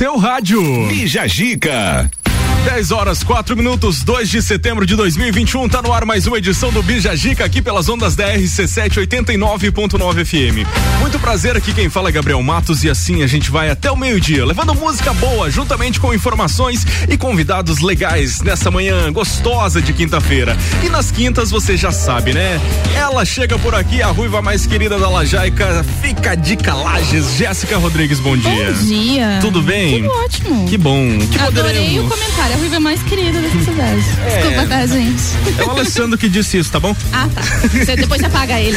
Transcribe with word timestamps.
seu 0.00 0.16
rádio. 0.16 0.62
Bija 0.88 1.26
Gica. 1.28 2.10
10 2.64 2.92
horas, 2.92 3.22
4 3.22 3.56
minutos, 3.56 4.02
2 4.02 4.28
de 4.28 4.42
setembro 4.42 4.84
de 4.84 4.94
2021. 4.94 5.68
Tá 5.68 5.80
no 5.80 5.92
ar 5.92 6.04
mais 6.04 6.26
uma 6.26 6.36
edição 6.36 6.70
do 6.70 6.82
Bija 6.82 7.16
Gica 7.16 7.44
aqui 7.44 7.62
pelas 7.62 7.88
ondas 7.88 8.14
da 8.14 8.34
RC7 8.34 9.06
89.9 9.06 10.24
FM. 10.24 10.68
Muito 11.00 11.18
prazer 11.18 11.56
aqui 11.56 11.72
quem 11.72 11.88
fala 11.88 12.10
é 12.10 12.12
Gabriel 12.12 12.42
Matos 12.42 12.84
e 12.84 12.90
assim 12.90 13.22
a 13.22 13.26
gente 13.26 13.50
vai 13.50 13.70
até 13.70 13.90
o 13.90 13.96
meio-dia, 13.96 14.44
levando 14.44 14.74
música 14.74 15.12
boa, 15.14 15.50
juntamente 15.50 15.98
com 15.98 16.12
informações 16.12 16.86
e 17.08 17.16
convidados 17.16 17.80
legais 17.80 18.42
nessa 18.42 18.70
manhã 18.70 19.10
gostosa 19.10 19.80
de 19.80 19.92
quinta-feira. 19.94 20.56
E 20.84 20.88
nas 20.90 21.10
quintas 21.10 21.50
você 21.50 21.76
já 21.76 21.90
sabe, 21.90 22.34
né? 22.34 22.60
Ela 22.94 23.24
chega 23.24 23.58
por 23.58 23.74
aqui, 23.74 24.02
a 24.02 24.08
ruiva 24.08 24.42
mais 24.42 24.66
querida 24.66 24.98
da 24.98 25.08
Lajaica, 25.08 25.84
fica 26.02 26.34
de 26.34 26.58
Lages. 26.70 27.36
Jéssica 27.36 27.78
Rodrigues, 27.78 28.20
bom 28.20 28.36
dia. 28.36 28.72
Bom 28.72 28.86
dia. 28.86 29.38
Tudo 29.40 29.62
bem? 29.62 30.02
Tudo 30.02 30.12
ótimo. 30.12 30.68
Que 30.68 30.76
bom. 30.76 31.18
Que 31.30 31.38
Adorei 31.38 31.72
poderemos... 31.72 32.04
o 32.04 32.08
comentário. 32.08 32.49
A 32.52 32.56
Ruiva 32.56 32.80
mais 32.80 33.02
querida 33.02 33.40
dessa 33.40 33.60
cidade. 33.64 34.00
Desculpa, 34.00 34.66
tá, 34.66 34.86
gente? 34.86 35.22
É 35.58 35.64
o 35.64 35.70
Alessandro 35.70 36.18
que 36.18 36.28
disse 36.28 36.58
isso, 36.58 36.70
tá 36.70 36.80
bom? 36.80 36.94
Ah, 37.12 37.28
tá. 37.34 37.42
Você, 37.68 37.96
depois 37.96 38.20
você 38.20 38.26
apaga 38.26 38.58
ele. 38.60 38.76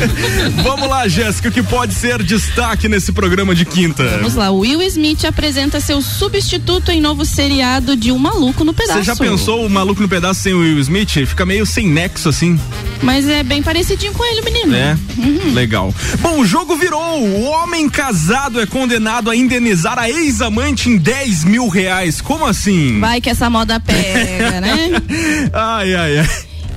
Vamos 0.62 0.88
lá, 0.88 1.08
Jéssica, 1.08 1.48
o 1.48 1.52
que 1.52 1.62
pode 1.62 1.94
ser 1.94 2.22
destaque 2.22 2.88
nesse 2.88 3.12
programa 3.12 3.54
de 3.54 3.64
quinta? 3.64 4.04
Vamos 4.18 4.34
lá. 4.34 4.50
Will 4.50 4.82
Smith 4.82 5.24
apresenta 5.24 5.80
seu 5.80 6.02
substituto 6.02 6.90
em 6.90 7.00
novo 7.00 7.24
seriado 7.24 7.96
de 7.96 8.12
Um 8.12 8.18
Maluco 8.18 8.64
no 8.64 8.74
Pedaço. 8.74 8.98
Você 8.98 9.04
já 9.04 9.16
pensou 9.16 9.64
o 9.64 9.70
Maluco 9.70 10.00
no 10.02 10.08
Pedaço 10.08 10.40
sem 10.42 10.52
o 10.52 10.60
Will 10.60 10.78
Smith? 10.80 11.10
Fica 11.26 11.46
meio 11.46 11.64
sem 11.64 11.88
nexo, 11.88 12.28
assim. 12.28 12.58
Mas 13.02 13.28
é 13.28 13.42
bem 13.42 13.62
parecidinho 13.62 14.12
com 14.12 14.24
ele, 14.24 14.42
menino. 14.42 14.74
É, 14.74 14.96
Uhum. 15.18 15.54
legal. 15.54 15.94
Bom, 16.20 16.40
o 16.40 16.46
jogo 16.46 16.76
virou. 16.76 17.22
O 17.22 17.42
homem 17.44 17.88
casado 17.88 18.60
é 18.60 18.66
condenado 18.66 19.30
a 19.30 19.36
indenizar 19.36 19.98
a 19.98 20.08
ex-amante 20.10 20.88
em 20.90 20.96
10 20.96 21.44
mil 21.44 21.68
reais. 21.68 22.20
Como 22.20 22.44
assim? 22.46 22.98
Vai 23.06 23.20
que 23.20 23.30
essa 23.30 23.48
moda 23.48 23.78
pega, 23.78 24.60
né? 24.60 24.90
Ai, 25.54 25.94
ai, 25.94 26.18
ai. 26.18 26.28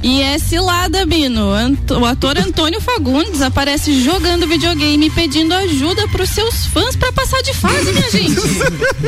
E 0.01 0.21
é 0.21 0.39
cilada, 0.39 1.05
Bino. 1.05 1.49
O 1.99 2.05
ator 2.05 2.37
Antônio 2.37 2.79
Fagundes 2.79 3.41
aparece 3.41 4.01
jogando 4.01 4.47
videogame 4.47 5.09
pedindo 5.09 5.53
ajuda 5.53 6.07
pros 6.07 6.29
seus 6.29 6.65
fãs 6.67 6.95
pra 6.95 7.11
passar 7.11 7.41
de 7.41 7.53
fase, 7.53 7.91
minha 7.91 8.09
gente. 8.09 8.39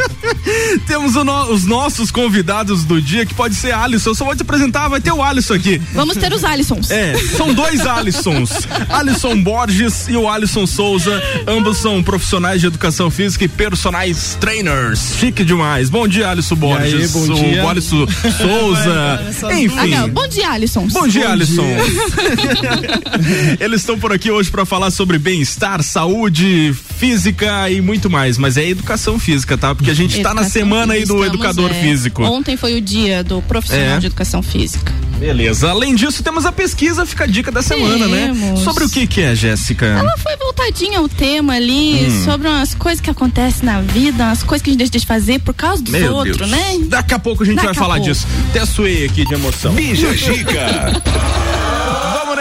Temos 0.86 1.16
o 1.16 1.24
no- 1.24 1.50
os 1.54 1.64
nossos 1.66 2.12
convidados 2.12 2.84
do 2.84 3.02
dia, 3.02 3.26
que 3.26 3.34
pode 3.34 3.56
ser 3.56 3.74
Alisson. 3.74 4.10
Eu 4.10 4.16
só 4.16 4.26
vou 4.26 4.36
te 4.36 4.42
apresentar, 4.42 4.90
vai 4.90 5.00
ter 5.00 5.14
o 5.14 5.24
Alisson 5.24 5.54
aqui. 5.54 5.82
Vamos 5.94 6.18
ter 6.18 6.34
os 6.34 6.44
Alisons. 6.44 6.92
É, 6.92 7.18
são 7.38 7.54
dois 7.54 7.86
Alissons. 7.88 8.50
Alisson 8.90 9.42
Borges 9.42 10.10
e 10.10 10.18
o 10.18 10.28
Alisson 10.28 10.68
Souza. 10.68 11.24
Ambos 11.48 11.78
são 11.78 12.04
profissionais 12.04 12.60
de 12.60 12.68
educação 12.68 13.10
física 13.10 13.46
e 13.46 13.48
personagens 13.48 14.38
trainers. 14.42 15.00
Chique 15.18 15.46
demais. 15.46 15.90
Bom 15.90 16.06
dia, 16.06 16.30
Alisson 16.30 16.56
Borges. 16.56 16.94
aí, 16.94 17.08
bom 17.08 17.22
o 17.22 17.34
dia. 17.36 17.70
Alisson 17.70 18.06
Souza. 18.38 19.20
Ah, 19.50 19.54
Enfim. 19.54 19.90
não. 19.90 20.10
Bom 20.10 20.28
dia, 20.28 20.50
Alisson. 20.50 20.81
Bom 20.90 21.08
dia, 21.08 21.30
Alisson. 21.30 21.66
Eles 23.60 23.82
estão 23.82 24.00
por 24.00 24.12
aqui 24.12 24.32
hoje 24.32 24.50
para 24.50 24.66
falar 24.66 24.92
sobre 24.92 25.18
bem-estar, 25.18 25.84
saúde 25.84 26.76
física 27.06 27.68
e 27.72 27.82
muito 27.82 28.12
mais. 28.12 28.38
Mas 28.38 28.58
é 28.58 28.70
educação 28.70 29.18
física, 29.18 29.58
tá? 29.58 29.74
Porque 29.74 29.90
a 29.90 29.94
gente 29.94 30.22
tá 30.22 30.36
na 30.36 30.44
semana 30.44 30.94
aí 30.94 31.04
do 31.04 31.26
educador 31.26 31.72
é, 31.72 31.74
físico. 31.74 32.22
Ontem 32.24 32.56
foi 32.56 32.78
o 32.78 32.82
dia 32.82 33.24
do 33.24 33.42
profissional 33.42 33.96
É. 33.98 34.00
de 34.00 34.06
educação 34.06 34.44
física. 34.44 34.94
Beleza. 35.18 35.70
Além 35.72 35.96
disso, 35.96 36.22
temos 36.22 36.46
a 36.46 36.52
pesquisa, 36.52 37.04
fica 37.06 37.24
a 37.24 37.28
dica 37.28 37.52
da 37.52 37.64
semana, 37.64 38.08
né? 38.08 38.28
Temos. 38.28 38.60
Sobre 38.62 38.84
o 38.86 38.90
que 38.90 39.08
que 39.08 39.22
é, 39.22 39.34
Jéssica? 39.36 39.86
Ela 39.88 40.16
foi 40.18 40.36
voltadinha 40.38 41.00
ao 41.00 41.10
tema 41.10 41.54
ali, 41.54 42.06
Hum. 42.08 42.24
sobre 42.26 42.48
umas 42.48 42.76
coisas 42.76 43.02
que 43.02 43.10
acontecem 43.10 43.64
na 43.66 43.82
vida, 43.82 44.24
umas 44.24 44.44
coisas 44.44 44.64
que 44.64 44.70
a 44.70 44.74
gente 44.74 44.80
deixa 44.80 45.00
de 45.00 45.06
fazer 45.06 45.40
por 45.40 45.56
causa 45.56 45.82
dos 45.82 45.92
Meu 45.92 46.14
outros, 46.14 46.38
Deus. 46.38 46.50
né? 46.52 46.78
Daqui 46.86 47.16
a 47.16 47.20
pouco 47.20 47.42
a 47.42 47.46
gente 47.48 47.56
Daqui 47.56 47.68
vai 47.68 47.76
a 47.76 47.80
falar 47.80 47.96
pouco. 47.96 48.12
disso. 48.12 48.28
Até 48.52 48.64
suei 48.66 49.06
aqui 49.06 49.26
de 49.26 49.34
emoção. 49.34 49.74
Bija 49.74 50.16
Gica. 50.16 51.02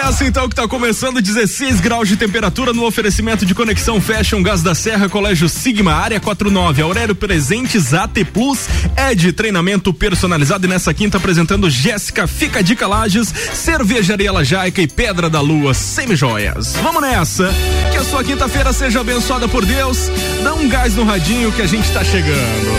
Nessa 0.02 0.24
então 0.24 0.48
que 0.48 0.54
tá 0.54 0.66
começando 0.66 1.20
16 1.20 1.78
graus 1.78 2.08
de 2.08 2.16
temperatura 2.16 2.72
no 2.72 2.86
oferecimento 2.86 3.44
de 3.44 3.54
Conexão 3.54 4.00
Fashion 4.00 4.42
Gás 4.42 4.62
da 4.62 4.74
Serra, 4.74 5.10
Colégio 5.10 5.46
Sigma, 5.46 5.92
Área 5.92 6.18
49, 6.18 6.80
Aurélio 6.80 7.14
Presentes, 7.14 7.92
AT 7.92 8.24
Plus, 8.32 8.66
é 8.96 9.14
de 9.14 9.30
treinamento 9.30 9.92
personalizado 9.92 10.66
e 10.66 10.70
nessa 10.70 10.94
quinta 10.94 11.18
apresentando 11.18 11.68
Jéssica 11.68 12.26
Fica 12.26 12.62
Dica 12.62 12.88
Lages, 12.88 13.32
Cervejaria 13.52 14.32
Lajaica 14.32 14.80
e 14.80 14.88
Pedra 14.88 15.28
da 15.28 15.42
Lua, 15.42 15.74
semi-joias. 15.74 16.76
Vamos 16.82 17.02
nessa, 17.02 17.52
que 17.92 17.98
a 17.98 18.02
sua 18.02 18.24
quinta-feira 18.24 18.72
seja 18.72 19.00
abençoada 19.00 19.46
por 19.48 19.66
Deus, 19.66 20.10
dá 20.42 20.54
um 20.54 20.66
gás 20.66 20.94
no 20.94 21.04
radinho 21.04 21.52
que 21.52 21.60
a 21.60 21.66
gente 21.66 21.88
tá 21.92 22.02
chegando. 22.02 22.74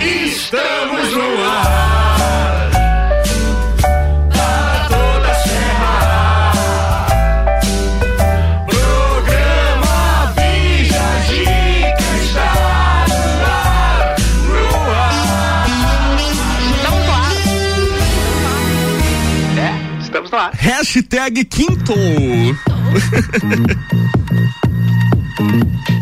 Estamos 0.00 1.12
no 1.12 1.44
ar. 1.44 1.83
Hashtag 20.52 21.48
quinto. 21.48 21.94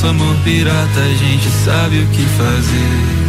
nosso 0.00 0.06
amor 0.06 0.34
pirata, 0.42 1.00
a 1.00 1.14
gente 1.14 1.50
sabe 1.50 2.02
o 2.02 2.06
que 2.08 2.24
fazer. 2.24 3.19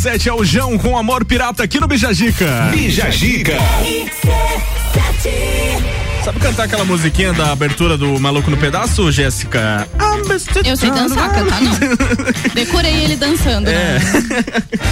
RC7 0.00 0.26
é 0.28 0.32
o 0.32 0.42
Jão 0.42 0.78
com 0.78 0.96
Amor 0.96 1.26
Pirata 1.26 1.62
aqui 1.62 1.78
no 1.78 1.86
Bijagica. 1.86 2.70
Bijagica. 2.72 3.58
Sabe 6.24 6.40
cantar 6.40 6.64
aquela 6.64 6.86
musiquinha 6.86 7.34
da 7.34 7.52
abertura 7.52 7.98
do 7.98 8.18
Maluco 8.18 8.50
no 8.50 8.56
Pedaço, 8.56 9.12
Jéssica? 9.12 9.86
Eu 10.64 10.76
sei 10.76 10.90
dançar, 10.90 11.32
cantar 11.32 11.60
não. 11.60 11.72
Decorei 12.54 13.04
ele 13.04 13.16
dançando. 13.16 13.68
É. 13.68 13.98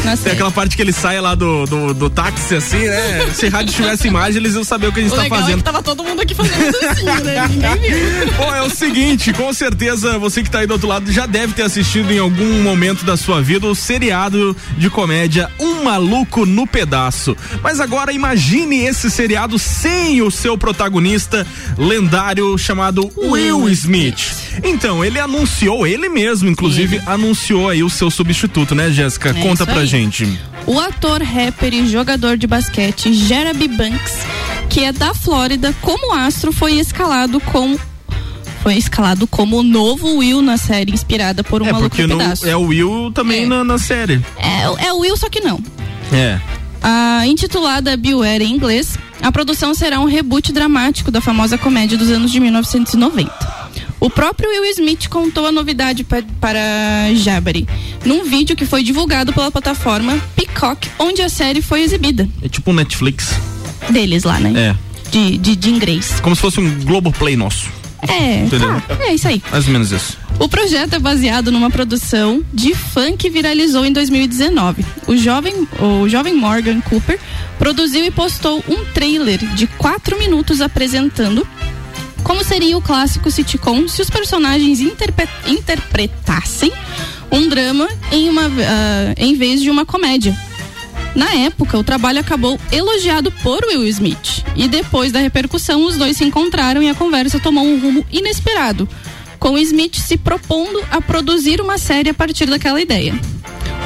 Na, 0.04 0.10
na 0.10 0.16
Tem 0.16 0.32
aquela 0.32 0.50
parte 0.50 0.76
que 0.76 0.82
ele 0.82 0.92
sai 0.92 1.20
lá 1.20 1.34
do, 1.34 1.64
do, 1.66 1.94
do 1.94 2.10
táxi, 2.10 2.56
assim, 2.56 2.78
né? 2.86 3.28
Se 3.34 3.48
rádio 3.48 3.74
tivesse 3.74 4.08
imagem, 4.08 4.36
eles 4.38 4.54
iam 4.54 4.64
saber 4.64 4.88
o 4.88 4.92
que 4.92 5.00
a 5.00 5.02
gente 5.02 5.12
O 5.12 5.16
tá 5.16 5.26
é 5.26 5.28
fazendo. 5.28 5.58
que 5.58 5.64
tava 5.64 5.82
todo 5.82 6.02
mundo 6.04 6.22
aqui 6.22 6.34
fazendo 6.34 6.72
dancinha, 6.72 7.20
né? 7.20 7.48
Ninguém 7.48 7.78
viu. 7.80 8.32
Bom, 8.36 8.54
é 8.54 8.62
o 8.62 8.70
seguinte, 8.70 9.32
com 9.32 9.52
certeza 9.52 10.18
você 10.18 10.42
que 10.42 10.50
tá 10.50 10.60
aí 10.60 10.66
do 10.66 10.72
outro 10.72 10.88
lado 10.88 11.10
já 11.12 11.26
deve 11.26 11.52
ter 11.52 11.62
assistido 11.62 12.10
em 12.12 12.18
algum 12.18 12.62
momento 12.62 13.04
da 13.04 13.16
sua 13.16 13.40
vida 13.42 13.66
o 13.66 13.74
seriado 13.74 14.56
de 14.76 14.88
comédia 14.90 15.50
Um 15.58 15.82
Maluco 15.84 16.46
no 16.46 16.66
Pedaço. 16.66 17.36
Mas 17.62 17.80
agora 17.80 18.12
imagine 18.12 18.84
esse 18.84 19.10
seriado 19.10 19.58
sem 19.58 20.22
o 20.22 20.30
seu 20.30 20.56
protagonista 20.56 21.46
lendário 21.76 22.56
chamado 22.58 23.10
Will 23.16 23.68
Smith. 23.70 24.47
Então, 24.78 25.04
ele 25.04 25.18
anunciou, 25.18 25.84
ele 25.84 26.08
mesmo, 26.08 26.48
inclusive, 26.48 27.00
anunciou 27.04 27.68
aí 27.68 27.82
o 27.82 27.90
seu 27.90 28.12
substituto, 28.12 28.76
né, 28.76 28.92
Jéssica? 28.92 29.30
É 29.30 29.32
Conta 29.42 29.66
pra 29.66 29.80
aí. 29.80 29.86
gente. 29.88 30.38
O 30.68 30.78
ator, 30.78 31.20
rapper 31.20 31.74
e 31.74 31.88
jogador 31.88 32.36
de 32.36 32.46
basquete 32.46 33.12
Jeremy 33.12 33.66
Banks, 33.66 34.18
que 34.70 34.84
é 34.84 34.92
da 34.92 35.12
Flórida, 35.14 35.74
como 35.82 36.14
astro, 36.14 36.52
foi 36.52 36.74
escalado 36.74 37.40
com 37.40 37.76
foi 38.62 38.76
escalado 38.76 39.26
como 39.26 39.58
o 39.58 39.62
novo 39.64 40.16
Will 40.18 40.40
na 40.42 40.56
série 40.56 40.92
inspirada 40.92 41.42
por 41.42 41.60
um 41.60 41.66
é, 41.66 41.72
maluco 41.72 41.90
porque 41.90 42.06
no 42.06 42.20
é 42.48 42.56
o 42.56 42.62
Will 42.62 43.10
também 43.12 43.42
É. 43.42 43.46
na, 43.46 43.64
na 43.64 43.78
série. 43.78 44.24
É, 44.36 44.86
é 44.86 44.92
o 44.92 44.98
Will, 44.98 45.16
só 45.16 45.28
que 45.28 45.40
não. 45.40 45.60
É. 46.12 46.38
A 46.80 47.26
intitulada 47.26 47.96
Beware 47.96 48.44
em 48.44 48.54
inglês, 48.54 48.96
a 49.20 49.32
produção 49.32 49.74
será 49.74 49.98
um 49.98 50.04
reboot 50.04 50.52
dramático 50.52 51.10
da 51.10 51.20
famosa 51.20 51.58
comédia 51.58 51.98
dos 51.98 52.10
anos 52.10 52.30
de 52.30 52.38
1990. 52.38 53.37
O 54.00 54.08
próprio 54.08 54.48
Will 54.50 54.64
Smith 54.70 55.08
contou 55.08 55.46
a 55.46 55.52
novidade 55.52 56.04
pa- 56.04 56.22
para 56.40 56.60
Jabari 57.14 57.66
num 58.04 58.24
vídeo 58.24 58.54
que 58.54 58.64
foi 58.64 58.82
divulgado 58.82 59.32
pela 59.32 59.50
plataforma 59.50 60.18
Peacock, 60.36 60.88
onde 60.98 61.20
a 61.22 61.28
série 61.28 61.60
foi 61.60 61.82
exibida. 61.82 62.28
É 62.42 62.48
tipo 62.48 62.70
um 62.70 62.74
Netflix. 62.74 63.30
Deles 63.90 64.22
lá, 64.24 64.38
né? 64.38 64.52
É. 64.74 65.10
De, 65.10 65.38
de, 65.38 65.56
de 65.56 65.70
inglês. 65.70 66.20
Como 66.20 66.36
se 66.36 66.42
fosse 66.42 66.60
um 66.60 66.80
Globoplay 66.84 67.36
nosso. 67.36 67.68
É, 68.06 68.44
Entendeu? 68.44 68.68
tá, 68.86 68.96
é 69.00 69.14
isso 69.14 69.26
aí. 69.26 69.42
Mais 69.50 69.66
ou 69.66 69.72
menos 69.72 69.90
isso. 69.90 70.16
O 70.38 70.48
projeto 70.48 70.94
é 70.94 70.98
baseado 71.00 71.50
numa 71.50 71.68
produção 71.68 72.44
de 72.54 72.72
fã 72.72 73.16
que 73.16 73.28
viralizou 73.28 73.84
em 73.84 73.92
2019. 73.92 74.84
O 75.08 75.16
jovem, 75.16 75.66
o 75.80 76.08
jovem 76.08 76.32
Morgan 76.32 76.80
Cooper 76.82 77.18
produziu 77.58 78.04
e 78.04 78.10
postou 78.12 78.62
um 78.68 78.84
trailer 78.94 79.38
de 79.56 79.66
quatro 79.66 80.16
minutos 80.16 80.60
apresentando 80.60 81.44
como 82.22 82.44
seria 82.44 82.76
o 82.76 82.82
clássico 82.82 83.30
sitcom 83.30 83.88
se 83.88 84.02
os 84.02 84.10
personagens 84.10 84.80
interpre- 84.80 85.28
interpretassem 85.46 86.72
um 87.30 87.48
drama 87.48 87.88
em, 88.10 88.28
uma, 88.28 88.42
ah, 88.46 89.14
em 89.16 89.34
vez 89.34 89.60
de 89.60 89.70
uma 89.70 89.84
comédia. 89.84 90.36
Na 91.14 91.32
época, 91.34 91.78
o 91.78 91.84
trabalho 91.84 92.20
acabou 92.20 92.60
elogiado 92.70 93.30
por 93.42 93.64
Will 93.64 93.86
Smith. 93.88 94.44
E 94.54 94.68
depois 94.68 95.10
da 95.10 95.20
repercussão, 95.20 95.84
os 95.84 95.96
dois 95.96 96.16
se 96.16 96.24
encontraram 96.24 96.82
e 96.82 96.88
a 96.88 96.94
conversa 96.94 97.40
tomou 97.40 97.64
um 97.64 97.80
rumo 97.80 98.06
inesperado, 98.12 98.88
com 99.38 99.56
Smith 99.58 99.96
se 99.96 100.16
propondo 100.16 100.82
a 100.90 101.00
produzir 101.00 101.60
uma 101.60 101.78
série 101.78 102.10
a 102.10 102.14
partir 102.14 102.46
daquela 102.46 102.80
ideia. 102.80 103.18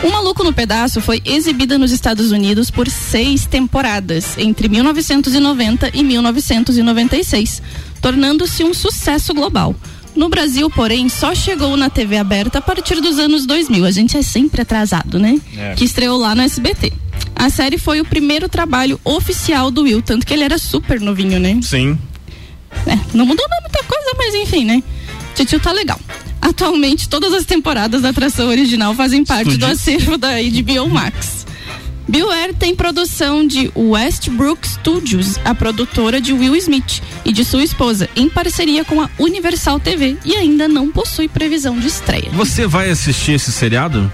O 0.02 0.10
Maluco 0.10 0.42
no 0.42 0.52
Pedaço 0.52 1.00
foi 1.00 1.22
exibida 1.24 1.78
nos 1.78 1.92
Estados 1.92 2.32
Unidos 2.32 2.70
por 2.70 2.88
seis 2.88 3.46
temporadas, 3.46 4.36
entre 4.36 4.68
1990 4.68 5.90
e 5.94 6.02
1996, 6.02 7.62
tornando-se 8.02 8.64
um 8.64 8.74
sucesso 8.74 9.32
global. 9.32 9.74
No 10.14 10.28
Brasil, 10.28 10.68
porém, 10.68 11.08
só 11.08 11.34
chegou 11.34 11.74
na 11.76 11.88
TV 11.88 12.18
aberta 12.18 12.58
a 12.58 12.60
partir 12.60 13.00
dos 13.00 13.18
anos 13.18 13.46
2000. 13.46 13.84
A 13.86 13.90
gente 13.90 14.16
é 14.16 14.22
sempre 14.22 14.60
atrasado, 14.60 15.18
né? 15.18 15.40
É. 15.56 15.74
Que 15.74 15.84
estreou 15.84 16.18
lá 16.18 16.34
no 16.34 16.42
SBT. 16.42 16.92
A 17.34 17.48
série 17.48 17.78
foi 17.78 18.00
o 18.00 18.04
primeiro 18.04 18.48
trabalho 18.48 19.00
oficial 19.04 19.70
do 19.70 19.84
Will, 19.84 20.02
tanto 20.02 20.26
que 20.26 20.34
ele 20.34 20.44
era 20.44 20.58
super 20.58 21.00
novinho, 21.00 21.40
né? 21.40 21.58
Sim. 21.62 21.98
É, 22.86 22.98
não 23.14 23.24
mudou 23.24 23.46
muita 23.62 23.82
coisa, 23.84 24.14
mas 24.18 24.34
enfim, 24.34 24.64
né? 24.64 24.82
Titio 25.34 25.58
tá 25.60 25.72
legal. 25.72 25.98
Atualmente, 26.42 27.08
todas 27.08 27.32
as 27.32 27.46
temporadas 27.46 28.02
da 28.02 28.10
atração 28.10 28.48
original 28.48 28.94
fazem 28.94 29.24
parte 29.24 29.56
do 29.56 29.64
acervo 29.64 30.18
da 30.18 30.32
HBO 30.42 30.88
Max. 30.90 31.46
Air 32.14 32.54
tem 32.54 32.74
produção 32.74 33.46
de 33.46 33.72
Westbrook 33.74 34.68
Studios, 34.68 35.38
a 35.44 35.54
produtora 35.54 36.20
de 36.20 36.32
Will 36.32 36.54
Smith 36.56 37.02
e 37.24 37.32
de 37.32 37.42
sua 37.42 37.62
esposa, 37.62 38.08
em 38.14 38.28
parceria 38.28 38.84
com 38.84 39.00
a 39.00 39.08
Universal 39.18 39.80
TV 39.80 40.18
e 40.24 40.36
ainda 40.36 40.68
não 40.68 40.90
possui 40.90 41.26
previsão 41.26 41.78
de 41.78 41.86
estreia. 41.86 42.30
Você 42.32 42.66
vai 42.66 42.90
assistir 42.90 43.32
esse 43.32 43.50
seriado? 43.50 44.12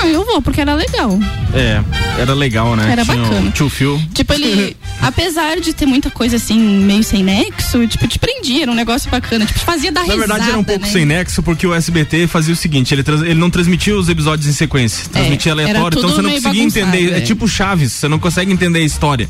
Ah, 0.00 0.06
eu 0.06 0.24
vou, 0.24 0.40
porque 0.40 0.60
era 0.60 0.74
legal. 0.74 1.18
É, 1.52 1.82
era 2.20 2.34
legal, 2.34 2.76
né? 2.76 2.92
Era 2.92 3.04
Tinha 3.04 3.16
bacana. 3.16 3.50
Tio 3.50 3.68
Phil. 3.68 4.00
Tipo, 4.14 4.32
ele, 4.32 4.76
apesar 5.02 5.58
de 5.60 5.72
ter 5.72 5.86
muita 5.86 6.10
coisa 6.10 6.36
assim, 6.36 6.58
meio 6.58 7.02
sem 7.02 7.22
nexo, 7.24 7.86
tipo, 7.86 8.06
te 8.06 8.18
prendia, 8.18 8.62
era 8.62 8.70
um 8.70 8.74
negócio 8.74 9.10
bacana. 9.10 9.44
Tipo, 9.44 9.58
fazia 9.60 9.90
dar 9.90 10.00
Na 10.06 10.14
risada, 10.14 10.26
verdade 10.26 10.48
era 10.50 10.58
um 10.58 10.64
pouco 10.64 10.84
né? 10.84 10.90
sem 10.92 11.04
nexo, 11.04 11.42
porque 11.42 11.66
o 11.66 11.74
SBT 11.74 12.26
fazia 12.26 12.52
o 12.54 12.56
seguinte, 12.56 12.94
ele, 12.94 13.02
trans- 13.02 13.22
ele 13.22 13.34
não 13.34 13.50
transmitia 13.50 13.96
os 13.96 14.08
episódios 14.08 14.46
em 14.48 14.52
sequência, 14.52 15.08
transmitia 15.10 15.52
era 15.52 15.62
aleatório, 15.62 15.98
então 15.98 16.10
você 16.10 16.22
não 16.22 16.30
conseguia 16.30 16.62
entender, 16.62 17.12
é 17.14 17.18
é. 17.18 17.20
tipo 17.20 17.48
Chaves, 17.48 17.92
você 17.92 18.08
não 18.08 18.18
consegue 18.18 18.52
entender 18.52 18.78
a 18.80 18.84
história. 18.84 19.28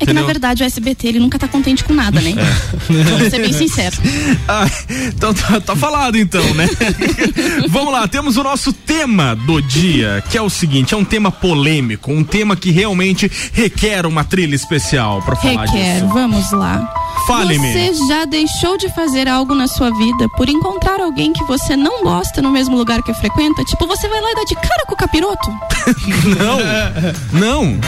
É 0.00 0.06
que 0.06 0.12
na 0.12 0.22
verdade 0.22 0.62
o 0.62 0.66
SBT 0.66 1.08
ele 1.08 1.18
nunca 1.18 1.38
tá 1.38 1.48
contente 1.48 1.82
com 1.84 1.92
nada, 1.92 2.20
né? 2.20 2.34
Vamos 2.88 3.28
ser 3.28 3.40
bem 3.40 3.52
sinceros. 3.52 3.98
Ah, 4.50 4.66
então 5.08 5.34
tá, 5.34 5.60
tá 5.60 5.76
falado 5.76 6.16
então, 6.16 6.42
né? 6.54 6.66
Vamos 7.68 7.92
lá, 7.92 8.08
temos 8.08 8.36
o 8.36 8.42
nosso 8.42 8.72
tema 8.72 9.34
do 9.34 9.60
dia, 9.60 10.22
que 10.30 10.38
é 10.38 10.42
o 10.42 10.48
seguinte, 10.48 10.94
é 10.94 10.96
um 10.96 11.04
tema 11.04 11.30
polêmico, 11.30 12.10
um 12.10 12.24
tema 12.24 12.56
que 12.56 12.70
realmente 12.70 13.30
requer 13.52 14.06
uma 14.06 14.24
trilha 14.24 14.54
especial 14.54 15.20
pra 15.22 15.36
falar 15.36 15.66
Requer, 15.66 15.94
disso. 15.96 16.08
vamos 16.08 16.50
lá. 16.52 16.94
Fale-me. 17.26 17.72
Você 17.72 17.92
já 18.08 18.24
deixou 18.24 18.78
de 18.78 18.88
fazer 18.94 19.28
algo 19.28 19.54
na 19.54 19.66
sua 19.68 19.90
vida 19.90 20.26
por 20.30 20.48
encontrar 20.48 20.98
alguém 21.00 21.32
que 21.32 21.44
você 21.44 21.76
não 21.76 22.02
gosta 22.02 22.40
no 22.40 22.50
mesmo 22.50 22.76
lugar 22.76 23.02
que 23.02 23.12
frequenta? 23.12 23.62
Tipo, 23.64 23.86
você 23.86 24.08
vai 24.08 24.20
lá 24.20 24.30
e 24.30 24.34
dá 24.34 24.44
de 24.44 24.54
cara 24.54 24.84
com 24.86 24.94
o 24.94 24.96
capiroto? 24.96 25.50
Não, 26.38 26.58
não, 27.32 27.78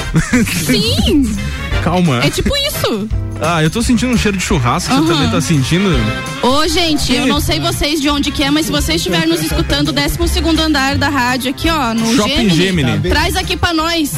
Sim! 0.67 1.37
Calma. 1.83 2.21
É 2.25 2.31
tipo 2.31 2.51
isso. 2.57 3.09
Ah, 3.43 3.63
eu 3.63 3.71
tô 3.71 3.81
sentindo 3.81 4.13
um 4.13 4.19
cheiro 4.19 4.37
de 4.37 4.43
churrasco, 4.45 4.93
você 4.93 5.01
Aham. 5.01 5.07
também 5.15 5.31
tá 5.31 5.41
sentindo? 5.41 5.89
Ô, 6.43 6.69
gente, 6.69 7.15
eu 7.15 7.27
não 7.27 7.41
sei 7.41 7.59
vocês 7.59 7.99
de 8.01 8.09
onde 8.11 8.31
que 8.31 8.43
é, 8.43 8.51
mas 8.51 8.67
se 8.67 8.73
vocês 8.73 8.97
estiverem 9.01 9.29
nos 9.29 9.41
escutando, 9.43 9.89
o 9.89 9.93
12 9.93 10.19
andar 10.63 10.99
da 10.99 11.09
rádio 11.09 11.51
aqui, 11.51 11.71
ó, 11.71 11.95
no 11.95 12.15
Shopping 12.15 12.51
Gemini. 12.51 12.99
Traz 13.09 13.37
aqui 13.37 13.57
pra 13.57 13.73
nós. 13.73 14.13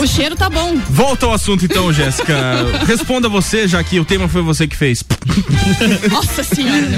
O 0.00 0.06
cheiro 0.06 0.36
tá 0.36 0.48
bom. 0.48 0.76
Volta 0.88 1.26
ao 1.26 1.32
assunto 1.34 1.64
então, 1.64 1.92
Jéssica. 1.92 2.36
Responda 2.86 3.28
você, 3.28 3.66
já 3.66 3.82
que 3.82 3.98
o 3.98 4.04
tema 4.04 4.28
foi 4.28 4.42
você 4.42 4.68
que 4.68 4.76
fez. 4.76 5.02
Nossa 6.10 6.44
senhora. 6.44 6.88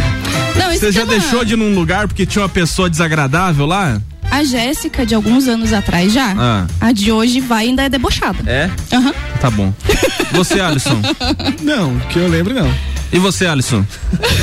Não, 0.56 0.70
Você 0.70 0.92
já 0.92 1.06
tema- 1.06 1.12
deixou 1.18 1.42
de 1.44 1.54
ir 1.54 1.56
num 1.56 1.74
lugar 1.74 2.06
porque 2.06 2.26
tinha 2.26 2.42
uma 2.42 2.48
pessoa 2.50 2.90
desagradável 2.90 3.64
lá? 3.64 4.00
A 4.32 4.42
Jéssica, 4.44 5.04
de 5.04 5.14
alguns 5.14 5.46
anos 5.46 5.74
atrás 5.74 6.10
já, 6.10 6.34
Ah. 6.38 6.66
a 6.80 6.90
de 6.90 7.12
hoje 7.12 7.38
vai 7.38 7.66
ainda 7.66 7.82
é 7.82 7.88
debochada. 7.90 8.38
É? 8.50 8.70
Aham. 8.90 9.12
Tá 9.38 9.50
bom. 9.50 9.74
Você, 10.32 10.58
Alisson? 10.58 11.02
Não, 11.62 11.98
que 12.08 12.18
eu 12.18 12.26
lembro 12.28 12.54
não. 12.54 12.72
E 13.12 13.18
você, 13.18 13.46
Alisson? 13.46 13.84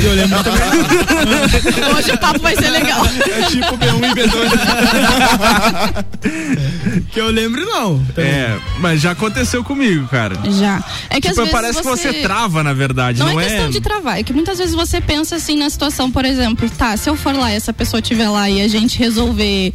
Que 0.00 0.04
eu 0.04 0.14
lembro 0.14 0.44
também. 0.44 0.62
Hoje 1.96 2.12
o 2.12 2.18
papo 2.18 2.38
vai 2.38 2.54
ser 2.54 2.70
legal. 2.70 3.04
É 3.04 3.42
tipo 3.46 3.76
B1 3.76 4.04
e 4.04 4.14
B2. 4.14 4.50
que 7.10 7.20
eu 7.20 7.28
lembro 7.30 7.66
não. 7.66 8.00
É, 8.16 8.56
mas 8.78 9.00
já 9.00 9.10
aconteceu 9.10 9.64
comigo, 9.64 10.06
cara. 10.06 10.36
Já. 10.52 10.84
É 11.08 11.20
que 11.20 11.28
Tipo, 11.30 11.32
às 11.32 11.36
vezes 11.36 11.52
parece 11.52 11.82
você... 11.82 12.08
que 12.08 12.14
você 12.14 12.22
trava, 12.22 12.62
na 12.62 12.72
verdade, 12.72 13.18
Não, 13.18 13.32
não, 13.32 13.40
é 13.40 13.44
questão 13.44 13.70
de 13.70 13.80
travar, 13.80 14.20
é 14.20 14.22
que 14.22 14.32
muitas 14.32 14.58
vezes 14.58 14.74
você 14.74 15.00
pensa 15.00 15.34
assim 15.36 15.56
na 15.56 15.68
situação, 15.68 16.08
por 16.10 16.24
exemplo, 16.24 16.70
tá, 16.70 16.96
se 16.96 17.10
eu 17.10 17.16
for 17.16 17.34
lá 17.34 17.52
e 17.52 17.56
essa 17.56 17.72
pessoa 17.72 17.98
estiver 18.00 18.28
lá 18.28 18.48
e 18.48 18.62
a 18.62 18.68
gente 18.68 18.96
resolver 18.98 19.72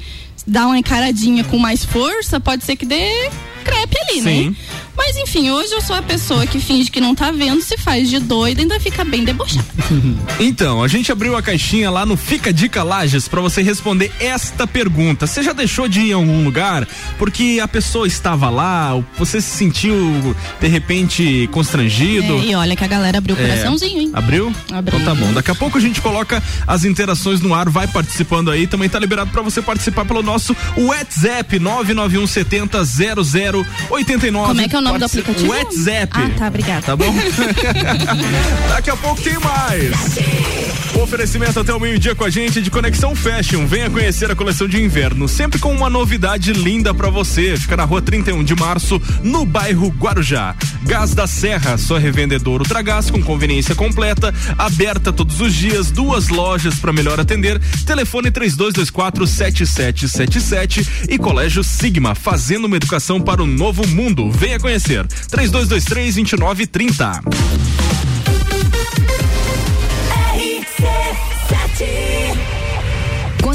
dar 0.48 0.68
uma 0.68 0.78
encaradinha 0.78 1.44
com 1.44 1.58
mais 1.58 1.84
força, 1.84 2.40
pode 2.40 2.64
ser 2.64 2.76
que 2.76 2.86
dê 2.86 3.30
crepe 3.64 3.98
ali, 4.08 4.22
Sim. 4.22 4.50
né? 4.50 4.56
Mas 4.98 5.16
enfim, 5.18 5.50
hoje 5.52 5.72
eu 5.74 5.82
sou 5.82 5.96
a 5.96 6.02
pessoa 6.02 6.46
que 6.48 6.60
finge 6.60 6.90
que 6.90 7.00
não 7.02 7.14
tá 7.14 7.32
vendo, 7.32 7.62
se 7.62 7.78
faz 7.78 8.10
de 8.10 8.20
doida 8.20 8.62
e 8.62 8.64
ainda 8.64 8.80
fica 8.80 9.04
bem 9.04 9.24
debochada. 9.24 9.66
Então, 10.40 10.84
a 10.84 10.88
gente 10.88 11.12
abriu 11.12 11.36
a 11.38 11.42
caixinha 11.42 11.90
lá 11.90 12.06
no 12.06 12.18
Fica 12.18 12.52
Dica 12.52 12.84
Lages 12.84 13.28
pra 13.28 13.40
você 13.40 13.62
responder 13.62 14.12
esta 14.20 14.68
pergunta. 14.68 15.26
Você 15.28 15.42
já 15.42 15.54
deixou 15.54 15.88
de 15.88 16.02
ir 16.02 16.10
em 16.10 16.14
algum 16.14 16.44
lugar 16.44 16.86
porque 17.18 17.60
a 17.64 17.68
pessoa 17.68 18.06
estava 18.06 18.50
lá, 18.50 19.02
você 19.18 19.40
se 19.40 19.50
sentiu 19.58 20.36
de 20.60 20.68
repente 20.68 21.48
constrangido? 21.52 22.34
É, 22.40 22.48
e 22.48 22.56
olha 22.56 22.76
que 22.76 22.84
a 22.84 22.88
galera 22.88 23.18
abriu 23.20 23.36
o 23.36 23.40
É. 23.40 23.48
coraçãozinho, 23.48 24.02
hein? 24.02 24.12
Abriu? 24.14 24.54
Abriu. 24.72 25.00
Então 25.00 25.16
tá 25.16 25.20
bom. 25.20 25.32
Daqui 25.34 25.52
a 25.52 25.56
pouco 25.56 25.78
a 25.78 25.82
gente 25.82 26.02
coloca 26.02 26.42
as 26.68 26.84
interações 26.84 27.40
no 27.40 27.54
ar, 27.54 27.70
vai 27.70 27.88
participando 27.88 28.52
aí. 28.52 28.68
Também 28.68 28.90
tá 28.90 29.00
liberado 29.00 29.32
pra 29.32 29.42
você 29.42 29.62
participar 29.62 30.04
pelo 30.06 30.22
nosso 30.22 30.56
WhatsApp 30.78 31.58
99170 31.60 32.84
0089. 32.84 34.48
Como 34.48 34.62
é 34.62 34.68
que 34.68 34.76
é 34.76 34.80
o 34.80 34.82
nome 34.86 35.00
do 35.00 35.06
aplicativo? 35.06 35.52
WhatsApp. 35.52 36.12
Ah, 36.14 36.30
tá, 36.38 36.48
obrigada. 36.48 36.82
Tá 36.82 36.96
bom? 36.96 37.14
Daqui 38.70 38.90
a 38.90 38.96
pouco 38.96 39.22
tem 39.22 39.38
mais. 39.40 39.96
Oferecimento 41.02 41.60
até 41.60 41.74
o 41.74 41.80
meio-dia 41.80 42.16
com 42.16 42.24
a 42.24 42.30
gente 42.30 42.62
de 42.62 42.72
Conexão 42.72 43.16
Fashion. 43.16 43.66
Venha 43.66 43.90
conhecer 43.90 44.32
a 44.32 44.36
coleção 44.36 44.68
de 44.68 44.82
inverno, 44.82 45.28
sempre 45.28 45.60
com 45.60 45.74
uma 45.74 45.90
novidade 45.90 46.54
linda 46.54 46.94
pra 46.94 47.10
você. 47.10 47.58
Fica 47.58 47.76
na 47.76 47.84
rua 47.84 48.02
31 48.02 48.44
de 48.44 48.56
março, 48.56 49.02
no 49.22 49.46
bairro 49.46 49.90
Guarujá. 49.90 50.56
Gás 50.84 51.14
da 51.14 51.28
Serra, 51.28 51.78
sua 51.78 52.00
revendedora 52.00 52.64
Ultragás 52.64 53.10
com 53.10 53.22
conveniência 53.22 53.74
completa, 53.74 54.34
aberta 54.58 55.12
todos 55.12 55.42
os 55.42 55.54
dias, 55.54 55.90
duas 55.90 56.30
lojas 56.30 56.76
para 56.76 56.94
melhor 56.94 57.20
atender. 57.20 57.60
Telefone 57.86 58.30
3224 58.30 59.26
7777 59.28 60.88
e 61.10 61.18
Colégio 61.18 61.64
Sigma, 61.64 62.14
fazendo 62.14 62.66
uma 62.66 62.78
educação 62.78 63.20
para 63.20 63.42
o 63.42 63.48
novo 63.48 63.86
mundo. 63.88 64.32
Venha 64.32 64.60
conhecer. 64.60 64.75
3223 64.80 66.12
2930. 66.12 68.05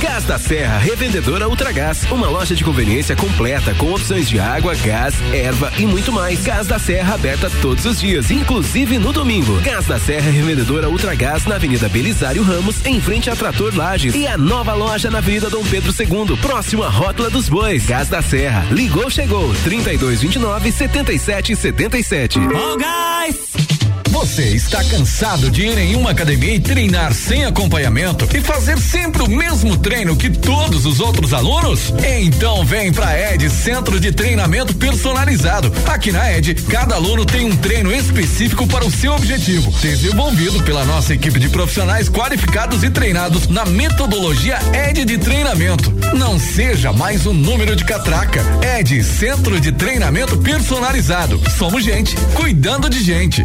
Gás 0.00 0.24
da 0.24 0.38
Serra, 0.38 0.78
revendedora 0.78 1.48
Ultragás, 1.48 2.04
uma 2.10 2.28
loja 2.28 2.54
de 2.54 2.62
conveniência 2.62 3.16
completa 3.16 3.74
com 3.74 3.92
opções 3.92 4.28
de 4.28 4.38
água, 4.38 4.74
gás, 4.76 5.14
erva 5.32 5.72
e 5.78 5.84
muito 5.84 6.12
mais. 6.12 6.42
Gás 6.44 6.66
da 6.66 6.78
Serra 6.78 7.14
aberta 7.14 7.50
todos 7.60 7.84
os 7.84 8.00
dias, 8.00 8.30
inclusive 8.30 8.98
no 8.98 9.12
domingo. 9.12 9.60
Gás 9.62 9.86
da 9.86 9.98
Serra, 9.98 10.30
revendedora 10.30 10.88
Ultragás 10.88 11.44
na 11.44 11.56
Avenida 11.56 11.88
Belisário 11.88 12.42
Ramos, 12.42 12.84
em 12.86 13.00
frente 13.00 13.28
a 13.28 13.34
Trator 13.34 13.74
Lages 13.74 14.14
e 14.14 14.26
a 14.26 14.38
nova 14.38 14.74
loja 14.74 15.10
na 15.10 15.18
Avenida 15.18 15.50
Dom 15.50 15.64
Pedro 15.64 15.92
II, 15.92 16.36
próximo 16.36 16.84
à 16.84 16.88
Rótula 16.88 17.28
dos 17.28 17.48
Bois. 17.48 17.84
Gás 17.84 18.08
da 18.08 18.22
Serra, 18.22 18.64
ligou, 18.70 19.10
chegou, 19.10 19.52
3229 19.64 20.70
7777. 20.70 22.38
Ó, 22.54 22.76
gás! 22.76 23.56
Você 24.16 24.54
está 24.54 24.82
cansado 24.82 25.50
de 25.50 25.66
ir 25.66 25.76
em 25.76 25.94
uma 25.94 26.12
academia 26.12 26.54
e 26.54 26.58
treinar 26.58 27.12
sem 27.12 27.44
acompanhamento 27.44 28.26
e 28.34 28.40
fazer 28.40 28.78
sempre 28.78 29.15
o 29.22 29.28
mesmo 29.28 29.76
treino 29.76 30.16
que 30.16 30.30
todos 30.30 30.86
os 30.86 31.00
outros 31.00 31.32
alunos? 31.32 31.92
Então 32.20 32.64
vem 32.64 32.92
pra 32.92 33.32
Ed 33.32 33.48
Centro 33.50 33.98
de 34.00 34.12
Treinamento 34.12 34.74
Personalizado. 34.74 35.72
Aqui 35.86 36.12
na 36.12 36.32
Ed, 36.32 36.54
cada 36.68 36.94
aluno 36.94 37.24
tem 37.24 37.44
um 37.44 37.56
treino 37.56 37.92
específico 37.92 38.66
para 38.66 38.84
o 38.84 38.90
seu 38.90 39.12
objetivo, 39.14 39.70
desenvolvido 39.80 40.62
pela 40.62 40.84
nossa 40.84 41.14
equipe 41.14 41.38
de 41.38 41.48
profissionais 41.48 42.08
qualificados 42.08 42.82
e 42.82 42.90
treinados 42.90 43.48
na 43.48 43.64
metodologia 43.64 44.58
Ed 44.88 45.04
de 45.04 45.18
treinamento. 45.18 45.92
Não 46.14 46.38
seja 46.38 46.92
mais 46.92 47.26
um 47.26 47.32
número 47.32 47.76
de 47.76 47.84
catraca. 47.84 48.42
Ed 48.78 49.02
Centro 49.02 49.60
de 49.60 49.72
Treinamento 49.72 50.36
Personalizado. 50.38 51.40
Somos 51.58 51.84
gente 51.84 52.14
cuidando 52.34 52.88
de 52.88 53.02
gente. 53.02 53.44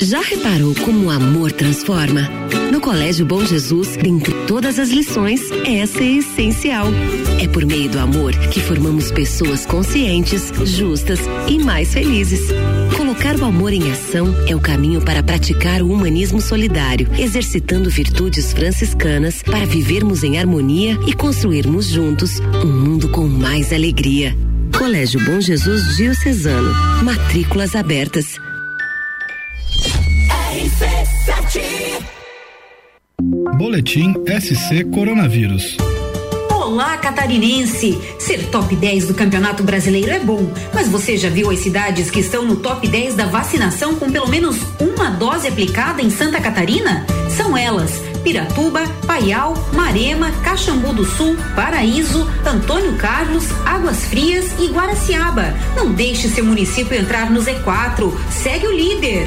Já 0.00 0.20
reparou 0.20 0.74
como 0.76 1.06
o 1.06 1.10
amor 1.10 1.50
transforma? 1.50 2.28
No 2.70 2.80
Colégio 2.80 3.26
Bom 3.26 3.44
Jesus, 3.44 3.96
dentre 3.96 4.32
todas 4.46 4.78
as 4.78 4.90
lições, 4.90 5.40
essa 5.66 6.02
é 6.02 6.18
essencial. 6.18 6.86
É 7.40 7.48
por 7.48 7.66
meio 7.66 7.90
do 7.90 7.98
amor 7.98 8.32
que 8.50 8.60
formamos 8.60 9.10
pessoas 9.10 9.66
conscientes, 9.66 10.52
justas 10.64 11.18
e 11.48 11.58
mais 11.58 11.92
felizes. 11.92 12.40
Colocar 12.96 13.36
o 13.36 13.44
amor 13.44 13.72
em 13.72 13.90
ação 13.90 14.32
é 14.46 14.54
o 14.54 14.60
caminho 14.60 15.00
para 15.00 15.22
praticar 15.22 15.82
o 15.82 15.90
humanismo 15.90 16.40
solidário, 16.40 17.08
exercitando 17.18 17.90
virtudes 17.90 18.52
franciscanas 18.52 19.42
para 19.42 19.66
vivermos 19.66 20.22
em 20.22 20.38
harmonia 20.38 20.96
e 21.06 21.12
construirmos 21.12 21.86
juntos 21.86 22.38
um 22.64 22.72
mundo 22.72 23.08
com 23.08 23.26
mais 23.26 23.72
alegria. 23.72 24.36
Colégio 24.76 25.18
Bom 25.24 25.40
Jesus 25.40 25.96
Diocesano. 25.96 26.72
Matrículas 27.02 27.74
abertas. 27.74 28.38
Boletim 33.58 34.14
SC 34.40 34.84
Coronavírus. 34.94 35.76
Olá, 36.50 36.96
catarinense! 36.98 37.98
Ser 38.18 38.46
top 38.50 38.76
10 38.76 39.06
do 39.06 39.14
Campeonato 39.14 39.62
Brasileiro 39.62 40.10
é 40.10 40.20
bom, 40.20 40.52
mas 40.72 40.88
você 40.88 41.16
já 41.16 41.28
viu 41.28 41.50
as 41.50 41.58
cidades 41.58 42.10
que 42.10 42.20
estão 42.20 42.44
no 42.44 42.56
top 42.56 42.86
10 42.86 43.14
da 43.14 43.26
vacinação 43.26 43.94
com 43.94 44.12
pelo 44.12 44.28
menos 44.28 44.58
uma 44.78 45.10
dose 45.10 45.48
aplicada 45.48 46.02
em 46.02 46.10
Santa 46.10 46.40
Catarina? 46.40 47.04
São 47.36 47.56
elas: 47.56 48.00
Piratuba, 48.22 48.82
Paial, 49.06 49.54
Marema, 49.72 50.30
Caxambu 50.44 50.92
do 50.92 51.04
Sul, 51.04 51.36
Paraíso, 51.56 52.28
Antônio 52.46 52.94
Carlos, 52.96 53.44
Águas 53.64 54.04
Frias 54.04 54.52
e 54.60 54.68
Guaraciaba. 54.68 55.54
Não 55.74 55.90
deixe 55.92 56.28
seu 56.28 56.44
município 56.44 56.96
entrar 56.96 57.30
no 57.30 57.40
Z4. 57.40 58.12
Segue 58.30 58.66
o 58.66 58.72
líder. 58.72 59.26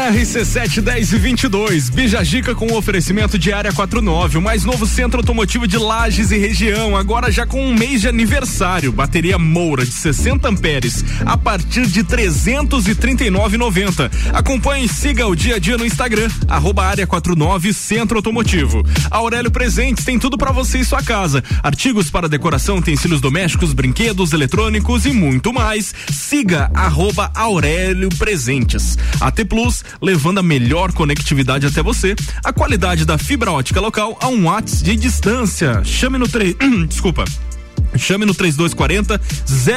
10 0.00 1.12
e 1.12 1.18
22, 1.18 1.90
Bijagica 1.90 2.54
com 2.54 2.72
oferecimento 2.72 3.38
de 3.38 3.52
área 3.52 3.70
49, 3.70 4.38
o 4.38 4.42
mais 4.42 4.64
novo 4.64 4.86
centro 4.86 5.20
automotivo 5.20 5.68
de 5.68 5.76
Lages 5.76 6.30
e 6.30 6.38
região, 6.38 6.96
agora 6.96 7.30
já 7.30 7.44
com 7.44 7.62
um 7.62 7.74
mês 7.74 8.00
de 8.00 8.08
aniversário. 8.08 8.92
Bateria 8.92 9.38
Moura 9.38 9.84
de 9.84 9.92
60 9.92 10.48
amperes 10.48 11.04
a 11.26 11.36
partir 11.36 11.86
de 11.86 12.02
339,90. 12.02 14.10
Acompanhe 14.32 14.86
e 14.86 14.88
siga 14.88 15.26
o 15.26 15.36
dia 15.36 15.56
a 15.56 15.58
dia 15.58 15.76
no 15.76 15.84
Instagram, 15.84 16.30
arroba 16.48 16.86
área 16.86 17.06
49 17.06 17.74
Centro 17.74 18.16
Automotivo. 18.16 18.82
Aurélio 19.10 19.50
Presentes 19.50 20.04
tem 20.04 20.18
tudo 20.18 20.38
para 20.38 20.50
você 20.50 20.78
e 20.78 20.84
sua 20.84 21.02
casa: 21.02 21.44
artigos 21.62 22.10
para 22.10 22.28
decoração, 22.28 22.78
utensílios 22.78 23.20
domésticos, 23.20 23.74
brinquedos, 23.74 24.32
eletrônicos 24.32 25.04
e 25.04 25.12
muito 25.12 25.52
mais. 25.52 25.94
Siga 26.10 26.70
arroba 26.74 27.30
Aurélio 27.34 28.08
Presentes. 28.16 28.96
AT 29.20 29.44
Plus, 29.44 29.84
levando 30.00 30.38
a 30.38 30.42
melhor 30.42 30.92
conectividade 30.92 31.66
até 31.66 31.82
você. 31.82 32.14
A 32.44 32.52
qualidade 32.52 33.04
da 33.04 33.18
fibra 33.18 33.52
ótica 33.52 33.80
local 33.80 34.18
a 34.20 34.28
um 34.28 34.44
watts 34.44 34.82
de 34.82 34.96
distância. 34.96 35.82
Chame 35.84 36.18
no 36.18 36.28
3. 36.28 36.56
Desculpa. 36.88 37.24
Chame 37.96 38.24
no 38.24 38.34
3240 38.34 39.20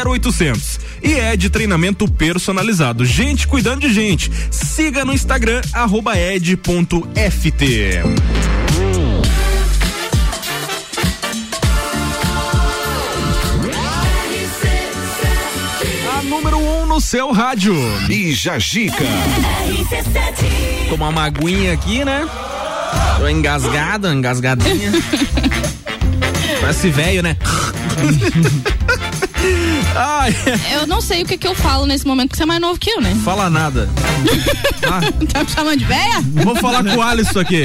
0800. 0.06 0.80
E 1.02 1.14
é 1.14 1.36
de 1.36 1.50
treinamento 1.50 2.08
personalizado. 2.08 3.06
Gente 3.06 3.48
cuidando 3.48 3.82
de 3.82 3.94
gente. 3.94 4.32
Siga 4.52 5.04
no 5.04 5.14
Instagram, 5.14 5.62
arroba 5.74 6.18
ed.ft. 6.18 7.64
no 16.94 17.02
seu 17.02 17.32
rádio. 17.32 17.74
Bija 18.06 18.60
Gica. 18.60 19.04
Tomar 20.90 21.10
uma 21.10 21.24
aguinha 21.24 21.74
aqui, 21.74 22.06
né? 22.06 22.30
Tô 23.18 23.28
engasgada, 23.28 24.14
engasgadinha. 24.14 24.92
Parece 26.62 26.92
velho, 26.92 27.24
né? 27.24 27.36
Ai, 29.96 30.36
Eu 30.74 30.88
não 30.88 31.02
sei 31.02 31.22
o 31.24 31.26
que 31.26 31.38
que 31.38 31.48
eu 31.48 31.54
falo 31.56 31.86
nesse 31.86 32.06
momento, 32.06 32.30
porque 32.30 32.38
você 32.38 32.44
é 32.44 32.46
mais 32.48 32.60
novo 32.62 32.80
que 32.80 32.90
eu, 32.90 33.02
né? 33.02 33.16
fala 33.24 33.50
nada. 33.50 33.90
Tá 35.32 35.44
me 35.44 35.50
chamando 35.50 35.78
de 35.80 35.86
véia? 35.86 36.22
Vou 36.44 36.56
falar 36.58 36.84
com 36.84 36.96
o 36.98 37.02
Alisson 37.02 37.40
aqui. 37.40 37.64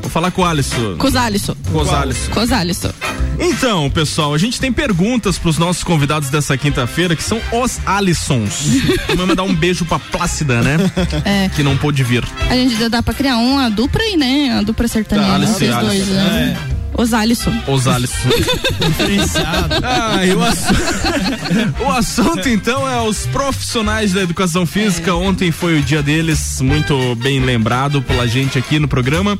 Vou 0.00 0.10
falar 0.10 0.30
com 0.30 0.42
o 0.42 0.44
Alisson. 0.44 0.96
Cosalisson. 0.96 1.56
Cosalisson. 1.72 2.30
Cosalisson. 2.32 2.92
Então, 3.38 3.90
pessoal, 3.90 4.32
a 4.34 4.38
gente 4.38 4.60
tem 4.60 4.72
perguntas 4.72 5.36
pros 5.38 5.58
nossos 5.58 5.82
convidados 5.82 6.28
dessa 6.30 6.56
quinta-feira, 6.56 7.16
que 7.16 7.22
são 7.24 7.40
os 7.52 7.78
Alissons. 7.86 8.52
Vamos 9.08 9.26
mandar 9.26 9.42
um 9.42 9.54
beijo 9.54 9.84
pra 9.84 9.98
Plácida, 9.98 10.62
né? 10.62 10.76
É. 11.24 11.48
Que 11.48 11.62
não 11.62 11.76
pôde 11.76 12.02
vir. 12.04 12.24
A 12.48 12.54
gente 12.54 12.76
dá- 12.76 12.88
dá 12.88 13.02
pra 13.02 13.12
criar 13.14 13.36
uma 13.36 13.68
dupla 13.70 14.00
aí, 14.02 14.16
né? 14.16 14.58
A 14.58 14.62
dupla 14.62 14.86
sertaneja. 14.88 15.28
Tá, 15.28 15.34
Alisson 15.34 15.52
e 15.52 15.56
vocês 15.58 15.76
dois, 15.76 16.00
Alisson. 16.02 16.12
né? 16.12 16.58
Os 16.68 16.79
Alisson. 17.14 17.52
Os 17.66 17.86
Alisson. 17.86 18.28
Diferenciado. 18.86 19.74
Ah, 19.82 20.24
e 20.26 20.32
o, 20.34 20.42
assu- 20.42 20.74
o 21.84 21.90
assunto 21.90 22.48
então 22.48 22.88
é 22.88 23.00
os 23.00 23.26
profissionais 23.26 24.12
da 24.12 24.20
educação 24.22 24.66
física. 24.66 25.14
Ontem 25.14 25.50
foi 25.50 25.78
o 25.78 25.82
dia 25.82 26.02
deles, 26.02 26.60
muito 26.60 27.14
bem 27.16 27.40
lembrado 27.40 28.02
pela 28.02 28.26
gente 28.28 28.58
aqui 28.58 28.78
no 28.78 28.86
programa. 28.88 29.38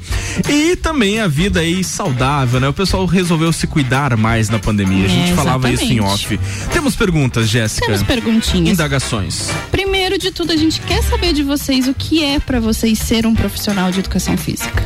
E 0.48 0.76
também 0.76 1.20
a 1.20 1.26
vida 1.28 1.60
aí 1.60 1.84
saudável, 1.84 2.58
né? 2.60 2.68
O 2.68 2.72
pessoal 2.72 3.04
resolveu 3.06 3.52
se 3.52 3.66
cuidar 3.66 4.16
mais 4.16 4.48
na 4.48 4.58
pandemia. 4.58 5.04
A 5.04 5.08
gente 5.08 5.32
É, 5.32 5.34
falava 5.34 5.70
isso 5.70 5.84
em 5.84 6.00
off. 6.00 6.38
Temos 6.72 6.96
perguntas, 6.96 7.48
Jéssica? 7.48 7.86
Temos 7.86 8.02
perguntinhas. 8.02 8.74
Indagações. 8.74 9.48
Primeiro 9.70 10.18
de 10.18 10.30
tudo, 10.30 10.52
a 10.52 10.56
gente 10.56 10.80
quer 10.80 11.02
saber 11.02 11.32
de 11.32 11.42
vocês 11.42 11.86
o 11.88 11.94
que 11.94 12.24
é 12.24 12.38
pra 12.38 12.60
vocês 12.60 12.98
ser 12.98 13.26
um 13.26 13.34
profissional 13.34 13.90
de 13.90 14.00
educação 14.00 14.36
física. 14.36 14.82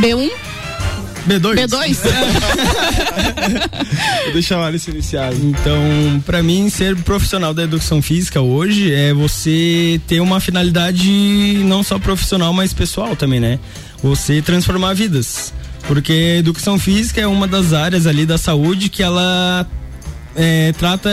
B1? 0.00 0.30
B2? 1.26 1.66
B2? 1.66 1.98
Vou 4.24 4.32
deixar 4.32 4.58
o 4.58 4.62
Alisson 4.62 4.92
iniciar. 4.92 5.32
Então, 5.34 6.22
pra 6.24 6.42
mim, 6.42 6.70
ser 6.70 6.96
profissional 6.96 7.52
da 7.52 7.64
educação 7.64 8.00
física 8.00 8.40
hoje 8.40 8.92
é 8.92 9.12
você 9.12 10.00
ter 10.06 10.20
uma 10.20 10.40
finalidade 10.40 11.60
não 11.64 11.82
só 11.82 11.98
profissional, 11.98 12.52
mas 12.52 12.72
pessoal 12.72 13.16
também, 13.16 13.40
né? 13.40 13.58
Você 14.02 14.40
transformar 14.40 14.94
vidas. 14.94 15.52
Porque 15.86 16.12
a 16.12 16.38
educação 16.38 16.78
física 16.78 17.20
é 17.20 17.26
uma 17.26 17.46
das 17.46 17.72
áreas 17.72 18.06
ali 18.06 18.26
da 18.26 18.38
saúde 18.38 18.88
que 18.88 19.02
ela 19.02 19.66
é, 20.34 20.72
trata 20.72 21.10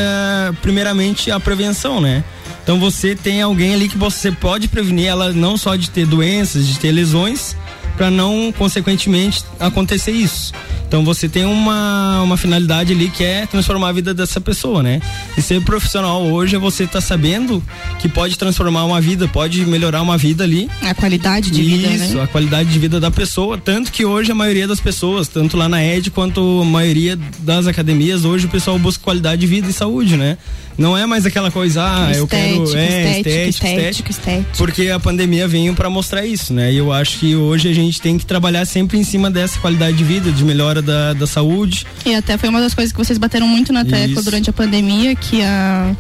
primeiramente 0.62 1.32
a 1.32 1.40
prevenção, 1.40 2.02
né? 2.02 2.24
Então 2.64 2.80
você 2.80 3.16
tem 3.16 3.42
alguém 3.42 3.74
ali 3.74 3.90
que 3.90 3.98
você 3.98 4.32
pode 4.32 4.68
prevenir 4.68 5.08
ela 5.08 5.34
não 5.34 5.58
só 5.58 5.76
de 5.76 5.90
ter 5.90 6.06
doenças, 6.06 6.66
de 6.66 6.80
ter 6.80 6.92
lesões, 6.92 7.56
para 7.96 8.10
não 8.10 8.54
consequentemente 8.58 9.44
acontecer 9.60 10.12
isso. 10.12 10.54
Então 10.88 11.04
você 11.04 11.28
tem 11.28 11.44
uma, 11.44 12.22
uma 12.22 12.38
finalidade 12.38 12.94
ali 12.94 13.10
que 13.10 13.24
é 13.24 13.48
transformar 13.48 13.90
a 13.90 13.92
vida 13.92 14.14
dessa 14.14 14.40
pessoa, 14.40 14.84
né? 14.84 15.02
E 15.36 15.42
ser 15.42 15.60
profissional 15.64 16.22
hoje 16.24 16.56
é 16.56 16.60
você 16.60 16.84
estar 16.84 17.02
sabendo 17.02 17.64
que 17.98 18.08
pode 18.08 18.38
transformar 18.38 18.86
uma 18.86 19.02
vida, 19.02 19.28
pode 19.28 19.66
melhorar 19.66 20.04
uma 20.04 20.20
vida 20.20 20.44
ali. 20.44 20.70
A 20.84 20.94
qualidade 20.94 21.50
de 21.50 21.64
vida, 21.64 21.88
Isso, 21.88 22.16
né? 22.16 22.24
a 22.24 22.28
qualidade 22.28 22.70
de 22.70 22.78
vida 22.78 23.00
da 23.00 23.10
pessoa. 23.10 23.58
Tanto 23.58 23.92
que 23.92 24.06
hoje 24.06 24.32
a 24.32 24.36
maioria 24.36 24.68
das 24.68 24.80
pessoas, 24.80 25.28
tanto 25.28 25.58
lá 25.58 25.68
na 25.68 25.84
ED 25.84 26.12
quanto 26.12 26.62
a 26.62 26.66
maioria 26.66 27.18
das 27.40 27.66
academias, 27.66 28.24
hoje 28.24 28.46
o 28.46 28.50
pessoal 28.50 28.78
busca 28.78 29.04
qualidade 29.04 29.42
de 29.42 29.48
vida 29.48 29.68
e 29.68 29.74
saúde, 29.74 30.16
né? 30.16 30.38
Não 30.78 30.98
é 30.98 31.06
mais 31.06 31.26
aquela 31.26 31.52
coisa, 31.52 31.84
ah, 31.84 32.12
eu 32.14 32.28
quero. 32.28 32.76
É, 32.76 33.20
estética, 33.20 33.30
estética, 33.68 34.12
estética. 34.12 34.50
Porque 34.58 34.90
a 34.90 35.00
pandemia 35.00 35.48
veio 35.48 35.74
para 35.74 35.90
mostrar 35.90 36.26
isso, 36.26 36.54
né? 36.54 36.74
E 36.74 36.78
eu 36.78 36.92
acho 36.92 37.20
que 37.20 37.36
hoje 37.36 37.70
a 37.70 37.74
gente 37.74 38.02
tem 38.02 38.18
que 38.18 38.26
trabalhar 38.26 38.66
sempre 38.66 38.98
em 38.98 39.04
cima 39.04 39.30
dessa 39.30 39.60
qualidade 39.60 39.96
de 39.96 40.04
vida, 40.04 40.32
de 40.32 40.44
melhora 40.44 40.82
da, 40.82 41.14
da 41.14 41.28
saúde. 41.28 41.86
E 42.06 42.16
até 42.16 42.38
foi 42.38 42.50
uma 42.50 42.60
das 42.60 42.74
coisas 42.74 42.92
que 42.92 42.98
vocês 42.98 43.18
bateram 43.20 43.48
muito 43.48 43.72
na 43.72 43.86
tecla 43.86 44.06
Isso. 44.14 44.24
durante 44.24 44.50
a 44.50 44.54
pandemia, 44.54 45.16
que 45.16 45.42
a 45.44 45.96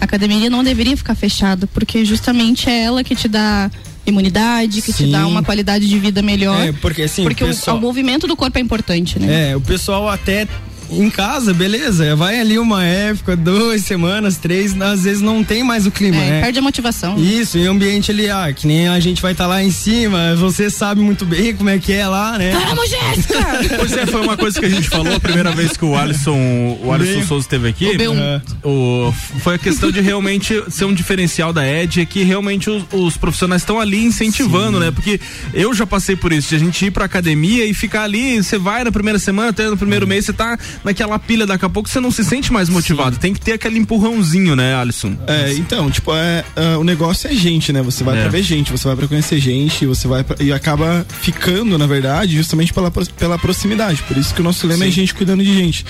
a 0.00 0.04
academia 0.04 0.48
não 0.48 0.62
deveria 0.62 0.96
ficar 0.96 1.16
fechada, 1.16 1.66
porque 1.66 2.04
justamente 2.04 2.70
é 2.70 2.84
ela 2.84 3.02
que 3.02 3.16
te 3.16 3.26
dá 3.26 3.68
imunidade, 4.06 4.80
que 4.80 4.92
te 4.92 5.04
Sim. 5.04 5.10
dá 5.10 5.26
uma 5.26 5.42
qualidade 5.42 5.88
de 5.88 5.98
vida 5.98 6.22
melhor. 6.22 6.68
É, 6.68 6.72
porque 6.72 7.02
assim, 7.02 7.24
porque 7.24 7.42
o 7.42 7.48
o- 7.48 7.50
pessoal- 7.50 7.76
o, 7.76 7.80
movimento 7.80 8.26
do 8.26 8.36
corpo 8.36 8.56
é 8.58 8.60
importante, 8.60 9.18
né? 9.18 9.50
É, 9.50 9.56
o 9.56 9.60
pessoal 9.60 10.08
até 10.08 10.46
em 10.90 11.10
casa, 11.10 11.52
beleza, 11.52 12.14
vai 12.16 12.40
ali 12.40 12.58
uma 12.58 12.84
época, 12.84 13.36
duas 13.36 13.82
semanas, 13.82 14.36
três, 14.36 14.78
às 14.80 15.04
vezes 15.04 15.20
não 15.22 15.42
tem 15.44 15.62
mais 15.62 15.86
o 15.86 15.90
clima, 15.90 16.16
É, 16.16 16.30
né? 16.30 16.40
perde 16.42 16.58
a 16.58 16.62
motivação. 16.62 17.16
Isso, 17.18 17.58
e 17.58 17.66
o 17.66 17.70
ambiente 17.70 18.10
ali, 18.10 18.28
ah, 18.30 18.52
que 18.52 18.66
nem 18.66 18.88
a 18.88 18.98
gente 19.00 19.20
vai 19.20 19.32
estar 19.32 19.46
lá 19.46 19.62
em 19.62 19.70
cima, 19.70 20.34
você 20.36 20.70
sabe 20.70 21.00
muito 21.00 21.24
bem 21.24 21.54
como 21.54 21.68
é 21.70 21.78
que 21.78 21.92
é 21.92 22.06
lá, 22.06 22.38
né? 22.38 22.52
Vamos, 22.68 22.88
Jéssica! 22.88 23.38
Pois 23.78 23.92
é, 23.92 24.06
foi 24.06 24.20
uma 24.22 24.36
coisa 24.36 24.58
que 24.58 24.66
a 24.66 24.68
gente 24.70 24.88
falou 24.88 25.14
a 25.14 25.20
primeira 25.20 25.50
vez 25.52 25.76
que 25.76 25.84
o 25.84 25.94
Alisson, 25.96 26.78
o 26.82 26.92
Alisson. 26.92 27.22
Souza 27.26 27.44
esteve 27.46 27.68
aqui. 27.68 27.86
O 27.86 27.98
B1. 27.98 28.16
É. 28.18 28.40
O- 28.66 29.12
foi 29.40 29.54
a 29.54 29.58
questão 29.58 29.90
de 29.90 30.00
realmente 30.00 30.62
ser 30.70 30.84
um 30.84 30.92
diferencial 30.94 31.52
da 31.52 31.66
Ed, 31.66 32.00
é 32.00 32.04
que 32.04 32.22
realmente 32.22 32.68
os, 32.70 32.84
os 32.92 33.16
profissionais 33.16 33.62
estão 33.62 33.78
ali 33.80 34.02
incentivando, 34.04 34.80
né? 34.80 34.90
Porque 34.90 35.20
eu 35.54 35.72
já 35.74 35.86
passei 35.86 36.16
por 36.16 36.32
isso, 36.32 36.48
de 36.48 36.56
a 36.56 36.58
gente 36.58 36.84
ir 36.86 36.90
pra 36.90 37.04
academia 37.04 37.64
e 37.66 37.74
ficar 37.74 38.02
ali, 38.04 38.42
você 38.42 38.58
vai 38.58 38.82
na 38.84 38.90
primeira 38.92 39.18
semana, 39.18 39.50
até 39.50 39.68
no 39.68 39.76
primeiro 39.76 40.06
mês, 40.06 40.24
você 40.24 40.32
tá 40.32 40.58
naquela 40.84 41.18
pilha, 41.18 41.46
daqui 41.46 41.64
a 41.64 41.68
pouco 41.68 41.88
você 41.88 42.00
não 42.00 42.10
se 42.10 42.24
sente 42.24 42.52
mais 42.52 42.68
motivado. 42.68 43.16
Tem 43.18 43.32
que 43.34 43.40
ter 43.40 43.52
aquele 43.52 43.78
empurrãozinho, 43.78 44.54
né, 44.56 44.74
Alisson? 44.74 45.16
É, 45.26 45.52
então, 45.54 45.90
tipo, 45.90 46.12
é, 46.14 46.44
é, 46.56 46.76
o 46.76 46.84
negócio 46.84 47.28
é 47.30 47.34
gente, 47.34 47.72
né? 47.72 47.82
Você 47.82 48.02
vai 48.04 48.18
É. 48.18 48.20
pra 48.22 48.30
ver 48.30 48.42
gente, 48.42 48.70
você 48.72 48.86
vai 48.86 48.96
pra 48.96 49.08
conhecer 49.08 49.38
gente, 49.38 49.86
você 49.86 50.06
vai 50.08 50.24
pra, 50.24 50.36
e 50.42 50.52
acaba 50.52 51.06
ficando, 51.20 51.76
na 51.78 51.86
verdade, 51.86 52.36
justamente 52.36 52.72
pela, 52.72 52.90
pela 52.90 53.38
proximidade. 53.38 54.02
Por 54.04 54.16
isso 54.16 54.34
que 54.34 54.40
o 54.40 54.44
nosso 54.44 54.66
lema 54.66 54.84
é 54.84 54.90
gente 54.90 55.14
cuidando 55.14 55.42
de 55.42 55.54
gente. 55.54 55.84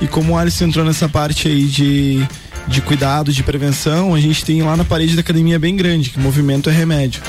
E 0.00 0.06
como 0.06 0.32
o 0.32 0.38
Alisson 0.38 0.64
entrou 0.66 0.84
nessa 0.84 1.08
parte 1.08 1.48
aí 1.48 1.64
de, 1.66 2.26
de 2.68 2.80
cuidado, 2.80 3.32
de 3.32 3.42
prevenção, 3.42 4.14
a 4.14 4.20
gente 4.20 4.44
tem 4.44 4.62
lá 4.62 4.76
na 4.76 4.84
parede 4.84 5.14
da 5.14 5.20
academia 5.20 5.58
bem 5.58 5.76
grande, 5.76 6.10
que 6.10 6.18
movimento 6.20 6.68
é 6.70 6.72
remédio. 6.72 7.22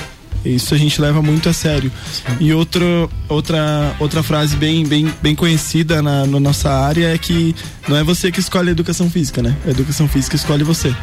Isso 0.45 0.73
a 0.73 0.77
gente 0.77 0.99
leva 1.01 1.21
muito 1.21 1.49
a 1.49 1.53
sério. 1.53 1.91
E 2.39 2.53
outro, 2.53 3.09
outra, 3.29 3.95
outra 3.99 4.21
frase 4.21 4.55
bem, 4.55 4.85
bem, 4.85 5.11
bem 5.21 5.35
conhecida 5.35 6.01
na, 6.01 6.25
na 6.25 6.39
nossa 6.39 6.69
área 6.69 7.13
é 7.13 7.17
que 7.17 7.55
não 7.87 7.95
é 7.95 8.03
você 8.03 8.31
que 8.31 8.39
escolhe 8.39 8.69
a 8.69 8.71
educação 8.71 9.09
física, 9.09 9.41
né? 9.41 9.55
A 9.65 9.69
educação 9.69 10.07
física 10.07 10.35
escolhe 10.35 10.63
você. 10.63 10.93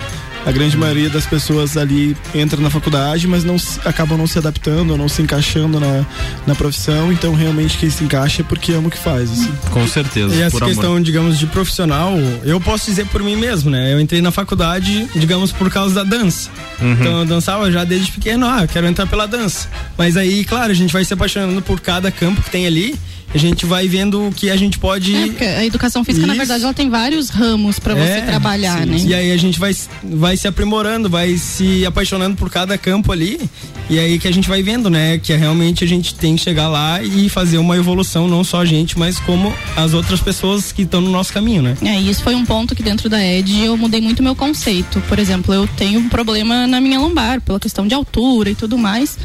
A 0.46 0.52
grande 0.52 0.76
maioria 0.76 1.10
das 1.10 1.26
pessoas 1.26 1.76
ali 1.76 2.16
entra 2.34 2.60
na 2.60 2.70
faculdade, 2.70 3.26
mas 3.28 3.44
não 3.44 3.58
se- 3.58 3.78
acabam 3.84 4.16
não 4.16 4.26
se 4.26 4.38
adaptando, 4.38 4.90
ou 4.92 4.96
não 4.96 5.08
se 5.08 5.20
encaixando 5.20 5.78
na, 5.78 6.04
na 6.46 6.54
profissão. 6.54 7.12
Então, 7.12 7.34
realmente, 7.34 7.76
quem 7.76 7.90
se 7.90 8.02
encaixa 8.02 8.40
é 8.40 8.44
porque 8.44 8.72
ama 8.72 8.88
o 8.88 8.90
que 8.90 8.96
faz. 8.98 9.30
Assim. 9.30 9.52
Com 9.70 9.86
certeza. 9.86 10.34
E 10.34 10.40
essa 10.40 10.50
por 10.50 10.62
amor. 10.62 10.74
questão, 10.74 11.00
digamos, 11.00 11.38
de 11.38 11.46
profissional, 11.46 12.14
eu 12.42 12.58
posso 12.60 12.86
dizer 12.86 13.06
por 13.06 13.22
mim 13.22 13.36
mesmo, 13.36 13.70
né? 13.70 13.92
Eu 13.92 14.00
entrei 14.00 14.22
na 14.22 14.30
faculdade, 14.30 15.06
digamos, 15.14 15.52
por 15.52 15.70
causa 15.70 15.94
da 15.94 16.04
dança. 16.04 16.48
Uhum. 16.80 16.92
Então 16.92 17.18
eu 17.20 17.24
dançava 17.26 17.70
já 17.70 17.84
desde 17.84 18.10
pequeno, 18.10 18.46
ah, 18.46 18.66
quero 18.66 18.86
entrar 18.86 19.06
pela 19.06 19.26
dança. 19.26 19.68
Mas 19.98 20.16
aí, 20.16 20.44
claro, 20.44 20.70
a 20.72 20.74
gente 20.74 20.92
vai 20.92 21.04
se 21.04 21.12
apaixonando 21.12 21.60
por 21.60 21.80
cada 21.80 22.10
campo 22.10 22.40
que 22.42 22.50
tem 22.50 22.66
ali. 22.66 22.98
A 23.32 23.38
gente 23.38 23.64
vai 23.64 23.86
vendo 23.86 24.26
o 24.26 24.32
que 24.32 24.50
a 24.50 24.56
gente 24.56 24.76
pode. 24.78 25.14
É, 25.40 25.58
a 25.58 25.64
educação 25.64 26.02
física, 26.04 26.26
na 26.26 26.32
Isso. 26.32 26.38
verdade, 26.38 26.64
ela 26.64 26.74
tem 26.74 26.90
vários 26.90 27.28
ramos 27.30 27.78
pra 27.78 27.94
você 27.94 28.00
É, 28.02 28.20
trabalhar, 28.22 28.82
sim. 28.82 28.90
né? 28.90 28.96
E 29.06 29.14
aí 29.14 29.30
a 29.32 29.36
gente 29.36 29.58
vai, 29.58 29.72
vai 30.02 30.36
se 30.36 30.48
aprimorando, 30.48 31.08
vai 31.08 31.36
se 31.36 31.86
apaixonando 31.86 32.36
por 32.36 32.50
cada 32.50 32.76
campo 32.76 33.12
ali. 33.12 33.40
E 33.88 33.98
aí 33.98 34.18
que 34.18 34.26
a 34.26 34.32
gente 34.32 34.48
vai 34.48 34.62
vendo, 34.62 34.90
né? 34.90 35.18
Que 35.18 35.32
é 35.32 35.36
realmente 35.36 35.84
a 35.84 35.86
gente 35.86 36.14
tem 36.14 36.34
que 36.34 36.42
chegar 36.42 36.68
lá 36.68 37.02
e 37.02 37.28
fazer 37.28 37.58
uma 37.58 37.76
evolução, 37.76 38.26
não 38.28 38.42
só 38.42 38.60
a 38.62 38.64
gente, 38.64 38.98
mas 38.98 39.18
como 39.20 39.52
as 39.76 39.94
outras 39.94 40.20
pessoas 40.20 40.72
que 40.72 40.82
estão 40.82 41.00
no 41.00 41.10
nosso 41.10 41.32
caminho, 41.32 41.62
né? 41.62 41.76
É, 41.82 42.00
e 42.00 42.10
isso 42.10 42.22
foi 42.24 42.34
um 42.34 42.44
ponto 42.44 42.74
que 42.74 42.82
dentro 42.82 43.08
da 43.08 43.24
ED 43.24 43.64
eu 43.64 43.76
mudei 43.76 44.00
muito 44.00 44.22
meu 44.22 44.34
conceito. 44.34 45.00
Por 45.08 45.18
exemplo, 45.20 45.54
eu 45.54 45.68
tenho 45.76 46.00
um 46.00 46.08
problema 46.08 46.66
na 46.66 46.80
minha 46.80 46.98
lombar, 46.98 47.40
pela 47.40 47.60
questão 47.60 47.86
de 47.86 47.94
altura 47.94 48.50
e 48.50 48.54
tudo 48.56 48.76
mais. 48.76 49.16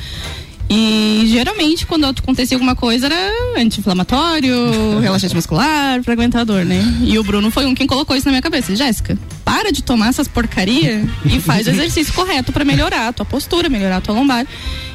E 0.69 1.25
geralmente, 1.27 1.85
quando 1.85 2.05
acontecia 2.05 2.55
alguma 2.55 2.75
coisa, 2.75 3.05
era 3.05 3.31
anti-inflamatório, 3.57 4.99
relaxante 4.99 5.35
muscular, 5.35 6.01
pra 6.03 6.13
aguentar 6.13 6.41
a 6.41 6.43
dor, 6.43 6.65
né? 6.65 6.81
E 7.03 7.17
o 7.19 7.23
Bruno 7.23 7.51
foi 7.51 7.65
um 7.65 7.75
quem 7.75 7.85
colocou 7.85 8.15
isso 8.15 8.25
na 8.25 8.31
minha 8.31 8.41
cabeça. 8.41 8.75
Jéssica, 8.75 9.17
para 9.43 9.71
de 9.71 9.83
tomar 9.83 10.09
essas 10.09 10.27
porcaria 10.27 11.07
e 11.25 11.39
faz 11.39 11.67
o 11.67 11.69
exercício 11.69 12.13
correto 12.13 12.51
pra 12.51 12.65
melhorar 12.65 13.09
a 13.09 13.13
tua 13.13 13.25
postura, 13.25 13.69
melhorar 13.69 13.97
a 13.97 14.01
tua 14.01 14.15
lombar. 14.15 14.45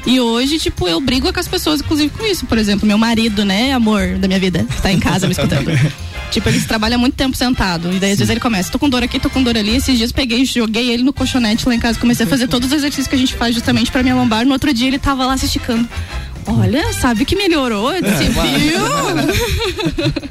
E 0.07 0.19
hoje, 0.21 0.59
tipo, 0.59 0.89
eu 0.89 1.01
brigo 1.01 1.33
com 1.33 1.41
as 1.41 1.49
pessoas, 1.49 1.81
inclusive 1.81 2.11
com 2.17 2.25
isso. 2.27 2.47
Por 2.47 2.59
exemplo, 2.59 2.87
meu 2.87 2.99
marido, 2.99 3.45
né, 3.45 3.73
amor 3.73 4.17
da 4.19 4.27
minha 4.27 4.41
vida, 4.41 4.65
que 4.65 4.83
tá 4.83 4.91
em 4.91 4.99
casa 4.99 5.27
me 5.27 5.33
escutando. 5.33 5.71
Tipo, 6.31 6.49
ele 6.49 6.61
trabalha 6.61 6.97
muito 6.97 7.15
tempo 7.17 7.37
sentado. 7.37 7.93
E 7.93 7.99
daí, 7.99 8.13
às 8.13 8.19
vezes, 8.19 8.31
ele 8.31 8.39
começa, 8.39 8.71
tô 8.71 8.79
com 8.79 8.89
dor 8.89 9.03
aqui, 9.03 9.19
tô 9.19 9.29
com 9.29 9.43
dor 9.43 9.57
ali. 9.59 9.75
Esses 9.75 9.99
dias 9.99 10.13
peguei, 10.13 10.45
joguei 10.45 10.89
ele 10.93 11.03
no 11.03 11.13
colchonete 11.13 11.69
lá 11.69 11.75
em 11.75 11.81
casa, 11.81 11.99
comecei 11.99 12.25
a 12.25 12.29
fazer 12.29 12.47
todos 12.47 12.69
os 12.69 12.73
exercícios 12.73 13.09
que 13.09 13.17
a 13.17 13.19
gente 13.19 13.35
faz 13.35 13.53
justamente 13.53 13.91
pra 13.91 14.01
minha 14.01 14.15
lombar. 14.15 14.47
No 14.47 14.53
outro 14.53 14.73
dia, 14.73 14.87
ele 14.87 14.99
tava 15.01 15.27
lá 15.27 15.37
se 15.37 15.47
esticando. 15.47 15.89
Olha, 16.47 16.93
sabe 16.93 17.25
que 17.25 17.35
melhorou? 17.35 17.93
Eu 17.93 18.01
disse, 18.01 18.23
É, 18.23 18.29
viu? 18.29 18.81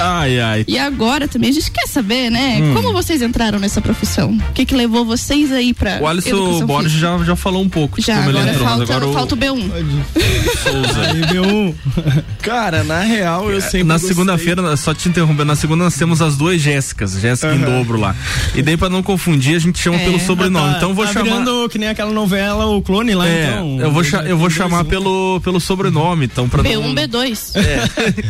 Ai, 0.00 0.40
ai. 0.40 0.64
E 0.68 0.78
agora 0.78 1.26
também 1.28 1.50
a 1.50 1.52
gente 1.52 1.70
quer 1.70 1.86
saber, 1.86 2.30
né? 2.30 2.58
Hum. 2.60 2.74
Como 2.74 2.92
vocês 2.92 3.22
entraram 3.22 3.58
nessa 3.58 3.80
profissão? 3.80 4.36
O 4.50 4.52
que 4.52 4.64
que 4.64 4.74
levou 4.74 5.04
vocês 5.04 5.52
aí 5.52 5.72
pra 5.74 5.98
O 6.00 6.06
Alisson 6.06 6.66
Borges 6.66 6.92
já, 6.92 7.16
já 7.24 7.36
falou 7.36 7.62
um 7.62 7.68
pouco 7.68 8.00
de 8.00 8.06
Já, 8.06 8.22
como 8.22 8.30
ele 8.38 8.52
falta, 8.54 8.82
agora 8.82 9.06
o 9.06 9.12
falta 9.12 9.34
o 9.34 9.38
B1. 9.38 9.70
Souza. 10.62 11.06
Cara, 12.42 12.84
na 12.84 13.00
real, 13.00 13.50
eu 13.50 13.60
sempre. 13.60 13.84
Na 13.84 13.98
segunda-feira, 13.98 14.76
só 14.76 14.94
te 14.94 15.08
interrompendo, 15.08 15.44
na 15.44 15.56
segunda 15.56 15.84
nós 15.84 15.94
temos 15.96 16.20
as 16.22 16.36
duas 16.36 16.60
Jéssicas, 16.60 17.12
Jéssica 17.20 17.54
em 17.54 17.62
Aham. 17.62 17.78
dobro 17.78 17.98
lá. 18.00 18.14
E 18.54 18.62
daí 18.62 18.76
pra 18.76 18.88
não 18.88 19.02
confundir, 19.02 19.56
a 19.56 19.58
gente 19.58 19.78
chama 19.78 19.96
É, 19.96 20.04
pelo 20.04 20.20
sobrenome. 20.20 20.70
tá- 20.72 20.76
então 20.76 20.90
eu 20.90 20.94
vou 20.94 21.04
tá 21.06 21.12
chamar. 21.12 21.24
virando 21.24 21.68
que 21.68 21.78
nem 21.78 21.88
aquela 21.88 22.12
novela, 22.12 22.66
o 22.66 22.82
clone 22.82 23.14
lá, 23.14 23.26
É, 23.28 23.44
então. 23.46 23.80
eu 23.80 23.90
vou, 23.92 24.04
cha- 24.04 24.22
eu 24.22 24.36
vou 24.38 24.50
chamar 24.50 24.84
pelo, 24.84 25.40
pelo 25.42 25.60
sobrenome, 25.60 26.26
então 26.26 26.48
pra 26.48 26.62
B1, 26.62 26.80
não... 26.80 26.94
B2. 26.94 27.52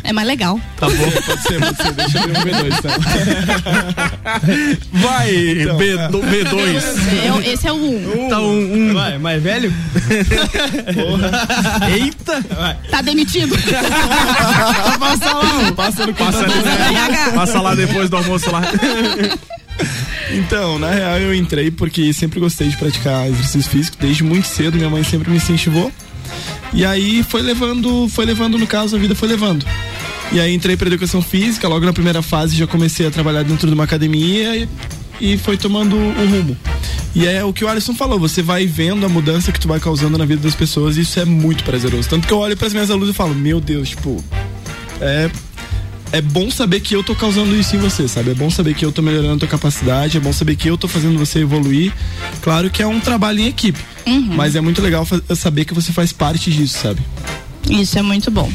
É. 0.04 0.12
mais 0.12 0.26
legal. 0.26 0.60
Tá 0.78 0.86
bom. 0.88 0.94
Pode 1.36 1.42
ser, 1.42 1.60
pode 1.60 1.76
ser. 1.82 1.92
Deixa 1.92 2.18
eu 2.18 2.28
ver 2.28 2.38
um 2.38 2.42
B2, 2.42 2.82
tá? 2.82 2.88
Vai, 4.92 5.34
Então. 5.62 5.76
B, 5.76 5.96
do- 6.08 6.20
B2. 6.22 7.26
É 7.26 7.32
o- 7.32 7.42
esse 7.42 7.66
é 7.68 7.72
o 7.72 7.76
1. 7.76 8.28
Tá 8.28 8.40
um, 8.40 8.74
um. 8.90 8.94
Vai, 8.94 9.18
mais 9.18 9.42
velho? 9.42 9.72
Eita! 11.92 12.42
Tá 12.90 13.02
demitido. 13.02 13.56
Passa 14.98 15.32
lá, 15.32 15.72
passa 15.72 16.06
no 16.06 16.14
Passa, 16.14 16.40
ali, 16.44 17.32
passa 17.34 17.60
lá 17.60 17.74
depois 17.74 18.10
do 18.10 18.16
almoço 18.16 18.50
lá. 18.50 18.62
Então, 20.32 20.78
na 20.78 20.90
real, 20.90 21.18
eu 21.18 21.34
entrei 21.34 21.70
porque 21.70 22.10
sempre 22.12 22.40
gostei 22.40 22.66
de 22.68 22.76
praticar 22.78 23.26
exercício 23.28 23.70
físico, 23.70 23.96
desde 24.00 24.24
muito 24.24 24.48
cedo, 24.48 24.76
minha 24.76 24.88
mãe 24.90 25.04
sempre 25.04 25.30
me 25.30 25.36
incentivou. 25.36 25.92
E 26.72 26.84
aí 26.84 27.22
foi 27.22 27.42
levando, 27.42 28.08
foi 28.08 28.24
levando, 28.24 28.58
no 28.58 28.66
caso, 28.66 28.96
a 28.96 28.98
vida 28.98 29.14
foi 29.14 29.28
levando. 29.28 29.64
E 30.32 30.40
aí 30.40 30.54
entrei 30.54 30.76
para 30.76 30.88
educação 30.88 31.22
física, 31.22 31.66
logo 31.68 31.84
na 31.86 31.92
primeira 31.92 32.20
fase 32.20 32.56
já 32.56 32.66
comecei 32.66 33.06
a 33.06 33.10
trabalhar 33.10 33.42
dentro 33.42 33.66
de 33.68 33.74
uma 33.74 33.84
academia 33.84 34.56
e, 34.56 34.68
e 35.20 35.38
foi 35.38 35.56
tomando 35.56 35.96
o 35.96 36.26
rumo. 36.30 36.56
E 37.14 37.26
é 37.26 37.42
o 37.44 37.52
que 37.52 37.64
o 37.64 37.68
Alisson 37.68 37.94
falou, 37.94 38.18
você 38.18 38.42
vai 38.42 38.66
vendo 38.66 39.06
a 39.06 39.08
mudança 39.08 39.50
que 39.50 39.58
tu 39.58 39.68
vai 39.68 39.80
causando 39.80 40.18
na 40.18 40.24
vida 40.26 40.42
das 40.42 40.54
pessoas 40.54 40.96
e 40.96 41.00
isso 41.00 41.18
é 41.18 41.24
muito 41.24 41.64
prazeroso. 41.64 42.08
Tanto 42.08 42.26
que 42.26 42.32
eu 42.32 42.38
olho 42.38 42.56
para 42.56 42.66
as 42.66 42.72
minhas 42.74 42.90
alunas 42.90 43.10
e 43.10 43.12
falo, 43.14 43.34
meu 43.34 43.60
Deus, 43.60 43.90
tipo, 43.90 44.22
é 45.00 45.30
é 46.12 46.20
bom 46.20 46.48
saber 46.52 46.80
que 46.80 46.94
eu 46.94 47.02
tô 47.02 47.16
causando 47.16 47.54
isso 47.56 47.74
em 47.74 47.80
você, 47.80 48.06
sabe? 48.06 48.30
É 48.30 48.34
bom 48.34 48.48
saber 48.48 48.74
que 48.74 48.84
eu 48.84 48.92
tô 48.92 49.02
melhorando 49.02 49.34
a 49.34 49.38
tua 49.38 49.48
capacidade, 49.48 50.16
é 50.16 50.20
bom 50.20 50.32
saber 50.32 50.54
que 50.54 50.68
eu 50.70 50.78
tô 50.78 50.86
fazendo 50.86 51.18
você 51.18 51.40
evoluir. 51.40 51.92
Claro 52.42 52.70
que 52.70 52.80
é 52.80 52.86
um 52.86 53.00
trabalho 53.00 53.40
em 53.40 53.48
equipe, 53.48 53.78
Uhum. 54.06 54.34
mas 54.36 54.54
é 54.54 54.60
muito 54.60 54.80
legal 54.80 55.06
saber 55.34 55.64
que 55.64 55.74
você 55.74 55.92
faz 55.92 56.12
parte 56.12 56.48
disso, 56.50 56.78
sabe? 56.80 57.00
Isso 57.70 57.98
é 57.98 58.02
muito 58.02 58.30
bom. 58.30 58.50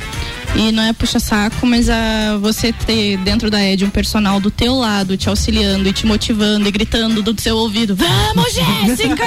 E 0.56 0.72
não 0.72 0.84
é 0.84 0.92
puxa-saco, 0.92 1.66
mas 1.66 1.90
a, 1.90 2.38
você 2.42 2.74
ter 2.74 3.18
dentro 3.18 3.50
da 3.50 3.64
Ed 3.64 3.86
um 3.86 3.90
personal 3.90 4.40
do 4.40 4.52
teu 4.52 4.76
lado, 4.76 5.16
te 5.16 5.30
auxiliando 5.30 5.88
e 5.88 5.94
te 5.94 6.06
motivando 6.06 6.68
e 6.68 6.72
gritando 6.72 7.22
do 7.24 7.40
seu 7.40 7.56
ouvido, 7.56 7.96
vamos, 7.96 8.52
Jéssica! 8.54 9.24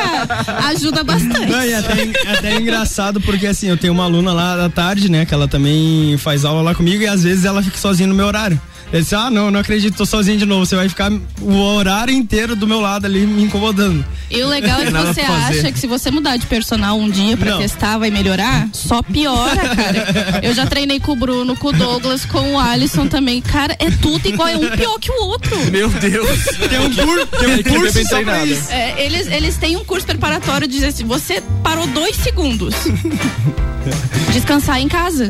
Ajuda 0.69 1.03
bastante. 1.03 1.51
Não, 1.51 1.65
e 1.65 1.73
até, 1.73 1.93
até 2.31 2.53
é 2.53 2.61
engraçado 2.61 3.21
porque 3.23 3.47
assim, 3.47 3.69
eu 3.69 3.77
tenho 3.77 3.95
uma 3.95 4.05
aluna 4.05 4.33
lá 4.33 4.57
da 4.57 4.69
tarde, 4.69 5.11
né? 5.11 5.25
Que 5.25 5.33
ela 5.33 5.49
também 5.49 6.17
faz 6.19 6.45
aula 6.45 6.61
lá 6.61 6.75
comigo 6.75 7.03
e 7.03 7.07
às 7.07 7.23
vezes 7.23 7.47
ela 7.47 7.63
fica 7.63 7.79
sozinha 7.79 8.07
no 8.07 8.15
meu 8.15 8.27
horário. 8.27 8.61
Ele 8.95 9.03
disse, 9.03 9.17
ah, 9.17 9.29
não, 9.29 9.51
não 9.51 9.59
acredito, 9.59 9.97
tô 9.97 10.07
sozinho 10.07 10.39
de 10.39 10.47
novo. 10.47 10.65
Você 10.65 10.77
vai 10.77 10.89
ficar 10.89 11.11
o 11.43 11.57
horário 11.57 12.15
inteiro 12.15 12.55
do 12.55 12.65
meu 12.65 12.81
lado 12.81 13.07
ali 13.07 13.27
me 13.27 13.43
incomodando. 13.43 14.05
E 14.31 14.41
o 14.41 14.47
legal 14.47 14.81
é 14.81 14.85
que 14.87 14.93
você 14.93 15.21
acha 15.21 15.73
que 15.73 15.79
se 15.81 15.89
você 15.89 16.13
mudar 16.13 16.37
de 16.37 16.47
personal 16.47 16.97
um 16.97 17.11
dia 17.11 17.37
pra 17.37 17.51
Não. 17.51 17.59
testar, 17.59 17.99
vai 17.99 18.13
melhorar? 18.13 18.69
Só 18.73 19.03
piora, 19.03 19.75
cara. 19.75 20.41
Eu 20.45 20.55
já 20.55 20.65
treinei 20.65 21.01
com 21.01 21.11
o 21.11 21.17
Bruno, 21.17 21.57
com 21.57 21.69
o 21.69 21.73
Douglas, 21.73 22.25
com 22.25 22.53
o 22.55 22.59
Alisson 22.59 23.09
também. 23.09 23.41
Cara, 23.41 23.77
é 23.81 23.91
tudo 23.91 24.29
igual, 24.29 24.47
é 24.47 24.57
um 24.57 24.71
pior 24.71 24.97
que 25.01 25.11
o 25.11 25.25
outro. 25.25 25.57
Meu 25.73 25.89
Deus. 25.89 26.45
Tem 26.45 26.79
um, 26.79 26.95
cur, 26.95 27.27
tem 27.27 27.49
um 27.49 27.63
curso 27.65 28.09
só 28.09 28.23
pra 28.23 28.47
isso. 28.47 28.71
É, 28.71 29.05
eles, 29.05 29.27
eles 29.27 29.57
têm 29.57 29.77
um 29.77 29.85
curso 29.85 30.07
preparatório 30.07 30.69
de 30.69 30.75
dizer 30.75 30.87
assim: 30.87 31.05
você 31.05 31.43
parou 31.65 31.89
dois 31.89 32.15
segundos. 32.15 32.77
Descansar 34.33 34.81
em 34.81 34.89
casa. 34.89 35.29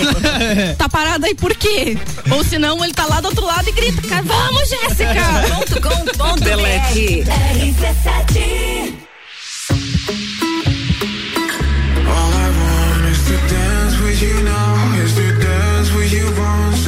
tá 0.78 0.88
parado 0.88 1.26
aí 1.26 1.34
por 1.34 1.54
quê? 1.54 1.98
Ou 2.30 2.44
senão 2.44 2.81
ele 2.84 2.92
tá 2.94 3.06
lá 3.06 3.20
do 3.20 3.28
outro 3.28 3.44
lado 3.46 3.68
e 3.68 3.72
grita: 3.72 4.02
"Cara, 4.08 4.22
Vamos, 4.22 4.68
Jéssica! 4.68 5.12
All 12.12 12.32
I 12.32 12.48
want 12.60 13.04
is 13.10 13.24
to 13.26 13.36
dance 13.54 13.96
with 14.02 14.20
you 14.22 14.42
now, 14.42 14.94
is 15.04 15.12
to 15.14 15.32
dance 15.38 15.90
with 15.92 16.12
you 16.12 16.26
once 16.40 16.84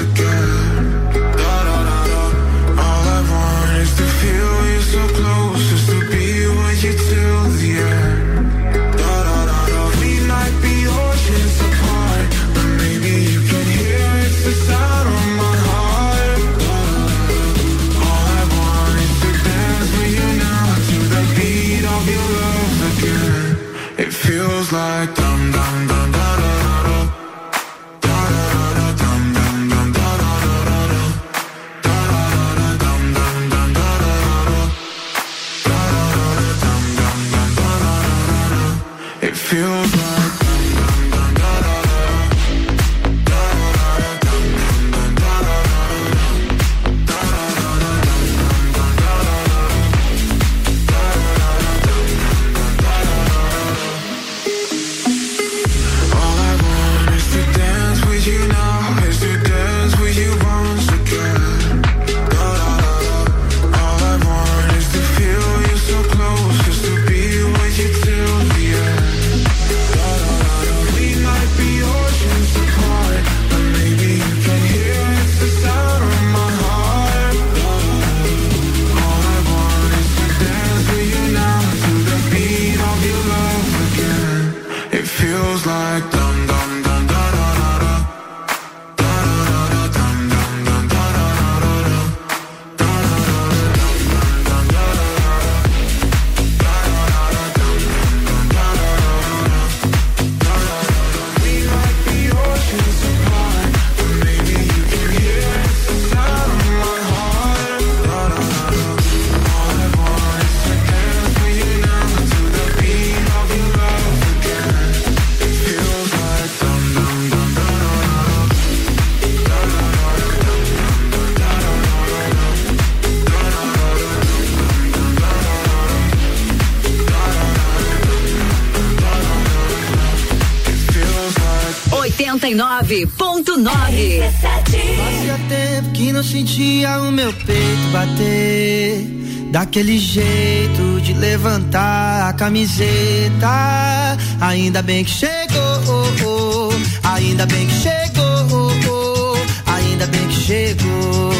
Daquele 139.54 140.00
jeito 140.00 141.00
de 141.00 141.12
levantar 141.12 142.28
a 142.28 142.32
camiseta. 142.32 144.18
Ainda 144.40 144.82
bem 144.82 145.04
que 145.04 145.12
chegou, 145.12 146.72
ainda 147.04 147.46
bem 147.46 147.64
que 147.64 147.74
chegou, 147.74 149.38
ainda 149.64 150.08
bem 150.08 150.26
que 150.26 150.34
chegou. 150.34 151.30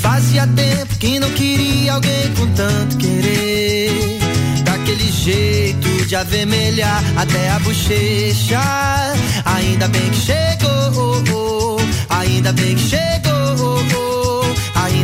Fazia 0.00 0.46
tempo 0.46 0.96
que 0.98 1.20
não 1.20 1.28
queria 1.32 1.92
alguém 1.92 2.32
com 2.34 2.46
tanto 2.54 2.96
querer. 2.96 4.18
Daquele 4.64 5.12
jeito 5.12 6.06
de 6.06 6.16
avermelhar 6.16 7.04
até 7.18 7.50
a 7.50 7.58
bochecha. 7.58 8.62
Ainda 9.44 9.86
bem 9.88 10.08
que 10.08 10.16
chegou, 10.16 11.76
ainda 12.08 12.54
bem 12.54 12.74
que 12.74 12.88
chegou. 12.88 13.25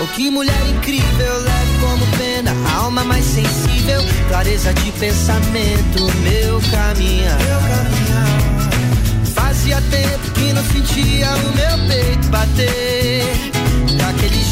oh 0.00 0.06
que 0.14 0.30
mulher 0.30 0.60
incrível, 0.68 1.38
leve 1.40 1.78
como 1.80 2.06
pena, 2.16 2.52
a 2.68 2.76
alma 2.84 3.04
mais 3.04 3.24
sensível, 3.24 4.00
clareza 4.28 4.72
de 4.74 4.92
pensamento, 4.92 6.04
meu 6.22 6.60
caminhar. 6.70 7.38
Fazia 9.34 9.80
tempo 9.82 10.30
que 10.34 10.52
não 10.52 10.64
sentia 10.64 11.30
o 11.30 11.56
meu 11.56 11.88
peito 11.88 12.28
bater 12.28 13.57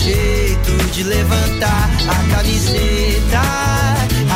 jeito 0.06 0.72
de 0.92 1.02
levantar 1.02 1.90
a 2.08 2.34
camiseta. 2.36 3.42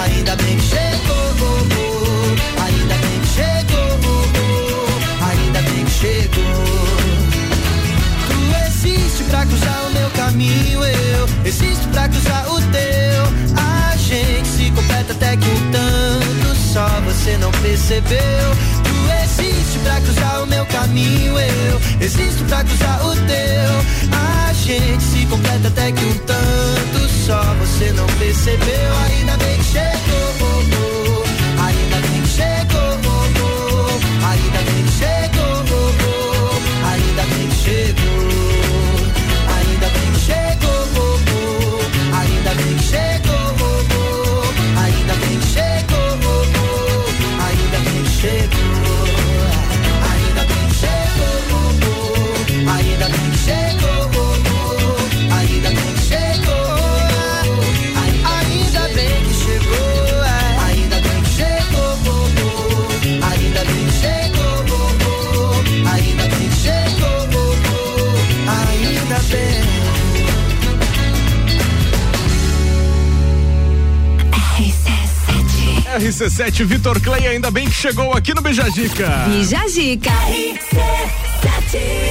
Ainda 0.02 0.34
bem 0.36 0.56
que 0.56 0.64
chegou, 0.64 1.30
ainda 2.64 2.94
bem 2.94 3.20
que 3.20 3.28
chegou, 3.28 3.92
ainda 5.30 5.62
bem 5.62 5.84
que 5.84 5.90
chegou. 5.92 6.64
Tu 8.26 8.38
existe 8.66 9.22
pra 9.24 9.46
cruzar 9.46 9.86
o 9.86 9.92
meu 9.92 10.10
caminho, 10.10 10.80
eu 10.84 11.28
existo 11.44 11.88
pra 11.92 12.08
cruzar 12.08 12.52
o 12.52 12.60
teu. 12.72 13.22
A 13.56 13.96
gente 13.96 14.48
se 14.48 14.70
completa 14.72 15.12
até 15.12 15.36
que 15.36 15.48
um 15.48 15.70
tanto 15.70 16.56
só 16.72 16.88
você 17.04 17.36
não 17.36 17.52
percebeu. 17.52 18.18
Tu 18.82 19.12
existe 19.24 19.78
pra 19.84 20.00
cruzar 20.00 20.42
o 20.42 20.46
Ainda 29.06 29.36
bem 29.36 29.58
que 29.58 29.64
chegou, 29.64 30.29
RC7 76.40 76.64
Vitor 76.64 77.00
Clay, 77.00 77.26
ainda 77.26 77.50
bem 77.50 77.66
que 77.66 77.74
chegou 77.74 78.14
aqui 78.14 78.32
no 78.32 78.40
Beijadica. 78.40 79.26
Bija 79.28 79.68
Zica. 79.68 80.10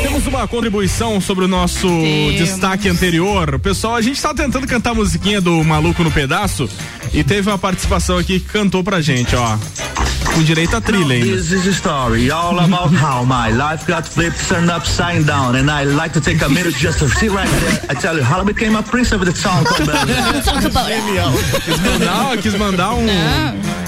Temos 0.03 0.27
uma 0.27 0.47
contribuição 0.47 1.19
sobre 1.19 1.45
o 1.45 1.47
nosso 1.47 1.87
Temos. 1.87 2.37
destaque 2.37 2.87
anterior. 2.87 3.57
Pessoal, 3.59 3.95
a 3.95 4.01
gente 4.01 4.21
tá 4.21 4.31
tentando 4.33 4.67
cantar 4.67 4.91
a 4.91 4.93
musiquinha 4.93 5.41
do 5.41 5.63
Maluco 5.63 6.03
no 6.03 6.11
Pedaço 6.11 6.69
e 7.11 7.23
teve 7.23 7.49
uma 7.49 7.57
participação 7.57 8.19
aqui 8.19 8.39
que 8.39 8.47
cantou 8.49 8.83
pra 8.83 9.01
gente, 9.01 9.35
ó. 9.35 9.57
Com 10.39 10.43
direito 10.43 10.73
à 10.73 10.79
trilha 10.79 11.15
ainda. 11.15 11.35
This 11.35 11.51
is 11.51 11.67
a 11.67 11.73
story 11.73 12.31
all 12.31 12.57
about 12.57 12.95
how 12.95 13.25
my 13.25 13.51
life 13.51 13.85
got 13.85 14.07
flipped, 14.07 14.39
turned 14.47 14.71
upside 14.71 15.25
down, 15.25 15.57
and 15.57 15.69
I 15.69 15.83
like 15.83 16.13
to 16.13 16.21
take 16.21 16.41
a 16.41 16.47
minute 16.47 16.77
just 16.77 16.99
to 16.99 17.09
sit 17.09 17.29
right 17.29 17.49
there. 17.59 17.81
I 17.89 17.93
tell 17.93 18.15
you 18.15 18.23
how 18.23 18.39
I 18.39 18.45
became 18.45 18.77
a 18.77 18.81
prince 18.81 19.11
of 19.11 19.19
the 19.25 19.33
song 19.35 19.65
called 19.67 19.89
Genial. 20.87 21.33
Quis 21.65 21.79
mandar, 21.81 22.37
quis 22.37 22.55
mandar 22.55 22.93
um. 22.93 23.05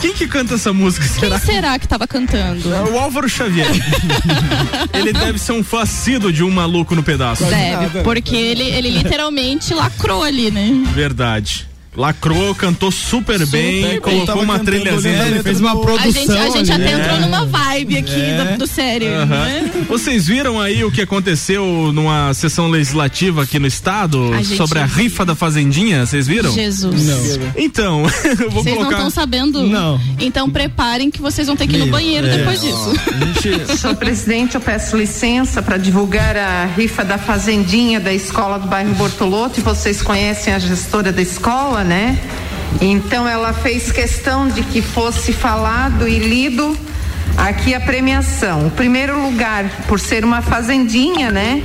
Quem 0.01 0.13
que 0.13 0.27
canta 0.27 0.55
essa 0.55 0.73
música? 0.73 1.07
Quem 1.07 1.29
Será? 1.29 1.39
será 1.39 1.79
que 1.79 1.87
tava 1.87 2.05
cantando? 2.05 2.73
É 2.73 2.81
o 2.81 2.99
Álvaro 2.99 3.29
Xavier. 3.29 3.71
ele 4.93 5.13
deve 5.13 5.39
ser 5.39 5.53
um 5.53 5.63
facido 5.63 6.33
de 6.33 6.43
um 6.43 6.51
maluco 6.51 6.93
no 6.95 7.01
pedaço. 7.01 7.45
Deve, 7.45 8.01
porque 8.01 8.35
ele, 8.35 8.63
ele 8.63 8.89
literalmente 8.89 9.73
lacrou 9.73 10.21
ali, 10.21 10.51
né? 10.51 10.69
Verdade. 10.93 11.70
Lacrou, 11.95 12.55
cantou 12.55 12.89
super, 12.89 13.45
bem, 13.47 13.81
bem. 13.83 13.99
colocou 13.99 14.41
uma 14.43 14.59
trilhazinha. 14.59 15.13
olhando, 15.19 15.33
ele 15.35 15.43
fez 15.43 15.59
uma 15.59 15.71
A 15.71 16.09
gente, 16.09 16.31
a 16.31 16.49
gente 16.49 16.71
até 16.71 16.93
ali. 16.93 17.01
entrou 17.01 17.19
numa 17.19 17.45
vibe 17.45 17.97
aqui 17.97 18.13
É. 18.21 18.51
do, 18.53 18.59
do 18.59 18.67
sério, 18.67 19.09
Aham. 19.13 19.27
né? 19.27 19.71
Vocês 19.89 20.25
viram 20.25 20.59
aí 20.61 20.85
o 20.85 20.91
que 20.91 21.01
aconteceu 21.01 21.91
numa 21.93 22.33
sessão 22.33 22.69
legislativa 22.69 23.43
aqui 23.43 23.59
no 23.59 23.67
estado 23.67 24.33
A 24.33 24.37
gente 24.37 24.55
sobre 24.55 24.79
a 24.79 24.85
viu. 24.85 25.03
rifa 25.03 25.25
da 25.25 25.35
Fazendinha? 25.35 26.05
Vocês 26.05 26.27
viram? 26.27 26.53
Jesus. 26.53 27.05
Não. 27.07 27.51
Então, 27.57 28.03
eu 28.39 28.49
vou 28.49 28.63
Vocês 28.63 28.75
não 28.75 28.83
colocar. 28.83 28.95
estão 28.97 29.09
sabendo? 29.09 29.63
Não. 29.67 29.99
Então 30.17 30.49
preparem 30.49 31.11
que 31.11 31.21
vocês 31.21 31.45
vão 31.47 31.57
ter 31.57 31.67
que 31.67 31.75
ir 31.75 31.79
no 31.79 31.87
banheiro 31.87 32.25
é. 32.25 32.37
depois 32.37 32.61
disso. 32.61 32.93
Senhor 33.77 33.95
presidente, 33.97 34.55
eu 34.55 34.61
peço 34.61 34.95
licença 34.95 35.61
para 35.61 35.75
divulgar 35.77 36.37
a 36.37 36.65
rifa 36.67 37.03
da 37.03 37.17
Fazendinha 37.17 37.99
da 37.99 38.13
escola 38.13 38.57
do 38.57 38.67
bairro 38.67 38.93
Bortoloto. 38.95 39.59
E 39.59 39.63
vocês 39.63 40.01
conhecem 40.01 40.53
a 40.53 40.59
gestora 40.59 41.11
da 41.11 41.21
escola, 41.21 41.80
né? 41.83 42.17
Então 42.79 43.27
ela 43.27 43.53
fez 43.53 43.91
questão 43.91 44.47
de 44.47 44.63
que 44.63 44.81
fosse 44.81 45.33
falado 45.33 46.07
e 46.07 46.19
lido 46.19 46.77
aqui 47.37 47.73
a 47.73 47.79
premiação. 47.79 48.67
O 48.67 48.71
primeiro 48.71 49.21
lugar, 49.21 49.65
por 49.87 49.99
ser 49.99 50.23
uma 50.23 50.41
fazendinha, 50.41 51.31
né? 51.31 51.61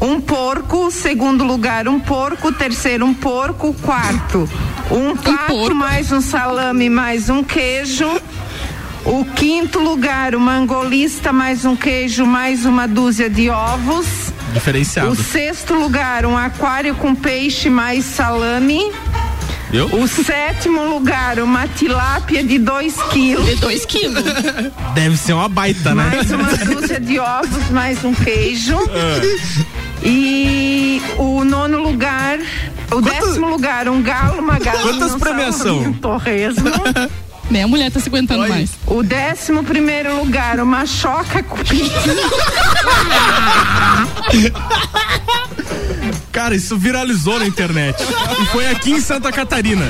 Um 0.00 0.20
porco, 0.20 0.90
segundo 0.90 1.42
lugar, 1.44 1.88
um 1.88 1.98
porco, 1.98 2.52
terceiro, 2.52 3.04
um 3.04 3.12
porco, 3.12 3.74
quarto, 3.82 4.48
um 4.90 5.16
pato, 5.16 5.74
mais 5.74 6.12
um 6.12 6.20
salame, 6.20 6.88
mais 6.88 7.28
um 7.28 7.42
queijo. 7.42 8.08
O 9.04 9.24
quinto 9.24 9.78
lugar, 9.80 10.34
uma 10.34 10.54
angolista, 10.54 11.32
mais 11.32 11.64
um 11.64 11.74
queijo, 11.74 12.26
mais 12.26 12.64
uma 12.64 12.86
dúzia 12.86 13.28
de 13.28 13.50
ovos. 13.50 14.06
Diferenciado. 14.52 15.10
O 15.10 15.16
sexto 15.16 15.74
lugar, 15.74 16.24
um 16.26 16.36
aquário 16.36 16.94
com 16.94 17.14
peixe, 17.14 17.68
mais 17.68 18.04
salame. 18.04 18.92
Viu? 19.70 19.86
O 19.86 20.08
sétimo 20.08 20.82
lugar, 20.84 21.38
uma 21.38 21.68
tilápia 21.68 22.42
de 22.42 22.58
2 22.58 22.94
quilos. 23.12 23.46
De 23.46 23.56
2 23.56 23.84
quilos. 23.84 24.24
Deve 24.94 25.16
ser 25.16 25.34
uma 25.34 25.48
baita, 25.48 25.94
né? 25.94 26.04
Mais 26.04 26.30
uma 26.30 26.56
dúzia 26.56 26.98
de 26.98 27.18
ovos, 27.18 27.70
mais 27.70 28.02
um 28.04 28.14
queijo. 28.14 28.78
E 30.02 31.02
o 31.18 31.44
nono 31.44 31.82
lugar, 31.82 32.38
o 32.90 33.00
décimo 33.00 33.48
lugar, 33.50 33.88
um 33.88 34.02
galo, 34.02 34.40
uma 34.40 34.58
galinha. 34.58 34.82
Quantas 34.84 35.14
um 35.14 35.18
premiação? 35.18 35.78
Um 35.80 35.92
torresmo. 35.92 36.70
Nem 37.50 37.62
a 37.62 37.68
mulher 37.68 37.90
tá 37.90 38.00
se 38.00 38.08
aguentando 38.08 38.48
mais. 38.48 38.70
O 38.86 39.02
décimo 39.02 39.62
primeiro 39.64 40.16
lugar, 40.16 40.60
uma 40.60 40.86
choca 40.86 41.42
cupim. 41.42 41.88
Cara, 46.32 46.54
isso 46.54 46.76
viralizou 46.76 47.38
na 47.38 47.46
internet. 47.46 47.96
E 48.40 48.46
foi 48.46 48.68
aqui 48.68 48.92
em 48.92 49.00
Santa 49.00 49.32
Catarina. 49.32 49.86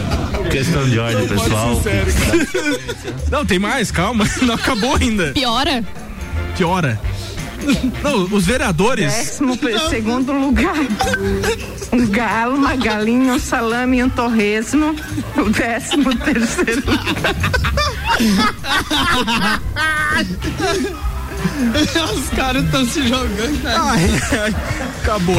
Questão 0.50 0.88
de 0.88 0.98
ordem, 0.98 1.26
pessoal. 1.26 1.80
Não, 3.30 3.44
tem 3.44 3.58
mais, 3.58 3.90
calma. 3.90 4.24
Não 4.42 4.54
acabou 4.54 4.96
ainda. 4.96 5.32
Piora? 5.32 5.84
Piora. 6.56 7.00
Não, 8.02 8.22
os 8.24 8.46
vereadores. 8.46 9.12
Décimo 9.12 9.58
segundo 9.90 10.32
lugar, 10.32 10.76
um 11.92 12.06
galo, 12.06 12.54
uma 12.56 12.76
galinha, 12.76 13.34
um 13.34 13.38
salame 13.38 13.98
e 13.98 14.04
um 14.04 14.08
torresmo. 14.08 14.94
O 15.36 15.50
décimo 15.50 16.16
terceiro 16.16 16.82
lugar. 16.86 17.34
Os 22.14 22.28
caras 22.30 22.64
estão 22.64 22.86
se 22.86 23.06
jogando. 23.06 23.66
acabou. 25.02 25.36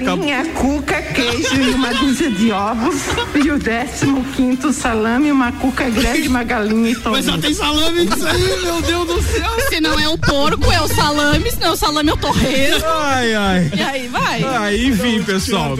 Galinha, 0.00 0.44
cuca, 0.54 1.00
queijo 1.02 1.54
e 1.54 1.70
uma 1.70 1.92
dúzia 1.94 2.30
de 2.30 2.50
ovos. 2.52 3.02
E 3.34 3.50
o 3.50 3.58
décimo 3.58 4.24
quinto 4.36 4.72
salame, 4.72 5.30
uma 5.30 5.52
cuca 5.52 5.88
grande, 5.88 6.28
uma 6.28 6.42
galinha 6.42 6.90
e 6.90 6.94
torresmo. 6.94 7.12
Mas 7.12 7.24
só 7.24 7.38
tem 7.38 7.54
salame 7.54 8.06
disso 8.06 8.26
aí, 8.26 8.62
meu 8.62 8.82
Deus 8.82 9.06
do 9.06 9.22
céu. 9.22 9.50
Se 9.68 9.80
não 9.80 9.98
é 9.98 10.08
o 10.08 10.18
porco, 10.18 10.70
é 10.70 10.80
o 10.80 10.88
salame. 10.88 11.50
Se 11.50 11.60
não 11.60 11.68
é 11.68 11.70
o 11.70 11.76
salame, 11.76 12.10
é 12.10 12.12
o 12.12 12.16
torresmo. 12.16 12.84
Ai, 12.86 13.34
ai. 13.34 13.70
E 13.74 13.82
aí 13.82 14.08
vai. 14.08 14.42
Ah, 14.44 14.74
enfim, 14.74 15.22
pessoal. 15.22 15.76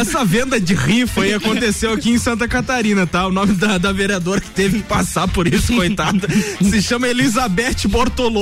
Essa 0.00 0.24
venda 0.24 0.60
de 0.60 0.74
rifa 0.74 1.22
aí 1.22 1.34
aconteceu 1.34 1.92
aqui 1.92 2.10
em 2.10 2.18
Santa 2.18 2.46
Catarina, 2.46 3.06
tá? 3.06 3.26
O 3.26 3.32
nome 3.32 3.54
da, 3.54 3.78
da 3.78 3.92
vereadora 3.92 4.40
que 4.40 4.50
teve 4.50 4.78
que 4.78 4.84
passar 4.84 5.26
por 5.28 5.46
isso, 5.46 5.74
coitada, 5.74 6.28
se 6.62 6.82
chama 6.82 7.08
Elizabeth 7.08 7.88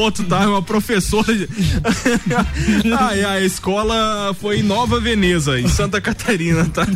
Bortolotto, 0.08 0.24
tá? 0.24 0.42
É 0.42 0.46
uma 0.46 0.62
professora. 0.62 1.34
De... 1.34 1.48
ai, 2.98 3.24
a 3.24 3.40
escola 3.40 4.34
foi 4.40 4.60
em 4.60 4.62
Nova 4.62 5.00
Veneza, 5.00 5.60
em 5.60 5.68
Santa 5.68 6.00
Catarina, 6.00 6.64
tá? 6.66 6.86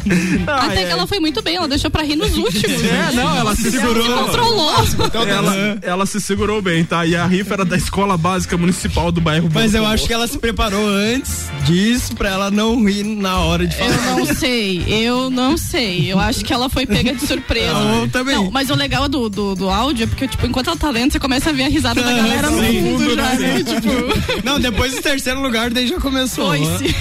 Ai, 0.47 0.69
Até 0.69 0.81
ai. 0.81 0.87
que 0.87 0.93
ela 0.93 1.07
foi 1.07 1.21
muito 1.21 1.43
bem, 1.43 1.57
ela 1.57 1.69
deixou 1.69 1.91
pra 1.91 2.03
rir 2.03 2.17
nos 2.17 2.37
últimos. 2.37 2.83
É, 2.83 3.13
não, 3.13 3.37
ela 3.37 3.55
se 3.55 3.71
segurou. 3.71 4.03
Se 4.03 4.97
controlou. 4.97 5.29
Ela, 5.29 5.79
ela 5.83 6.07
se 6.07 6.21
segurou 6.21 6.63
bem, 6.63 6.85
tá? 6.85 7.07
E 7.07 7.15
a 7.15 7.27
rifa 7.27 7.55
era 7.55 7.65
da 7.65 7.77
escola 7.77 8.17
básica 8.17 8.57
municipal 8.57 9.13
do 9.13 9.21
bairro 9.21 9.49
Mas 9.53 9.75
eu 9.75 9.87
acho 9.87 10.07
que 10.07 10.13
ela 10.13 10.27
se 10.27 10.39
preparou 10.39 10.87
antes 10.89 11.47
disso 11.65 12.15
pra 12.15 12.31
ela 12.31 12.51
não 12.51 12.85
rir 12.85 13.05
na 13.05 13.39
hora 13.39 13.67
de 13.67 13.77
falar. 13.77 13.91
Eu 13.91 14.17
não 14.17 14.35
sei, 14.35 14.85
eu 14.89 15.31
não 15.31 15.57
sei. 15.57 16.13
Eu 16.13 16.19
acho 16.19 16.45
que 16.45 16.53
ela 16.53 16.69
foi 16.69 16.87
pega 16.87 17.13
de 17.15 17.27
surpresa. 17.27 17.79
Eu 17.79 18.09
também. 18.09 18.35
Não, 18.35 18.51
mas 18.51 18.71
o 18.71 18.75
legal 18.75 19.09
do, 19.09 19.29
do, 19.29 19.55
do 19.55 19.71
áudio 19.71 20.05
é 20.05 20.07
porque, 20.07 20.27
tipo, 20.27 20.47
enquanto 20.47 20.69
ela 20.69 20.77
tá 20.77 20.91
lendo, 20.91 21.13
você 21.13 21.21
começa 21.21 21.51
a 21.51 21.53
ver 21.53 21.65
a 21.65 21.69
risada 21.69 22.03
da 22.03 22.13
galera 22.13 22.51
no 22.51 22.61
Sim. 22.61 23.02
Já, 23.11 23.35
né? 23.39 23.63
Tipo, 23.63 24.43
Não, 24.45 24.59
depois 24.61 24.93
do 24.95 25.03
terceiro 25.03 25.41
lugar, 25.41 25.71
daí 25.71 25.87
já 25.87 25.99
começou. 26.01 26.49
foi 26.49 26.61
né? 26.61 26.79
sim. 26.79 26.95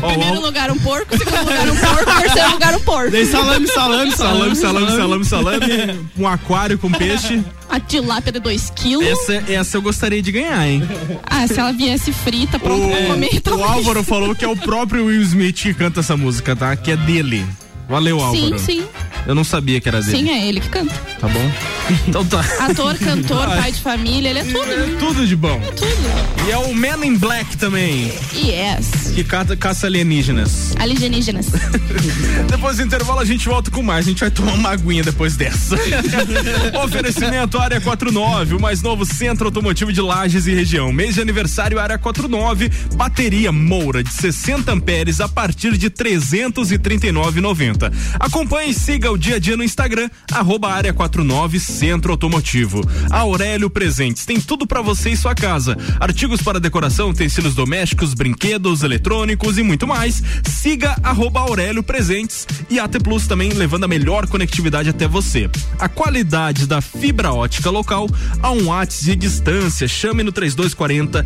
Primeiro 0.00 0.40
lugar 0.40 0.70
um 0.70 0.78
porco, 0.78 1.16
segundo 1.16 1.40
lugar 1.40 1.70
um 1.70 1.76
porco, 1.76 2.20
terceiro 2.20 2.50
lugar 2.52 2.76
um 2.76 2.80
porco. 2.80 3.10
Daí 3.10 3.26
salame, 3.26 3.66
salame, 3.68 4.12
Salame, 4.12 4.56
salame, 4.56 4.90
salame, 4.90 5.24
salame, 5.24 6.00
um 6.18 6.26
aquário 6.26 6.78
com 6.78 6.90
peixe. 6.90 7.42
A 7.68 7.78
tilápia 7.78 8.32
de 8.32 8.40
2 8.40 8.70
quilos. 8.74 9.06
Essa, 9.06 9.34
essa 9.52 9.76
eu 9.76 9.82
gostaria 9.82 10.20
de 10.20 10.32
ganhar, 10.32 10.66
hein? 10.66 10.82
Ah, 11.24 11.46
se 11.46 11.58
ela 11.58 11.72
viesse 11.72 12.12
frita, 12.12 12.58
pronto 12.58 12.88
pra 12.88 13.06
comer, 13.06 13.30
O 13.38 13.40
talvez. 13.40 13.70
Álvaro 13.70 14.02
falou 14.02 14.34
que 14.34 14.44
é 14.44 14.48
o 14.48 14.56
próprio 14.56 15.06
Will 15.06 15.22
Smith 15.22 15.54
que 15.56 15.74
canta 15.74 16.00
essa 16.00 16.16
música, 16.16 16.56
tá? 16.56 16.74
Que 16.74 16.90
é 16.92 16.96
dele. 16.96 17.46
Valeu, 17.90 18.18
Sim, 18.18 18.24
Álvaro. 18.24 18.58
sim. 18.58 18.84
Eu 19.26 19.34
não 19.34 19.44
sabia 19.44 19.80
que 19.80 19.88
era 19.88 20.00
dele. 20.00 20.16
Sim, 20.16 20.30
é 20.30 20.46
ele 20.48 20.60
que 20.60 20.68
canta. 20.70 20.94
Tá 21.20 21.28
bom? 21.28 21.50
Então 22.06 22.24
tá. 22.24 22.38
Ator, 22.60 22.96
cantor, 22.96 23.48
Ai. 23.48 23.62
pai 23.62 23.72
de 23.72 23.80
família, 23.80 24.28
ele 24.30 24.38
é 24.38 24.44
tudo. 24.44 24.64
né? 24.64 24.96
Tudo 25.00 25.26
de 25.26 25.34
bom. 25.34 25.60
É 25.60 25.72
tudo. 25.72 26.46
E 26.46 26.52
é 26.52 26.56
o 26.56 26.72
Man 26.72 27.04
in 27.04 27.16
Black 27.18 27.56
também, 27.56 28.12
Yes. 28.32 29.10
que 29.12 29.24
caça, 29.24 29.56
caça 29.56 29.86
alienígenas. 29.88 30.72
Alienígenas. 30.78 31.46
Depois 32.48 32.76
do 32.76 32.84
intervalo 32.84 33.18
a 33.18 33.24
gente 33.24 33.44
volta 33.48 33.72
com 33.72 33.82
mais. 33.82 34.06
A 34.06 34.08
gente 34.08 34.20
vai 34.20 34.30
tomar 34.30 34.52
uma 34.52 34.70
aguinha 34.70 35.02
depois 35.02 35.34
dessa. 35.36 35.74
Oferecimento 36.84 37.58
Área 37.58 37.80
49, 37.80 38.54
o 38.54 38.60
mais 38.60 38.82
novo 38.82 39.04
centro 39.04 39.46
automotivo 39.46 39.92
de 39.92 40.00
Lages 40.00 40.46
e 40.46 40.54
região. 40.54 40.92
Mês 40.92 41.16
de 41.16 41.20
aniversário 41.22 41.80
Área 41.80 41.98
49, 41.98 42.70
bateria 42.94 43.50
Moura 43.50 44.04
de 44.04 44.12
60 44.12 44.70
amperes 44.72 45.20
a 45.20 45.28
partir 45.28 45.76
de 45.76 45.90
339,90. 45.90 47.79
Acompanhe 48.18 48.70
e 48.70 48.74
siga 48.74 49.10
o 49.10 49.16
dia 49.16 49.36
a 49.36 49.38
dia 49.38 49.56
no 49.56 49.64
Instagram, 49.64 50.10
arroba 50.32 50.72
Área 50.72 50.92
49 50.92 51.60
Centro 51.60 52.12
Automotivo. 52.12 52.82
Aurélio 53.10 53.70
Presentes 53.70 54.24
tem 54.24 54.40
tudo 54.40 54.66
para 54.66 54.82
você 54.82 55.10
e 55.10 55.16
sua 55.16 55.34
casa. 55.34 55.76
Artigos 55.98 56.42
para 56.42 56.60
decoração, 56.60 57.10
utensílios 57.10 57.54
domésticos, 57.54 58.14
brinquedos, 58.14 58.82
eletrônicos 58.82 59.58
e 59.58 59.62
muito 59.62 59.86
mais. 59.86 60.22
Siga 60.44 60.96
arroba 61.02 61.40
Aurélio 61.40 61.82
Presentes 61.82 62.46
e 62.68 62.78
AT 62.78 62.98
Plus 63.02 63.26
também 63.26 63.50
levando 63.52 63.84
a 63.84 63.88
melhor 63.88 64.26
conectividade 64.26 64.88
até 64.88 65.06
você. 65.06 65.48
A 65.78 65.88
qualidade 65.88 66.66
da 66.66 66.80
fibra 66.80 67.32
ótica 67.32 67.70
local 67.70 68.08
a 68.42 68.50
um 68.50 68.66
watts 68.66 69.02
de 69.02 69.14
distância. 69.14 69.86
Chame 69.86 70.22
no 70.22 70.32
3240 70.32 71.24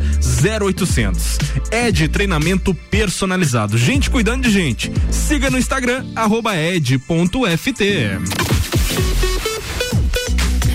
0800. 0.60 1.38
É 1.70 1.90
de 1.90 2.08
treinamento 2.08 2.74
personalizado. 2.74 3.78
Gente 3.78 4.10
cuidando 4.10 4.42
de 4.42 4.50
gente. 4.50 4.92
Siga 5.10 5.50
no 5.50 5.58
Instagram 5.58 6.04
arroba 6.14 6.43
ed.ft. 6.52 7.80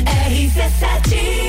RC7 0.06 1.49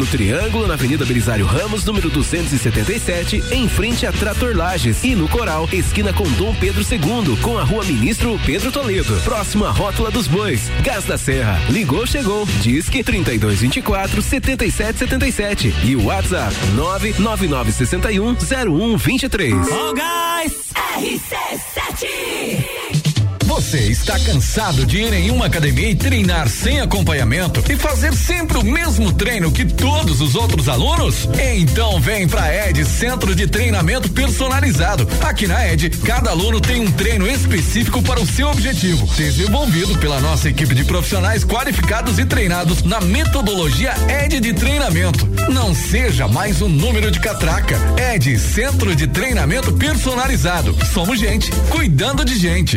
No 0.00 0.06
Triângulo, 0.06 0.66
na 0.66 0.72
Avenida 0.72 1.04
Belisário 1.04 1.44
Ramos, 1.44 1.84
número 1.84 2.08
277, 2.08 3.44
em 3.52 3.68
frente 3.68 4.06
a 4.06 4.12
Trator 4.12 4.56
Lages. 4.56 5.04
E 5.04 5.14
no 5.14 5.28
Coral, 5.28 5.68
esquina 5.70 6.10
com 6.10 6.24
Dom 6.30 6.54
Pedro 6.54 6.80
II, 6.80 7.36
com 7.42 7.58
a 7.58 7.64
rua 7.64 7.84
Ministro 7.84 8.40
Pedro 8.46 8.72
Toledo. 8.72 9.20
Próximo 9.20 9.66
à 9.66 9.70
Rótula 9.70 10.10
dos 10.10 10.26
Bois. 10.26 10.70
Gás 10.82 11.04
da 11.04 11.18
Serra. 11.18 11.60
Ligou, 11.68 12.06
chegou. 12.06 12.46
Disque 12.62 13.04
3224 13.04 14.22
7777. 14.22 15.74
E 15.84 15.94
o 15.94 16.06
WhatsApp 16.06 16.56
99961 16.74 18.36
0123. 18.96 19.54
Ó, 19.70 19.92
gás! 19.92 20.70
RC7 20.96 23.09
Você 23.50 23.78
está 23.88 24.16
cansado 24.20 24.86
de 24.86 24.98
ir 24.98 25.12
em 25.12 25.30
uma 25.32 25.46
academia 25.46 25.90
e 25.90 25.94
treinar 25.96 26.48
sem 26.48 26.80
acompanhamento 26.80 27.60
e 27.68 27.74
fazer 27.74 28.14
sempre 28.14 28.56
o 28.56 28.62
mesmo 28.62 29.12
treino 29.12 29.50
que 29.50 29.64
todos 29.64 30.20
os 30.20 30.36
outros 30.36 30.68
alunos? 30.68 31.28
Então 31.56 32.00
vem 32.00 32.28
pra 32.28 32.68
ED 32.68 32.84
Centro 32.84 33.34
de 33.34 33.48
Treinamento 33.48 34.08
Personalizado. 34.08 35.06
Aqui 35.20 35.48
na 35.48 35.66
ED, 35.66 35.90
cada 36.04 36.30
aluno 36.30 36.60
tem 36.60 36.80
um 36.80 36.92
treino 36.92 37.26
específico 37.26 38.00
para 38.02 38.20
o 38.20 38.26
seu 38.26 38.48
objetivo, 38.48 39.04
desenvolvido 39.16 39.98
pela 39.98 40.20
nossa 40.20 40.48
equipe 40.48 40.72
de 40.72 40.84
profissionais 40.84 41.44
qualificados 41.44 42.20
e 42.20 42.24
treinados 42.24 42.84
na 42.84 43.00
metodologia 43.00 43.92
ED 44.08 44.38
de 44.38 44.52
treinamento. 44.52 45.28
Não 45.52 45.74
seja 45.74 46.28
mais 46.28 46.62
um 46.62 46.68
número 46.68 47.10
de 47.10 47.18
catraca. 47.18 47.76
ED 48.14 48.38
Centro 48.38 48.94
de 48.94 49.08
Treinamento 49.08 49.72
Personalizado. 49.72 50.76
Somos 50.92 51.18
gente 51.18 51.50
cuidando 51.70 52.24
de 52.24 52.38
gente. 52.38 52.76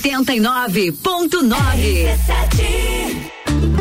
89.9. 0.00 2.16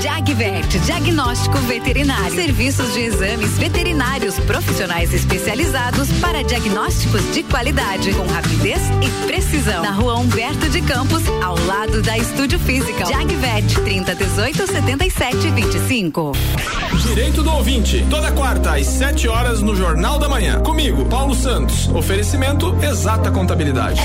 Jagvet, 0.01 0.80
diagnóstico 0.80 1.57
veterinário. 1.59 2.36
Serviços 2.36 2.93
de 2.93 2.99
exames 3.01 3.57
veterinários 3.57 4.38
profissionais 4.39 5.13
especializados 5.13 6.09
para 6.20 6.43
diagnósticos 6.43 7.22
de 7.34 7.43
qualidade, 7.43 8.13
com 8.13 8.28
rapidez 8.28 8.82
e 9.01 9.28
precisão. 9.28 9.82
Na 9.82 9.91
rua 9.91 10.17
Humberto 10.17 10.67
de 10.70 10.82
Campos, 10.82 11.24
ao 11.41 11.57
lado 11.65 12.01
da 12.01 12.17
Estúdio 12.17 12.59
Física. 12.59 13.05
Jagvet, 13.05 13.80
30 13.82 14.15
18 14.15 14.67
77 14.67 15.51
25. 15.51 16.34
Direito 17.07 17.43
do 17.43 17.51
ouvinte, 17.51 18.05
toda 18.09 18.30
quarta 18.34 18.76
às 18.76 18.88
7 18.88 19.30
horas 19.30 19.61
no 19.61 19.74
Jornal 19.74 20.20
da 20.20 20.28
Manhã. 20.28 20.59
Comigo, 20.59 21.05
Paulo 21.05 21.34
Santos. 21.34 21.88
Oferecimento 21.89 22.76
Exata 22.84 23.32
Contabilidade. 23.32 24.01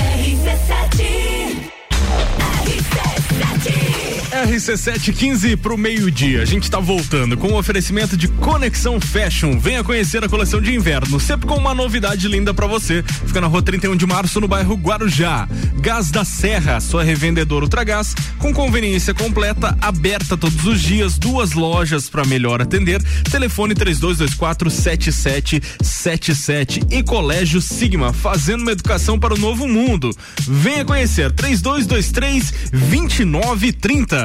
Qui 2.65 2.79
sait 2.79 3.94
RC715 4.35 5.55
pro 5.55 5.77
meio-dia. 5.77 6.41
A 6.41 6.45
gente 6.45 6.69
tá 6.69 6.77
voltando 6.77 7.37
com 7.37 7.47
o 7.47 7.57
oferecimento 7.57 8.17
de 8.17 8.27
Conexão 8.27 8.99
Fashion. 8.99 9.57
Venha 9.57 9.81
conhecer 9.81 10.25
a 10.25 10.29
coleção 10.29 10.59
de 10.59 10.75
inverno, 10.75 11.21
sempre 11.21 11.47
com 11.47 11.55
uma 11.55 11.73
novidade 11.73 12.27
linda 12.27 12.53
para 12.53 12.67
você. 12.67 13.01
Fica 13.25 13.39
na 13.39 13.47
rua 13.47 13.61
31 13.61 13.95
de 13.95 14.05
março, 14.05 14.41
no 14.41 14.47
bairro 14.47 14.75
Guarujá. 14.75 15.47
Gás 15.79 16.11
da 16.11 16.25
Serra, 16.25 16.81
sua 16.81 17.03
revendedora 17.03 17.63
Ultragás, 17.63 18.13
com 18.37 18.53
conveniência 18.53 19.13
completa, 19.13 19.77
aberta 19.79 20.35
todos 20.35 20.65
os 20.65 20.81
dias, 20.81 21.17
duas 21.17 21.53
lojas 21.53 22.09
para 22.09 22.25
melhor 22.25 22.61
atender. 22.61 23.01
Telefone 23.31 23.73
3224 23.73 24.69
7777 24.69 26.81
e 26.91 27.01
Colégio 27.03 27.61
Sigma, 27.61 28.11
fazendo 28.11 28.63
uma 28.63 28.73
educação 28.73 29.17
para 29.17 29.33
o 29.33 29.39
novo 29.39 29.65
mundo. 29.65 30.11
Venha 30.41 30.83
conhecer 30.83 31.31
3223 31.31 32.53
2930. 32.71 34.24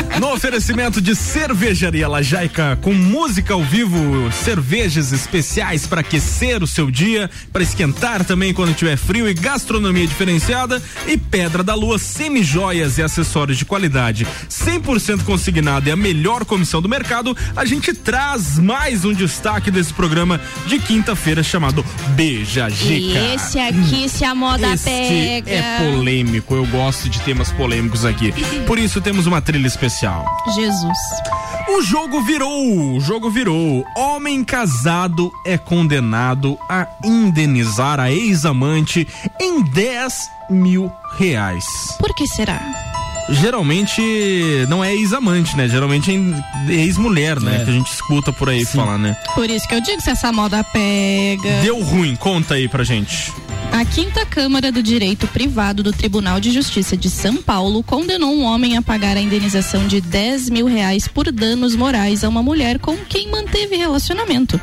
no 0.20 0.32
oferecimento 0.32 1.00
de 1.00 1.14
cervejaria 1.14 2.08
Lajaica 2.08 2.78
com 2.82 2.92
música 2.92 3.54
ao 3.54 3.62
vivo, 3.62 4.30
cervejas 4.32 5.12
especiais 5.12 5.86
para 5.86 6.00
aquecer 6.00 6.62
o 6.62 6.66
seu 6.66 6.90
dia, 6.90 7.30
para 7.52 7.62
esquentar 7.62 8.24
também 8.24 8.52
quando 8.52 8.74
tiver 8.74 8.96
frio 8.96 9.28
e 9.28 9.34
gastronomia 9.34 10.06
diferenciada 10.06 10.82
e 11.06 11.16
Pedra 11.16 11.62
da 11.62 11.74
Lua 11.74 11.98
semi-joias 11.98 12.98
e 12.98 13.02
acessórios 13.02 13.58
de 13.58 13.64
qualidade 13.64 14.26
100% 14.48 15.24
consignado 15.24 15.88
e 15.88 15.92
a 15.92 15.96
melhor 15.96 16.44
comissão 16.44 16.82
do 16.82 16.88
mercado, 16.88 17.36
a 17.54 17.64
gente 17.64 17.92
traz 17.94 18.58
mais 18.58 19.04
um 19.04 19.12
destaque 19.12 19.70
desse 19.70 19.92
programa 19.92 20.40
de 20.66 20.78
quinta-feira 20.78 21.42
chamado 21.42 21.84
Beija 22.10 22.68
Gica. 22.68 23.18
E 23.18 23.34
esse 23.34 23.58
aqui, 23.58 24.08
se 24.08 24.24
a 24.24 24.34
moda 24.34 24.74
Este 24.74 24.84
pega. 24.84 25.50
é 25.50 25.78
polêmico, 25.78 26.54
eu 26.54 26.66
gosto 26.66 27.08
de 27.08 27.20
temas 27.20 27.50
polêmicos 27.52 28.04
aqui. 28.04 28.32
Por 28.66 28.78
isso 28.78 29.00
temos 29.00 29.26
uma 29.26 29.40
trilha 29.40 29.66
especial. 29.66 29.85
Jesus. 30.54 30.98
O 31.68 31.82
jogo 31.82 32.22
virou, 32.22 32.94
o 32.96 33.00
jogo 33.00 33.30
virou. 33.30 33.84
Homem 33.96 34.44
casado 34.44 35.30
é 35.44 35.58
condenado 35.58 36.58
a 36.68 36.86
indenizar 37.04 37.98
a 37.98 38.10
ex-amante 38.10 39.06
em 39.40 39.62
10 39.62 40.14
mil 40.50 40.92
reais. 41.18 41.64
Por 41.98 42.14
que 42.14 42.26
será? 42.28 42.60
Geralmente 43.28 44.00
não 44.68 44.84
é 44.84 44.94
ex-amante, 44.94 45.56
né? 45.56 45.68
Geralmente 45.68 46.12
é 46.68 46.72
ex-mulher, 46.72 47.40
né? 47.40 47.56
É. 47.56 47.64
Que 47.64 47.70
a 47.70 47.72
gente 47.72 47.92
escuta 47.92 48.32
por 48.32 48.48
aí 48.48 48.64
falar, 48.64 48.98
né? 48.98 49.16
Por 49.34 49.50
isso 49.50 49.66
que 49.66 49.74
eu 49.74 49.80
digo 49.80 50.00
se 50.00 50.10
essa 50.10 50.30
moda 50.32 50.62
pega. 50.62 51.60
Deu 51.62 51.82
ruim, 51.82 52.14
conta 52.14 52.54
aí 52.54 52.68
pra 52.68 52.84
gente. 52.84 53.32
A 53.72 53.84
quinta 53.84 54.24
Câmara 54.24 54.72
do 54.72 54.82
Direito 54.82 55.26
Privado 55.28 55.82
do 55.82 55.92
Tribunal 55.92 56.40
de 56.40 56.50
Justiça 56.50 56.96
de 56.96 57.10
São 57.10 57.36
Paulo 57.36 57.82
condenou 57.82 58.34
um 58.34 58.42
homem 58.42 58.76
a 58.76 58.82
pagar 58.82 59.16
a 59.16 59.20
indenização 59.20 59.86
de 59.86 60.00
10 60.00 60.50
mil 60.50 60.66
reais 60.66 61.06
por 61.06 61.30
danos 61.30 61.76
morais 61.76 62.24
a 62.24 62.28
uma 62.28 62.42
mulher 62.42 62.78
com 62.78 62.96
quem 62.96 63.30
manteve 63.30 63.76
relacionamento. 63.76 64.60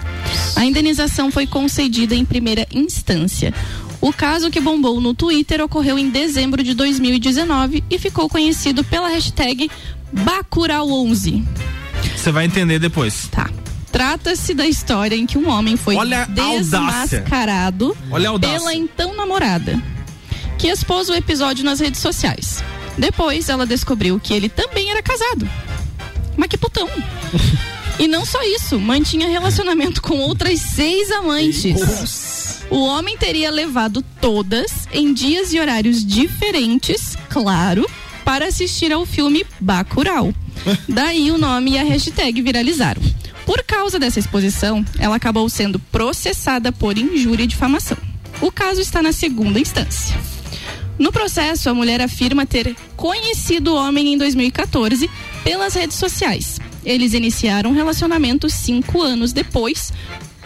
A 0.56 0.66
indenização 0.66 1.32
foi 1.32 1.46
concedida 1.46 2.16
em 2.16 2.26
primeira 2.26 2.68
instância. 2.72 3.54
O 4.02 4.12
caso 4.12 4.52
que 4.52 4.60
bombou 4.60 5.00
no 5.00 5.14
Twitter 5.14 5.62
ocorreu 5.62 5.98
em 5.98 6.10
dezembro 6.10 6.64
de 6.64 6.74
2019 6.74 7.84
e 7.90 7.98
ficou 7.98 8.28
conhecido 8.28 8.84
pela 8.84 9.10
hashtag 9.10 9.70
Bacurau11. 10.14 11.44
Você 12.16 12.32
vai 12.32 12.46
entender 12.46 12.80
depois. 12.80 13.28
Tá. 13.32 13.50
Trata-se 13.94 14.56
da 14.56 14.68
história 14.68 15.16
em 15.16 15.28
que 15.28 15.38
um 15.38 15.48
homem 15.48 15.78
foi 15.78 15.96
Olha 15.96 16.26
desmascarado 16.26 17.96
pela 18.42 18.74
então 18.74 19.16
namorada, 19.16 19.80
que 20.58 20.68
expôs 20.68 21.10
o 21.10 21.14
episódio 21.14 21.64
nas 21.64 21.80
redes 21.80 22.02
sociais. 22.02 22.64
Depois, 22.98 23.50
ela 23.50 23.68
descobriu 23.68 24.20
que 24.20 24.34
ele 24.34 24.50
também 24.50 24.90
era 24.90 25.04
casado. 25.04 25.48
Mas 26.36 26.50
que 26.50 26.58
putão! 26.58 26.90
E 28.00 28.08
não 28.08 28.26
só 28.26 28.42
isso, 28.42 28.80
mantinha 28.80 29.30
relacionamento 29.30 30.02
com 30.02 30.18
outras 30.18 30.60
seis 30.60 31.12
amantes. 31.12 32.64
O 32.72 32.84
homem 32.86 33.16
teria 33.16 33.52
levado 33.52 34.04
todas 34.20 34.88
em 34.92 35.14
dias 35.14 35.54
e 35.54 35.60
horários 35.60 36.04
diferentes, 36.04 37.16
claro, 37.30 37.88
para 38.26 38.48
assistir 38.48 38.92
ao 38.92 39.06
filme 39.06 39.46
Bacurau. 39.60 40.34
Daí 40.90 41.30
o 41.30 41.38
nome 41.38 41.74
e 41.74 41.78
a 41.78 41.84
hashtag 41.84 42.42
viralizaram. 42.42 43.02
Por 43.46 43.64
causa 43.64 44.00
dessa 44.00 44.20
exposição, 44.20 44.86
ela 44.98 45.16
acabou 45.16 45.48
sendo 45.50 45.80
processada 45.80 46.72
por 46.72 46.98
injúria 46.98 47.44
e 47.44 47.48
difamação. 47.48 47.98
O 48.42 48.52
caso 48.52 48.82
está 48.82 49.02
na 49.02 49.12
segunda 49.12 49.60
instância. 49.60 50.16
No 50.98 51.12
processo, 51.12 51.70
a 51.70 51.74
mulher 51.74 52.02
afirma 52.02 52.46
ter 52.46 52.76
conhecido 52.96 53.72
o 53.72 53.76
homem 53.76 54.14
em 54.14 54.18
2014 54.18 55.10
pelas 55.44 55.74
redes 55.74 55.98
sociais. 55.98 56.60
Eles 56.86 57.14
iniciaram 57.14 57.72
um 57.72 57.74
relacionamento 57.74 58.50
cinco 58.50 59.02
anos 59.02 59.34
depois, 59.34 59.92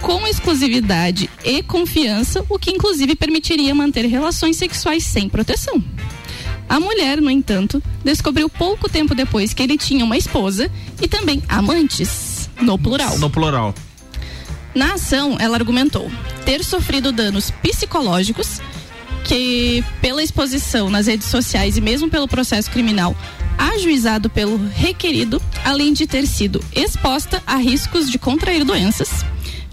com 0.01 0.25
exclusividade 0.27 1.29
e 1.43 1.61
confiança, 1.63 2.45
o 2.49 2.57
que 2.57 2.71
inclusive 2.71 3.15
permitiria 3.15 3.73
manter 3.75 4.05
relações 4.05 4.57
sexuais 4.57 5.03
sem 5.03 5.27
proteção. 5.27 5.83
A 6.69 6.79
mulher, 6.79 7.21
no 7.21 7.31
entanto, 7.31 7.81
descobriu 8.03 8.49
pouco 8.49 8.89
tempo 8.89 9.15
depois 9.15 9.53
que 9.53 9.63
ele 9.63 9.77
tinha 9.77 10.03
uma 10.03 10.17
esposa 10.17 10.69
e 11.01 11.07
também 11.07 11.41
amantes, 11.47 12.36
no 12.61 12.77
plural. 12.77 13.17
No 13.17 13.29
plural. 13.29 13.73
Na 14.73 14.93
ação, 14.93 15.37
ela 15.39 15.57
argumentou 15.57 16.11
ter 16.45 16.63
sofrido 16.63 17.11
danos 17.11 17.51
psicológicos 17.51 18.61
que, 19.23 19.83
pela 20.01 20.23
exposição 20.23 20.89
nas 20.89 21.07
redes 21.07 21.27
sociais 21.27 21.77
e 21.77 21.81
mesmo 21.81 22.09
pelo 22.09 22.27
processo 22.27 22.71
criminal 22.71 23.15
ajuizado 23.57 24.29
pelo 24.29 24.57
requerido, 24.67 25.41
além 25.65 25.91
de 25.91 26.05
ter 26.05 26.27
sido 26.27 26.63
exposta 26.75 27.41
a 27.45 27.55
riscos 27.55 28.09
de 28.09 28.19
contrair 28.19 28.63
doenças. 28.63 29.25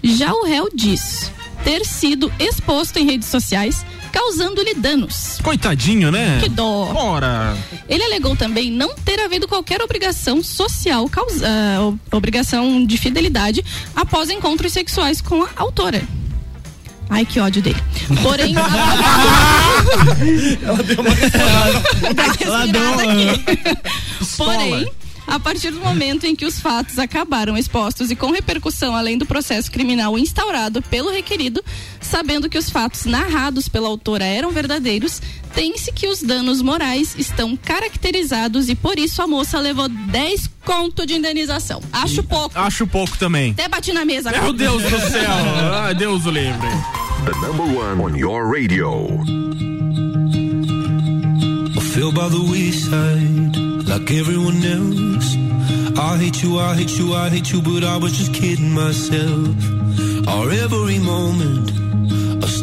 Já 0.03 0.33
o 0.33 0.43
réu 0.43 0.69
diz 0.73 1.31
ter 1.63 1.85
sido 1.85 2.31
exposto 2.39 2.97
em 2.97 3.05
redes 3.05 3.27
sociais, 3.27 3.85
causando-lhe 4.15 4.73
danos. 4.75 5.39
Coitadinho, 5.43 6.09
né? 6.09 6.39
Que 6.41 6.47
dó. 6.47 6.89
Ora. 6.95 7.55
Ele 7.89 8.01
alegou 8.03 8.33
também 8.35 8.71
não 8.71 8.95
ter 8.95 9.19
havido 9.19 9.45
qualquer 9.45 9.81
obrigação 9.81 10.41
social, 10.41 11.07
causa, 11.09 11.45
ob- 11.81 11.99
obrigação 12.13 12.85
de 12.85 12.97
fidelidade 12.97 13.63
após 13.93 14.29
encontros 14.29 14.71
sexuais 14.71 15.19
com 15.19 15.43
a 15.43 15.49
autora. 15.57 16.01
Ai, 17.09 17.25
que 17.25 17.39
ódio 17.39 17.61
dele. 17.61 17.77
Porém, 18.23 18.55
ela 20.63 20.81
deu 20.81 20.97
uma 20.99 21.11
Ela 22.39 22.65
Porém, 24.37 24.91
a 25.27 25.39
partir 25.39 25.71
do 25.71 25.79
momento 25.79 26.25
em 26.25 26.35
que 26.35 26.45
os 26.45 26.59
fatos 26.59 26.99
acabaram 26.99 27.57
expostos 27.57 28.11
e 28.11 28.15
com 28.15 28.31
repercussão 28.31 28.95
além 28.95 29.17
do 29.17 29.25
processo 29.25 29.71
criminal 29.71 30.17
instaurado 30.17 30.81
pelo 30.83 31.11
requerido, 31.11 31.63
sabendo 32.05 32.49
que 32.49 32.57
os 32.57 32.69
fatos 32.69 33.05
narrados 33.05 33.67
pela 33.67 33.87
autora 33.87 34.25
eram 34.25 34.51
verdadeiros, 34.51 35.21
tem-se 35.53 35.91
que 35.91 36.07
os 36.07 36.21
danos 36.21 36.61
morais 36.61 37.15
estão 37.17 37.55
caracterizados 37.57 38.69
e 38.69 38.75
por 38.75 38.97
isso 38.99 39.21
a 39.21 39.27
moça 39.27 39.59
levou 39.59 39.89
10 39.89 40.49
conto 40.63 41.05
de 41.05 41.15
indenização. 41.15 41.81
Acho 41.91 42.23
pouco. 42.23 42.57
Acho 42.57 42.87
pouco 42.87 43.17
também. 43.17 43.51
Até 43.51 43.67
bati 43.67 43.93
na 43.93 44.05
mesa 44.05 44.31
Meu 44.31 44.53
Deus 44.53 44.81
do 44.83 44.99
céu. 44.99 45.31
Ai, 45.83 45.95
Deus 45.95 46.25
o 46.25 46.31
livre. 46.31 46.67
The 47.25 47.31
number 47.47 47.65
one 47.65 48.01
on 48.01 48.15
your 48.17 48.45
radio. 48.45 49.07
I 51.75 51.79
feel 51.79 52.11
by 52.11 52.29
the 52.29 52.39
wayside 52.51 53.55
like 53.87 54.11
everyone 54.11 54.63
else. 54.63 55.35
I 55.97 56.17
hate 56.17 56.43
you, 56.43 56.59
I 56.59 56.75
hate 56.75 56.97
you, 56.99 57.13
I 57.13 57.29
hate 57.29 57.51
you, 57.53 57.61
but 57.61 57.83
I 57.83 57.97
was 57.97 58.11
just 58.11 58.33
kidding 58.33 58.73
myself. 58.73 59.55
Our 60.27 60.51
every 60.51 60.99
moment, 60.99 61.71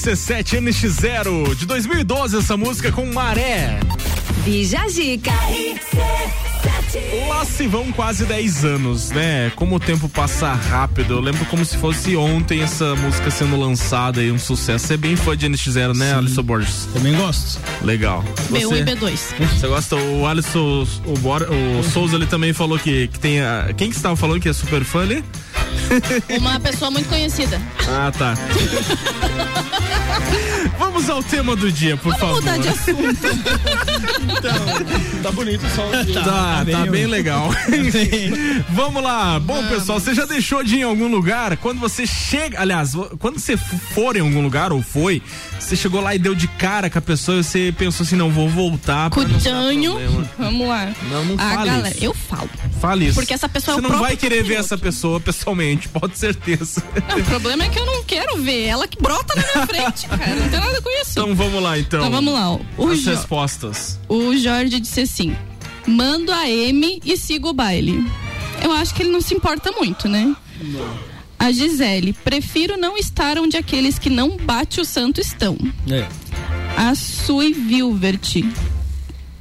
RC7 0.00 0.58
NX0 0.62 1.54
de 1.54 1.66
2012 1.66 2.38
essa 2.38 2.56
música 2.56 2.90
com 2.90 3.04
Maré. 3.12 3.78
Bija 4.46 4.88
Zica. 4.88 5.30
Lá 7.28 7.44
se 7.44 7.66
vão 7.66 7.92
quase 7.92 8.24
10 8.24 8.64
anos, 8.64 9.10
né? 9.10 9.52
Como 9.56 9.76
o 9.76 9.78
tempo 9.80 10.08
passa 10.08 10.54
rápido. 10.54 11.12
Eu 11.14 11.20
lembro 11.20 11.44
como 11.46 11.66
se 11.66 11.76
fosse 11.76 12.16
ontem 12.16 12.62
essa 12.62 12.96
música 12.96 13.30
sendo 13.30 13.56
lançada 13.60 14.22
e 14.22 14.32
um 14.32 14.38
sucesso. 14.38 14.86
Você 14.86 14.94
é 14.94 14.96
bem 14.96 15.16
fã 15.16 15.36
de 15.36 15.46
NX0, 15.46 15.94
né, 15.94 16.14
Alisson 16.14 16.42
Borges? 16.44 16.88
Também 16.94 17.14
gosto. 17.14 17.60
Legal. 17.82 18.24
B1 18.50 18.56
e 18.56 18.64
Você, 18.64 18.84
B2. 18.84 19.18
você 19.50 19.66
gosta? 19.68 19.96
O 19.96 20.26
Alisson, 20.26 20.86
o, 21.04 21.18
Bor, 21.18 21.42
o 21.42 21.82
Souza 21.84 22.16
ali 22.16 22.26
também 22.26 22.54
falou 22.54 22.78
que, 22.78 23.06
que 23.08 23.20
tem 23.20 23.42
a. 23.42 23.68
Quem 23.76 23.90
que 23.90 23.96
estava 23.96 24.16
falando 24.16 24.40
que 24.40 24.48
é 24.48 24.52
super 24.54 24.82
fã 24.82 25.02
ali? 25.02 25.22
Uma 26.38 26.58
pessoa 26.58 26.90
muito 26.90 27.08
conhecida. 27.08 27.60
Ah, 27.86 28.10
tá. 28.16 28.34
Vamos 30.78 31.08
ao 31.10 31.22
tema 31.22 31.54
do 31.56 31.70
dia, 31.70 31.96
por 31.96 32.12
Vamos 32.16 32.20
favor. 32.20 32.34
mudar 32.36 32.58
de 32.58 32.68
assunto. 32.68 33.20
Tá 35.22 35.30
bonito 35.32 35.64
o 35.66 35.70
som. 35.70 35.90
Tá, 36.20 36.64
tá 36.70 36.86
bem 36.86 37.06
legal. 37.06 37.50
Vamos 38.70 39.02
lá. 39.02 39.38
Bom, 39.38 39.62
pessoal, 39.68 39.98
você 40.00 40.14
já 40.14 40.24
deixou 40.26 40.62
de 40.62 40.76
ir 40.76 40.80
em 40.80 40.82
algum 40.82 41.08
lugar? 41.08 41.56
Quando 41.58 41.78
você 41.78 42.06
chega, 42.06 42.60
aliás, 42.60 42.92
quando 43.18 43.38
você 43.38 43.56
for 43.56 44.16
em 44.16 44.20
algum 44.20 44.42
lugar 44.42 44.72
ou 44.72 44.82
foi, 44.82 45.22
você 45.58 45.76
chegou 45.76 46.00
lá 46.00 46.14
e 46.14 46.18
deu 46.18 46.34
de 46.34 46.46
cara 46.48 46.90
com 46.90 46.98
a 46.98 47.02
pessoa 47.02 47.38
e 47.38 47.44
você 47.44 47.74
pensou 47.76 48.04
assim, 48.04 48.16
não, 48.16 48.30
vou 48.30 48.48
voltar 48.48 49.10
Cudanho. 49.10 49.92
problema. 49.92 50.30
Vamos 50.38 50.68
lá. 50.68 50.92
Não, 51.10 51.24
não 51.24 51.34
a 51.36 51.54
fale 51.54 51.70
galera, 51.70 51.90
isso. 51.90 52.04
eu 52.04 52.14
falo. 52.14 52.48
Fale 52.80 53.06
isso. 53.06 53.14
Porque 53.14 53.34
essa 53.34 53.48
pessoa 53.48 53.76
Você 53.76 53.84
é 53.84 53.88
o 53.88 53.92
não 53.92 53.98
vai 54.00 54.16
querer 54.16 54.42
ver 54.42 54.54
essa 54.54 54.78
pessoa 54.78 55.20
pessoalmente, 55.20 55.88
pode 55.88 56.16
certeza. 56.18 56.82
Não, 57.08 57.18
o 57.18 57.24
problema 57.24 57.64
é 57.64 57.68
que 57.68 57.78
eu 57.78 57.84
não 57.84 58.02
quero 58.04 58.38
ver. 58.42 58.64
Ela 58.64 58.88
que 58.88 59.00
brota 59.00 59.34
na 59.34 59.42
minha 59.52 59.66
frente, 59.66 60.08
cara. 60.08 60.34
Não 60.34 60.48
tem 60.48 60.60
nada 60.60 60.80
com 60.80 60.90
isso. 61.02 61.10
Então 61.10 61.34
vamos 61.34 61.62
lá, 61.62 61.78
então. 61.78 62.00
Então 62.00 62.10
vamos 62.10 62.32
lá. 62.32 62.58
O, 62.78 62.88
As 62.88 63.00
Jo- 63.00 63.10
respostas. 63.10 64.00
o 64.08 64.34
Jorge 64.36 64.80
disse 64.80 65.02
assim: 65.02 65.36
mando 65.86 66.32
a 66.32 66.48
M 66.48 67.00
e 67.04 67.16
sigo 67.18 67.50
o 67.50 67.52
baile. 67.52 68.04
Eu 68.62 68.72
acho 68.72 68.94
que 68.94 69.02
ele 69.02 69.10
não 69.10 69.20
se 69.20 69.34
importa 69.34 69.70
muito, 69.72 70.08
né? 70.08 70.34
A 71.38 71.50
Gisele, 71.52 72.12
prefiro 72.12 72.76
não 72.76 72.96
estar 72.98 73.38
onde 73.38 73.56
aqueles 73.56 73.98
que 73.98 74.10
não 74.10 74.36
bate 74.36 74.80
o 74.80 74.84
santo 74.84 75.20
estão. 75.20 75.56
É. 75.90 76.06
A 76.76 76.94
Sui 76.94 77.52
Vilvert, 77.54 78.42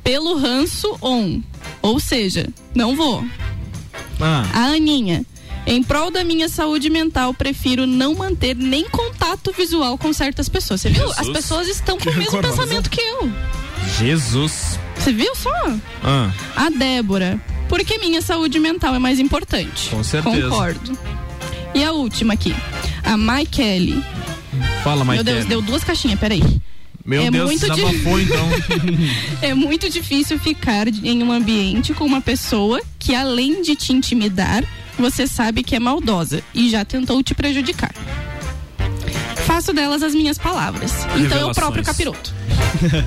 pelo 0.03 0.37
ranço 0.37 0.97
on. 1.01 1.41
Ou 1.81 1.99
seja, 1.99 2.47
não 2.75 2.95
vou. 2.95 3.23
Ah. 4.21 4.45
A 4.53 4.59
Aninha, 4.73 5.25
em 5.65 5.81
prol 5.83 6.11
da 6.11 6.23
minha 6.23 6.49
saúde 6.49 6.89
mental, 6.89 7.33
prefiro 7.33 7.85
não 7.87 8.15
manter 8.15 8.55
nem 8.55 8.89
contato 8.89 9.53
visual 9.55 9.97
com 9.97 10.11
certas 10.11 10.49
pessoas. 10.49 10.81
Você 10.81 10.89
viu? 10.89 11.07
Jesus. 11.07 11.19
As 11.19 11.29
pessoas 11.29 11.67
estão 11.67 11.97
com 11.97 12.03
Que 12.03 12.09
o 12.09 12.17
mesmo 12.17 12.41
pensamento 12.41 12.89
que 12.89 13.01
eu. 13.01 13.31
Jesus. 13.97 14.77
Você 14.97 15.13
viu 15.13 15.33
só? 15.35 15.49
Ah, 16.03 16.31
A 16.55 16.69
Débora, 16.69 17.39
porque 17.69 17.97
minha 17.97 18.21
saúde 18.21 18.59
mental 18.59 18.93
é 18.95 18.99
mais 18.99 19.19
importante. 19.19 19.89
Com 19.89 20.03
certeza. 20.03 20.49
Concordo. 20.49 20.97
E 21.73 21.83
a 21.83 21.91
última 21.93 22.33
aqui, 22.33 22.53
a 23.03 23.15
Maikele. 23.15 24.03
fala, 24.83 25.05
Meu 25.05 25.13
Mike. 25.13 25.23
Deus, 25.23 25.45
deu 25.45 25.61
duas 25.61 25.83
caixinhas, 25.83 26.19
peraí. 26.19 26.41
Meu 27.05 27.23
é 27.23 27.31
Deus, 27.31 27.45
muito 27.45 27.69
di- 27.69 27.81
desabafou 27.81 28.19
então. 28.19 28.49
É 29.41 29.53
muito 29.53 29.89
difícil 29.89 30.37
ficar 30.39 30.87
em 30.87 31.23
um 31.23 31.31
ambiente 31.31 31.93
com 31.93 32.05
uma 32.05 32.21
pessoa 32.21 32.81
que, 32.99 33.15
além 33.15 33.61
de 33.61 33.75
te 33.75 33.93
intimidar, 33.93 34.63
você 34.97 35.25
sabe 35.25 35.63
que 35.63 35.75
é 35.75 35.79
maldosa 35.79 36.43
e 36.53 36.69
já 36.69 36.83
tentou 36.83 37.23
te 37.23 37.33
prejudicar. 37.33 37.93
Faço 39.49 39.73
delas 39.73 40.03
as 40.03 40.13
minhas 40.13 40.37
palavras. 40.37 40.93
Então 41.17 41.39
é 41.39 41.45
o 41.45 41.51
próprio 41.55 41.83
capiroto. 41.83 42.31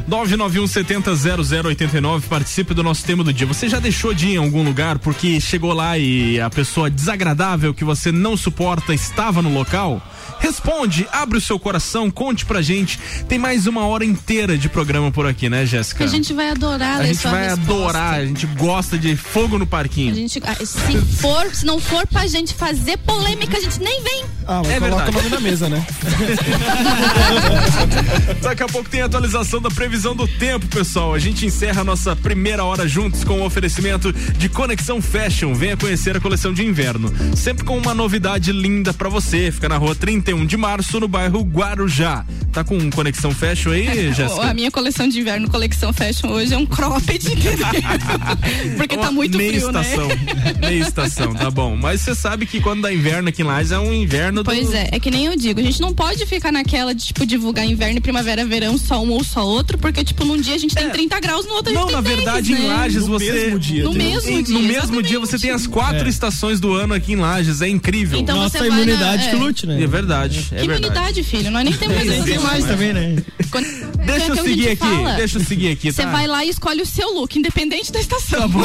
991 0.09 0.67
70 0.67 1.15
0089 1.63 2.27
participe 2.27 2.75
do 2.75 2.83
nosso 2.83 3.05
tema 3.05 3.23
do 3.23 3.33
dia. 3.33 3.47
Você 3.47 3.69
já 3.69 3.79
deixou 3.79 4.13
de 4.13 4.27
ir 4.27 4.35
em 4.35 4.37
algum 4.39 4.65
lugar 4.65 4.99
porque 4.99 5.41
chegou 5.41 5.73
lá 5.73 5.97
e 5.97 6.41
a 6.41 6.51
pessoa 6.51 6.91
desagradável 6.91 7.73
que 7.73 7.85
você 7.85 8.11
não 8.11 8.37
suporta 8.37 8.93
estava 8.93 9.41
no 9.41 9.55
local? 9.55 10.03
Responde, 10.41 11.07
abre 11.13 11.39
o 11.39 11.41
seu 11.41 11.57
coração, 11.61 12.11
conte 12.11 12.45
pra 12.45 12.61
gente. 12.61 12.99
Tem 13.29 13.39
mais 13.39 13.69
uma 13.69 13.87
hora 13.87 14.05
inteira 14.05 14.59
de 14.59 14.69
programa 14.69 15.13
por 15.13 15.25
aqui, 15.25 15.49
né, 15.49 15.65
Jéssica? 15.65 16.03
A 16.03 16.09
gente 16.09 16.33
vai 16.33 16.51
adorar 16.51 17.01
A 17.01 17.05
gente 17.07 17.19
sua 17.19 17.31
vai 17.31 17.45
resposta. 17.49 17.73
adorar, 17.73 18.15
a 18.15 18.27
gente 18.27 18.47
gosta 18.47 18.99
de 18.99 19.15
fogo 19.17 19.57
no 19.57 19.63
A 19.65 19.67
parquinho. 19.69 20.13
gente, 20.13 20.43
ah, 20.45 20.57
se 20.67 20.97
for, 21.21 21.47
se 21.55 21.65
não 21.65 21.79
for 21.79 22.05
pra 22.09 22.27
gente 22.27 22.53
fazer 22.55 22.97
polêmica, 22.99 23.57
a 23.57 23.61
gente 23.61 23.79
nem 23.81 24.03
vem. 24.03 24.25
Ah, 24.49 24.61
mas 24.65 24.71
É 24.73 24.81
coloca 24.81 25.05
verdade. 25.05 25.11
o 25.11 25.31
nome 25.31 25.31
na 25.31 25.41
mesa, 25.41 25.69
né? 25.69 25.87
Daqui 28.43 28.63
a 28.63 28.67
pouco 28.67 28.89
tem 28.89 29.03
a 29.03 29.07
atualização 29.07 29.61
da 29.61 29.71
previsão 29.71 30.15
do 30.15 30.27
tempo, 30.27 30.67
pessoal. 30.67 31.15
A 31.15 31.19
gente 31.19 31.47
encerra 31.47 31.83
a 31.83 31.85
nossa 31.85 32.15
primeira 32.17 32.65
hora 32.65 32.87
juntos 32.89 33.25
com 33.25 33.41
o 33.41 33.45
oferecimento 33.45 34.13
de 34.13 34.49
Conexão 34.49 35.01
Fashion. 35.01 35.55
Venha 35.55 35.77
conhecer 35.77 36.17
a 36.17 36.21
coleção 36.21 36.53
de 36.53 36.65
inverno. 36.65 37.13
Sempre 37.37 37.65
com 37.65 37.77
uma 37.79 37.95
novidade 37.95 38.53
linda 38.53 38.93
pra 38.93 39.09
você. 39.09 39.51
Fica 39.51 39.69
na 39.69 39.77
rua 39.77 39.95
31 39.95 40.45
de 40.47 40.57
março, 40.57 40.99
no 41.01 41.09
bairro 41.09 41.41
Guarujá. 41.43 42.25
Tá 42.53 42.63
com 42.63 42.91
Conexão 42.91 43.33
Fashion 43.33 43.71
aí, 43.73 44.13
Jéssica? 44.13 44.43
A 44.43 44.55
minha 44.55 44.71
coleção 44.71 45.09
de 45.09 45.21
inverno, 45.21 45.49
coleção 45.51 45.93
fashion 45.93 46.29
hoje 46.29 46.53
é 46.55 46.59
um 46.59 46.67
cropped. 46.67 47.25
Porque 48.77 48.97
tá 48.97 49.03
Uma 49.03 49.13
muito 49.13 49.37
meia 49.39 49.53
frio, 49.53 49.67
estação. 49.69 50.09
né? 50.09 50.17
Meia 50.61 50.83
estação, 50.83 51.35
tá 51.35 51.51
bom. 51.51 51.77
Mas 51.77 52.01
você 52.03 52.15
sabe 52.15 52.47
que 52.47 52.61
quando 52.61 52.83
dá 52.83 52.93
inverno 52.93 53.29
aqui 53.29 53.43
em 53.43 53.45
Lages 53.45 53.73
é 53.73 53.79
um 53.79 53.93
inverno 53.93 54.43
do... 54.43 54.45
Pois 54.45 54.73
é, 54.73 54.89
é 54.93 55.01
que 55.01 55.11
nem 55.11 55.27
eu 55.27 55.37
digo, 55.37 55.61
a 55.61 55.63
gente 55.63 55.81
não 55.81 55.95
pode 55.95 56.22
ficar 56.27 56.53
naquela 56.53 56.95
de, 56.95 57.05
tipo, 57.07 57.25
divulgar 57.27 57.65
inverno, 57.67 58.01
primavera, 58.01 58.45
verão, 58.45 58.77
só 58.79 59.03
um 59.03 59.11
ou 59.11 59.23
só 59.25 59.47
outro, 59.47 59.79
porque, 59.79 60.03
tipo, 60.05 60.25
num 60.25 60.41
dia 60.41 60.55
a 60.55 60.59
gente 60.59 60.75
tem 60.75 60.89
30 60.91 61.19
graus, 61.21 61.47
no 61.47 61.53
outro 61.55 61.73
a 61.73 61.75
gente 61.75 61.81
Não, 61.81 61.87
tem 61.89 61.97
na 61.97 62.01
10, 62.03 62.17
verdade, 62.17 62.53
né? 62.53 62.61
em 62.61 62.67
Lages 62.69 63.03
No 63.07 63.09
você. 63.19 63.33
mesmo 63.33 63.59
dia, 63.59 63.85
No 63.85 63.91
tem- 63.95 63.99
mesmo 64.13 64.31
Em- 64.31 64.43
dia, 64.43 64.55
no 64.55 64.61
mesmo 64.63 64.77
exatamente. 64.79 65.09
dia 65.09 65.19
você 65.21 65.39
tem 65.39 65.51
as 65.51 65.67
quatro 65.67 66.07
É. 66.07 66.09
estações 66.09 66.61
do 66.61 66.73
ano 66.73 66.95
aqui 66.95 67.13
em 67.13 67.17
Lages, 67.17 67.61
é 67.63 67.69
incrível. 67.69 68.19
Então 68.19 68.37
Nossa 68.37 68.51
você 68.51 68.59
vai 68.59 68.69
na- 68.71 68.77
imunidade 68.83 69.27
é. 69.27 69.31
que 69.31 69.37
lute, 69.37 69.67
né? 69.67 69.83
É 69.83 69.87
verdade, 69.87 70.39
é 70.39 70.43
Que 70.43 70.67
verdade. 70.67 70.81
imunidade, 70.83 71.23
filho, 71.25 71.51
nós 71.51 71.65
nem 71.65 71.73
temos 71.75 71.97
Tem 72.23 72.35
essas 72.35 72.43
mais 72.43 72.65
também, 72.65 72.93
né? 72.93 73.17
Quando- 73.51 73.67
Deixa 74.05 74.27
é 74.27 74.29
eu 74.29 74.33
a 74.35 74.43
seguir 74.43 74.69
aqui, 74.69 74.77
fala, 74.77 75.13
deixa 75.15 75.39
eu 75.39 75.45
seguir 75.45 75.73
aqui, 75.73 75.93
Você 75.93 76.03
tá? 76.03 76.11
vai 76.11 76.27
lá 76.27 76.45
e 76.45 76.49
escolhe 76.49 76.83
o 76.83 76.87
seu 76.87 77.13
look, 77.15 77.39
independente 77.39 77.93
da 77.93 78.01
estação. 78.01 78.41
Tá 78.41 78.49
bom. 78.49 78.63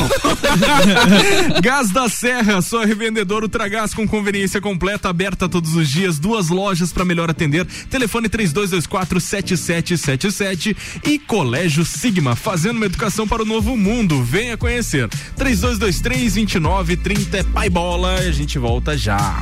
Gás 1.62 1.90
da 1.92 2.10
Serra, 2.10 2.62
sua 2.62 2.86
revendedora 2.86 3.46
Ultragás 3.46 3.94
com 3.94 4.08
conveniência 4.08 4.60
completa, 4.60 5.10
aberta 5.10 5.48
todos 5.48 5.76
os 5.76 5.90
dias, 5.90 6.20
duas 6.20 6.50
lojas 6.50 6.92
para 6.92 7.06
melhor 7.06 7.30
atender. 7.30 7.66
Telefone 7.90 8.30
3224 8.30 9.20
7777 9.20 10.78
e 11.06 11.20
Colégio 11.20 11.86
Sigma, 11.86 12.36
fazendo 12.36 12.78
uma 12.78 12.86
educação 12.86 13.28
para 13.28 13.44
o 13.44 13.46
novo 13.46 13.76
mundo. 13.78 14.24
Venha 14.24 14.58
conhecer. 14.58 15.08
3223 15.36 16.34
2930 16.34 17.38
é 17.38 17.44
pai 17.44 17.70
bola. 17.70 18.16
A 18.16 18.32
gente 18.32 18.58
volta 18.58 18.98
já. 18.98 19.42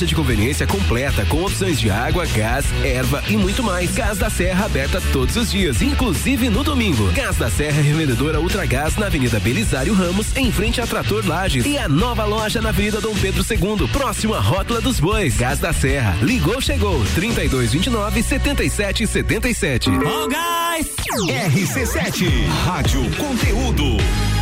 de 0.00 0.14
conveniência 0.14 0.66
completa 0.66 1.24
com 1.26 1.44
opções 1.44 1.78
de 1.78 1.90
água, 1.90 2.24
gás, 2.26 2.64
erva 2.82 3.22
e 3.28 3.36
muito 3.36 3.62
mais. 3.62 3.94
Gás 3.94 4.16
da 4.18 4.30
Serra 4.30 4.64
aberta 4.64 5.00
todos 5.12 5.36
os 5.36 5.50
dias, 5.50 5.82
inclusive 5.82 6.48
no 6.48 6.64
domingo. 6.64 7.12
Gás 7.12 7.36
da 7.36 7.50
Serra, 7.50 7.82
revendedora 7.82 8.40
Ultragás 8.40 8.96
na 8.96 9.06
Avenida 9.06 9.38
Belisário 9.38 9.92
Ramos, 9.92 10.34
em 10.36 10.50
frente 10.50 10.80
a 10.80 10.86
Trator 10.86 11.26
Lages 11.26 11.66
e 11.66 11.76
a 11.76 11.88
nova 11.88 12.24
loja 12.24 12.60
na 12.62 12.70
Avenida 12.70 13.00
Dom 13.00 13.14
Pedro 13.14 13.44
II, 13.48 13.86
próximo 13.88 14.34
à 14.34 14.40
Rótula 14.40 14.80
dos 14.80 14.98
Bois. 14.98 15.36
Gás 15.36 15.58
da 15.58 15.72
Serra, 15.72 16.16
ligou, 16.22 16.60
chegou, 16.60 17.04
3229 17.14 18.22
7777. 18.22 19.90
Oh, 19.90 20.28
guys! 20.28 20.90
RC7, 21.28 22.46
Rádio 22.64 23.02
Conteúdo. 23.16 24.41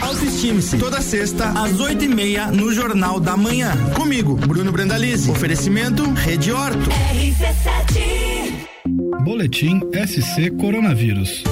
Autoestime-se. 0.00 0.78
Toda 0.78 1.00
sexta, 1.00 1.48
às 1.50 1.80
oito 1.80 2.04
e 2.04 2.08
meia, 2.08 2.46
no 2.46 2.72
Jornal 2.72 3.18
da 3.18 3.36
Manhã. 3.36 3.72
Comigo, 3.94 4.34
Bruno 4.34 4.70
Brandalize. 4.70 5.30
Oferecimento 5.30 6.08
Rede 6.12 6.52
Horto. 6.52 6.88
Boletim 9.24 9.80
SC 10.06 10.50
Coronavírus. 10.58 11.42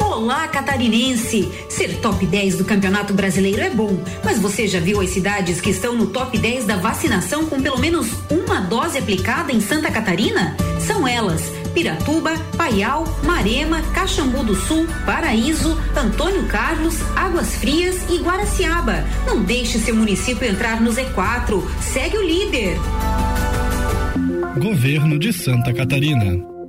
Olá, 0.00 0.46
catarinense! 0.48 1.50
Ser 1.68 1.96
top 1.96 2.26
10 2.26 2.58
do 2.58 2.64
Campeonato 2.64 3.14
Brasileiro 3.14 3.62
é 3.62 3.70
bom, 3.70 3.98
mas 4.22 4.38
você 4.38 4.68
já 4.68 4.78
viu 4.78 5.00
as 5.00 5.10
cidades 5.10 5.60
que 5.60 5.70
estão 5.70 5.96
no 5.96 6.08
top 6.08 6.38
10 6.38 6.66
da 6.66 6.76
vacinação 6.76 7.46
com 7.46 7.60
pelo 7.60 7.78
menos 7.78 8.06
uma 8.30 8.60
dose 8.60 8.98
aplicada 8.98 9.50
em 9.50 9.60
Santa 9.60 9.90
Catarina? 9.90 10.54
São 10.78 11.08
elas: 11.08 11.42
Piratuba, 11.70 12.32
Paial, 12.56 13.04
Marema, 13.24 13.82
Caxambu 13.92 14.42
do 14.44 14.54
Sul, 14.54 14.86
Paraíso, 15.06 15.78
Antônio 15.96 16.46
Carlos, 16.46 16.96
Águas 17.16 17.56
Frias 17.56 17.96
e 18.10 18.18
Guaraciaba. 18.18 19.04
Não 19.26 19.42
deixe 19.42 19.78
seu 19.78 19.94
município 19.94 20.48
entrar 20.48 20.80
no 20.80 20.90
Z4. 20.90 21.62
Segue 21.80 22.18
o 22.18 22.22
líder. 22.22 22.76
Governo 24.58 25.18
de 25.18 25.32
Santa 25.32 25.72
Catarina. 25.72 26.59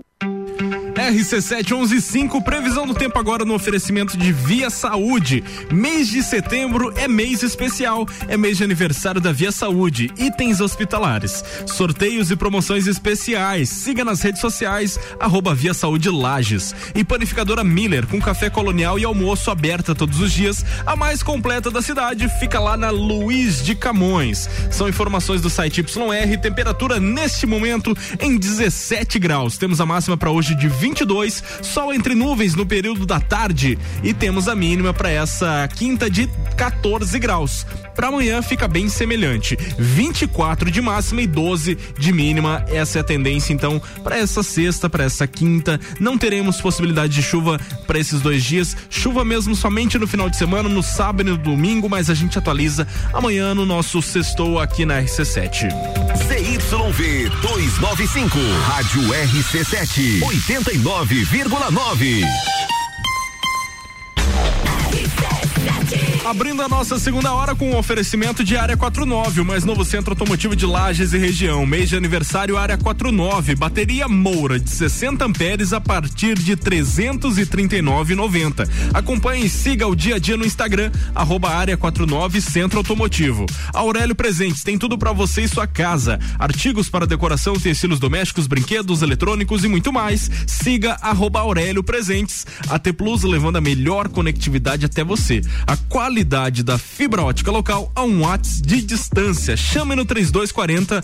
RC7115, 1.09 2.43
previsão 2.43 2.85
do 2.85 2.93
tempo 2.93 3.17
agora 3.17 3.43
no 3.43 3.55
oferecimento 3.55 4.15
de 4.15 4.31
Via 4.31 4.69
Saúde. 4.69 5.43
Mês 5.71 6.07
de 6.09 6.21
setembro 6.21 6.93
é 6.95 7.07
mês 7.07 7.41
especial, 7.41 8.05
é 8.27 8.37
mês 8.37 8.57
de 8.57 8.63
aniversário 8.63 9.19
da 9.19 9.31
Via 9.31 9.51
Saúde. 9.51 10.11
Itens 10.17 10.61
hospitalares, 10.61 11.43
sorteios 11.65 12.29
e 12.29 12.35
promoções 12.35 12.85
especiais. 12.85 13.69
Siga 13.69 14.05
nas 14.05 14.21
redes 14.21 14.41
sociais, 14.41 14.99
arroba 15.19 15.55
Via 15.55 15.73
Saúde 15.73 16.09
Lages. 16.09 16.75
E 16.93 17.03
panificadora 17.03 17.63
Miller, 17.63 18.05
com 18.05 18.21
café 18.21 18.49
colonial 18.49 18.99
e 18.99 19.03
almoço 19.03 19.49
aberta 19.49 19.95
todos 19.95 20.19
os 20.19 20.31
dias. 20.31 20.63
A 20.85 20.95
mais 20.95 21.23
completa 21.23 21.71
da 21.71 21.81
cidade 21.81 22.29
fica 22.39 22.59
lá 22.59 22.77
na 22.77 22.91
Luiz 22.91 23.63
de 23.63 23.73
Camões. 23.73 24.49
São 24.69 24.87
informações 24.87 25.41
do 25.41 25.49
site 25.49 25.81
YR, 25.81 26.39
temperatura 26.39 26.99
neste 26.99 27.47
momento 27.47 27.95
em 28.19 28.37
17 28.37 29.17
graus. 29.17 29.57
Temos 29.57 29.81
a 29.81 29.85
máxima 29.85 30.15
para 30.15 30.29
hoje 30.29 30.53
de 30.53 30.67
22, 30.91 31.43
sol 31.61 31.93
entre 31.93 32.13
nuvens 32.13 32.53
no 32.53 32.65
período 32.65 33.05
da 33.05 33.19
tarde 33.19 33.79
e 34.03 34.13
temos 34.13 34.47
a 34.47 34.55
mínima 34.55 34.93
para 34.93 35.09
essa 35.09 35.67
quinta 35.73 36.09
de 36.09 36.29
14 36.57 37.17
graus. 37.17 37.65
Para 37.95 38.07
amanhã 38.07 38.41
fica 38.41 38.67
bem 38.67 38.89
semelhante, 38.89 39.57
24 39.77 40.71
de 40.71 40.81
máxima 40.81 41.21
e 41.21 41.27
12 41.27 41.77
de 41.97 42.13
mínima. 42.13 42.63
Essa 42.67 42.99
é 42.99 43.01
a 43.01 43.03
tendência 43.03 43.53
então 43.53 43.81
para 44.03 44.17
essa 44.17 44.43
sexta, 44.43 44.89
para 44.89 45.03
essa 45.03 45.27
quinta. 45.27 45.79
Não 45.99 46.17
teremos 46.17 46.61
possibilidade 46.61 47.13
de 47.13 47.23
chuva 47.23 47.59
para 47.85 47.99
esses 47.99 48.21
dois 48.21 48.43
dias. 48.43 48.75
Chuva 48.89 49.25
mesmo 49.25 49.55
somente 49.55 49.97
no 49.97 50.07
final 50.07 50.29
de 50.29 50.37
semana, 50.37 50.69
no 50.69 50.83
sábado 50.83 51.27
e 51.27 51.31
no 51.31 51.37
domingo, 51.37 51.89
mas 51.89 52.09
a 52.09 52.13
gente 52.13 52.37
atualiza 52.37 52.87
amanhã 53.13 53.53
no 53.53 53.65
nosso 53.65 54.01
sextou 54.01 54.59
aqui 54.59 54.85
na 54.85 55.01
RC7. 55.01 55.69
ZYV 56.17 57.29
295, 57.41 58.37
Rádio 58.67 59.01
RC7, 59.01 60.21
89,9. 60.21 62.70
Abrindo 66.31 66.61
a 66.61 66.69
nossa 66.69 66.97
segunda 66.97 67.33
hora 67.33 67.53
com 67.53 67.71
o 67.71 67.77
oferecimento 67.77 68.41
de 68.41 68.55
Área 68.55 68.77
49, 68.77 69.41
o 69.41 69.45
mais 69.45 69.65
novo 69.65 69.83
centro 69.83 70.13
automotivo 70.13 70.55
de 70.55 70.65
Lages 70.65 71.11
e 71.11 71.17
região. 71.17 71.65
Mês 71.65 71.89
de 71.89 71.97
aniversário 71.97 72.57
Área 72.57 72.77
49, 72.77 73.53
bateria 73.53 74.07
Moura 74.07 74.57
de 74.57 74.69
60 74.69 75.25
amperes 75.25 75.73
a 75.73 75.81
partir 75.81 76.39
de 76.39 76.55
339,90. 76.55 78.65
Acompanhe 78.93 79.47
e 79.47 79.49
siga 79.49 79.85
o 79.85 79.93
dia 79.93 80.15
a 80.15 80.19
dia 80.19 80.37
no 80.37 80.45
Instagram, 80.45 80.89
arroba 81.13 81.49
Área 81.49 81.75
49 81.75 82.39
Centro 82.39 82.77
Automotivo. 82.77 83.45
Aurélio 83.73 84.15
Presentes 84.15 84.63
tem 84.63 84.77
tudo 84.77 84.97
para 84.97 85.11
você 85.11 85.41
e 85.41 85.49
sua 85.49 85.67
casa. 85.67 86.17
Artigos 86.39 86.87
para 86.87 87.05
decoração, 87.05 87.55
utensílios 87.55 87.99
domésticos, 87.99 88.47
brinquedos, 88.47 89.01
eletrônicos 89.01 89.65
e 89.65 89.67
muito 89.67 89.91
mais. 89.91 90.31
Siga 90.47 90.97
arroba 91.01 91.41
Aurélio 91.41 91.83
Presentes. 91.83 92.47
A 92.69 92.79
T 92.79 92.93
Plus 92.93 93.23
levando 93.23 93.57
a 93.57 93.61
melhor 93.61 94.07
conectividade 94.07 94.85
até 94.85 95.03
você. 95.03 95.41
A 95.67 95.75
qualidade 95.75 96.20
da 96.23 96.77
fibra 96.77 97.23
ótica 97.23 97.51
local 97.51 97.91
a 97.95 98.03
um 98.03 98.21
watts 98.21 98.61
de 98.61 98.81
distância. 98.81 99.55
Chame 99.57 99.95
no 99.95 100.05
3240 100.05 101.03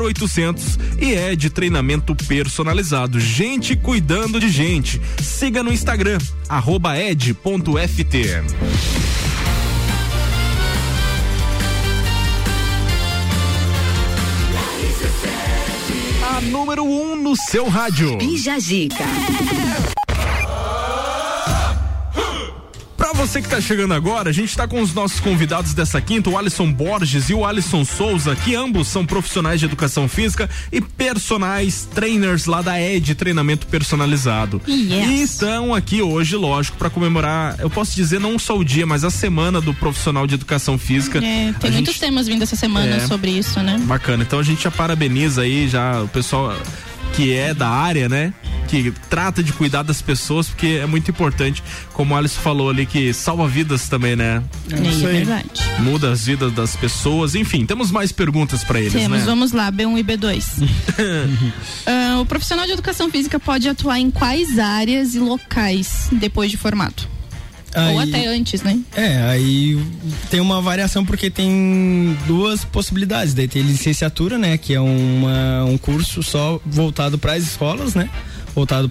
0800 0.00 0.78
e 1.00 1.14
é 1.14 1.36
de 1.36 1.50
treinamento 1.50 2.14
personalizado. 2.14 3.20
Gente 3.20 3.76
cuidando 3.76 4.40
de 4.40 4.48
gente. 4.48 5.00
Siga 5.22 5.62
no 5.62 5.72
Instagram, 5.72 6.18
ed.ft. 6.96 8.18
A 16.36 16.40
número 16.40 16.84
1 16.84 17.12
um 17.12 17.16
no 17.16 17.36
seu 17.36 17.68
rádio. 17.68 18.16
Bija 18.18 18.58
Zica. 18.58 19.04
Você 23.18 23.42
que 23.42 23.48
tá 23.48 23.60
chegando 23.60 23.92
agora, 23.94 24.30
a 24.30 24.32
gente 24.32 24.56
tá 24.56 24.66
com 24.68 24.80
os 24.80 24.94
nossos 24.94 25.18
convidados 25.18 25.74
dessa 25.74 26.00
quinta, 26.00 26.30
o 26.30 26.38
Alisson 26.38 26.72
Borges 26.72 27.28
e 27.28 27.34
o 27.34 27.44
Alisson 27.44 27.84
Souza, 27.84 28.36
que 28.36 28.54
ambos 28.54 28.86
são 28.86 29.04
profissionais 29.04 29.58
de 29.58 29.66
educação 29.66 30.08
física 30.08 30.48
e 30.70 30.80
personagens 30.80 31.84
trainers 31.92 32.46
lá 32.46 32.62
da 32.62 32.80
ED, 32.80 33.14
treinamento 33.16 33.66
personalizado. 33.66 34.62
Yes. 34.68 35.08
E 35.10 35.22
estão 35.22 35.74
aqui 35.74 36.00
hoje, 36.00 36.36
lógico, 36.36 36.76
para 36.78 36.88
comemorar, 36.90 37.56
eu 37.58 37.68
posso 37.68 37.94
dizer 37.96 38.20
não 38.20 38.38
só 38.38 38.56
o 38.56 38.64
dia, 38.64 38.86
mas 38.86 39.02
a 39.02 39.10
semana 39.10 39.60
do 39.60 39.74
profissional 39.74 40.24
de 40.26 40.34
educação 40.34 40.78
física. 40.78 41.18
É, 41.18 41.52
tem 41.58 41.70
A 41.70 41.72
muitos 41.72 41.94
gente- 41.94 42.00
temas 42.00 42.28
vindo 42.28 42.42
essa 42.42 42.54
semana 42.56 42.96
É. 42.96 43.06
sobre 43.06 43.32
isso, 43.32 43.60
né? 43.60 43.78
Bacana. 43.84 44.22
Então 44.22 44.38
a 44.38 44.42
gente 44.44 44.62
já 44.62 44.70
parabeniza 44.70 45.42
aí 45.42 45.66
já 45.68 46.02
o 46.02 46.08
pessoal 46.08 46.56
que 47.14 47.32
é 47.32 47.52
da 47.54 47.68
área, 47.68 48.08
né? 48.08 48.32
Que 48.68 48.92
trata 49.08 49.42
de 49.42 49.52
cuidar 49.52 49.82
das 49.82 50.02
pessoas, 50.02 50.48
porque 50.48 50.78
é 50.82 50.86
muito 50.86 51.10
importante, 51.10 51.62
como 51.94 52.14
o 52.14 52.16
Alisson 52.18 52.40
falou 52.40 52.68
ali, 52.68 52.84
que 52.84 53.12
salva 53.14 53.48
vidas 53.48 53.88
também, 53.88 54.14
né? 54.14 54.42
É, 54.70 54.80
Isso 54.88 55.06
aí. 55.06 55.12
verdade. 55.24 55.48
Muda 55.80 56.12
as 56.12 56.26
vidas 56.26 56.52
das 56.52 56.76
pessoas. 56.76 57.34
Enfim, 57.34 57.64
temos 57.64 57.90
mais 57.90 58.12
perguntas 58.12 58.62
pra 58.62 58.78
eles, 58.78 58.92
Temos, 58.92 59.20
né? 59.20 59.24
vamos 59.24 59.52
lá, 59.52 59.72
B1 59.72 59.98
e 59.98 60.04
B2. 60.04 60.44
Ah, 61.86 62.20
o 62.20 62.26
profissional 62.26 62.66
de 62.66 62.72
educação 62.72 63.10
física 63.10 63.38
pode 63.40 63.68
atuar 63.68 63.98
em 63.98 64.10
quais 64.10 64.58
áreas 64.58 65.14
e 65.14 65.18
locais 65.18 66.08
depois 66.12 66.50
de 66.50 66.56
formado? 66.56 67.02
Ou 67.76 67.98
Aí- 68.00 68.08
até 68.08 68.26
antes, 68.26 68.62
né? 68.62 68.78
É, 68.96 69.22
aí 69.24 69.78
tem 70.30 70.40
uma 70.40 70.60
variação 70.60 71.04
porque 71.04 71.30
tem 71.30 72.16
duas 72.26 72.64
possibilidades. 72.64 73.34
Daí 73.34 73.46
tem 73.46 73.62
licenciatura, 73.62 74.38
né, 74.38 74.56
que 74.56 74.74
é 74.74 74.80
uma, 74.80 75.64
um 75.64 75.76
curso 75.78 76.22
só 76.22 76.60
voltado 76.64 77.18
para 77.18 77.34
as 77.34 77.44
escolas, 77.44 77.94
né? 77.94 78.08
Voltado 78.54 78.90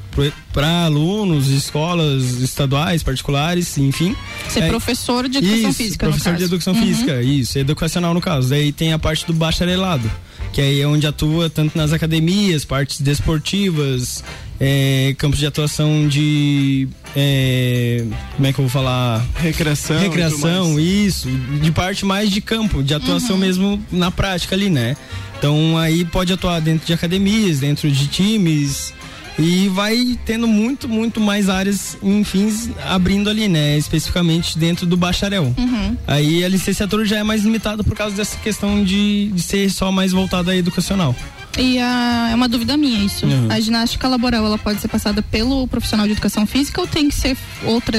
para 0.54 0.86
alunos, 0.86 1.50
escolas 1.50 2.24
estaduais, 2.40 3.04
particulares, 3.04 3.78
enfim. 3.78 4.16
Ser 4.48 4.64
É, 4.64 4.68
professor 4.70 5.28
de 5.28 5.40
educação 5.40 5.70
isso, 5.70 5.78
física, 5.78 6.06
Professor 6.08 6.36
de 6.36 6.44
educação 6.44 6.74
Uhum. 6.74 6.82
física, 6.86 7.22
isso, 7.22 7.60
educacional 7.60 8.14
no 8.14 8.22
caso. 8.22 8.50
Daí 8.50 8.72
tem 8.72 8.94
a 8.94 9.00
parte 9.00 9.26
do 9.26 9.34
bacharelado, 9.34 10.10
que 10.54 10.62
aí 10.62 10.82
é 10.82 10.88
onde 10.88 11.06
atua 11.06 11.50
tanto 11.50 11.78
nas 11.78 11.94
academias, 11.94 12.66
partes 12.66 13.00
desportivas, 13.02 14.24
é, 14.60 15.14
campos 15.18 15.40
de 15.40 15.46
atuação 15.46 16.08
de. 16.08 16.88
é, 17.16 18.04
como 18.36 18.48
é 18.48 18.54
que 18.54 18.60
eu 18.60 18.64
vou 18.64 18.70
falar? 18.70 19.24
Recreação. 19.36 19.98
e 19.98 20.00
Recreação, 20.04 20.80
isso. 20.80 21.30
De 21.62 21.72
parte 21.72 22.06
mais 22.06 22.32
de 22.32 22.42
campo, 22.42 22.82
de 22.82 22.94
atuação 22.94 23.36
Uhum. 23.36 23.42
mesmo 23.42 23.86
na 23.92 24.10
prática 24.10 24.56
ali, 24.56 24.70
né? 24.70 24.96
Então 25.38 25.78
aí 25.78 26.04
pode 26.04 26.34
atuar 26.34 26.60
dentro 26.60 26.88
de 26.88 26.94
academias, 26.94 27.60
dentro 27.60 27.90
de 27.92 28.08
times. 28.08 28.94
E 29.40 29.68
vai 29.70 30.18
tendo 30.26 30.48
muito, 30.48 30.90
muito 30.90 31.20
mais 31.22 31.48
áreas, 31.48 31.96
enfim, 32.02 32.52
abrindo 32.90 33.30
ali, 33.30 33.48
né? 33.48 33.78
Especificamente 33.78 34.58
dentro 34.58 34.86
do 34.88 34.98
bacharel. 34.98 35.54
Uhum. 35.56 35.96
Aí 36.08 36.44
a 36.44 36.50
licenciatura 36.50 37.06
já 37.06 37.18
é 37.18 37.24
mais 37.24 37.44
limitada 37.44 37.84
por 37.84 37.96
causa 37.96 38.16
dessa 38.16 38.36
questão 38.38 38.84
de, 38.84 39.30
de 39.32 39.42
ser 39.42 39.70
só 39.70 39.92
mais 39.92 40.12
voltada 40.12 40.52
à 40.52 40.56
educacional. 40.56 41.16
E 41.56 41.80
a, 41.80 42.30
é 42.32 42.36
uma 42.36 42.48
dúvida 42.48 42.76
minha 42.78 43.04
isso. 43.06 43.26
Uhum. 43.28 43.48
A 43.52 43.60
ginástica 43.60 44.08
laboral, 44.08 44.46
ela 44.46 44.58
pode 44.58 44.82
ser 44.82 44.88
passada 44.88 45.22
pelo 45.22 45.68
profissional 45.68 46.06
de 46.08 46.14
educação 46.14 46.46
física 46.48 46.82
ou 46.82 46.88
tem 46.88 47.08
que 47.10 47.16
ser 47.16 47.38
outra, 47.64 47.98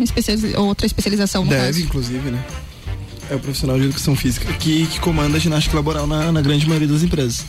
especializa- 0.00 0.58
outra 0.60 0.86
especialização 0.86 1.44
no 1.44 1.50
Deve, 1.50 1.66
caso? 1.66 1.80
inclusive, 1.80 2.30
né? 2.30 2.44
É 3.30 3.34
o 3.36 3.38
profissional 3.40 3.78
de 3.78 3.84
educação 3.84 4.14
física 4.14 4.52
que, 4.54 4.86
que 4.86 5.00
comanda 5.00 5.36
a 5.36 5.40
ginástica 5.40 5.76
laboral 5.76 6.06
na, 6.06 6.30
na 6.32 6.40
grande 6.40 6.66
maioria 6.66 6.88
das 6.88 7.02
empresas. 7.02 7.44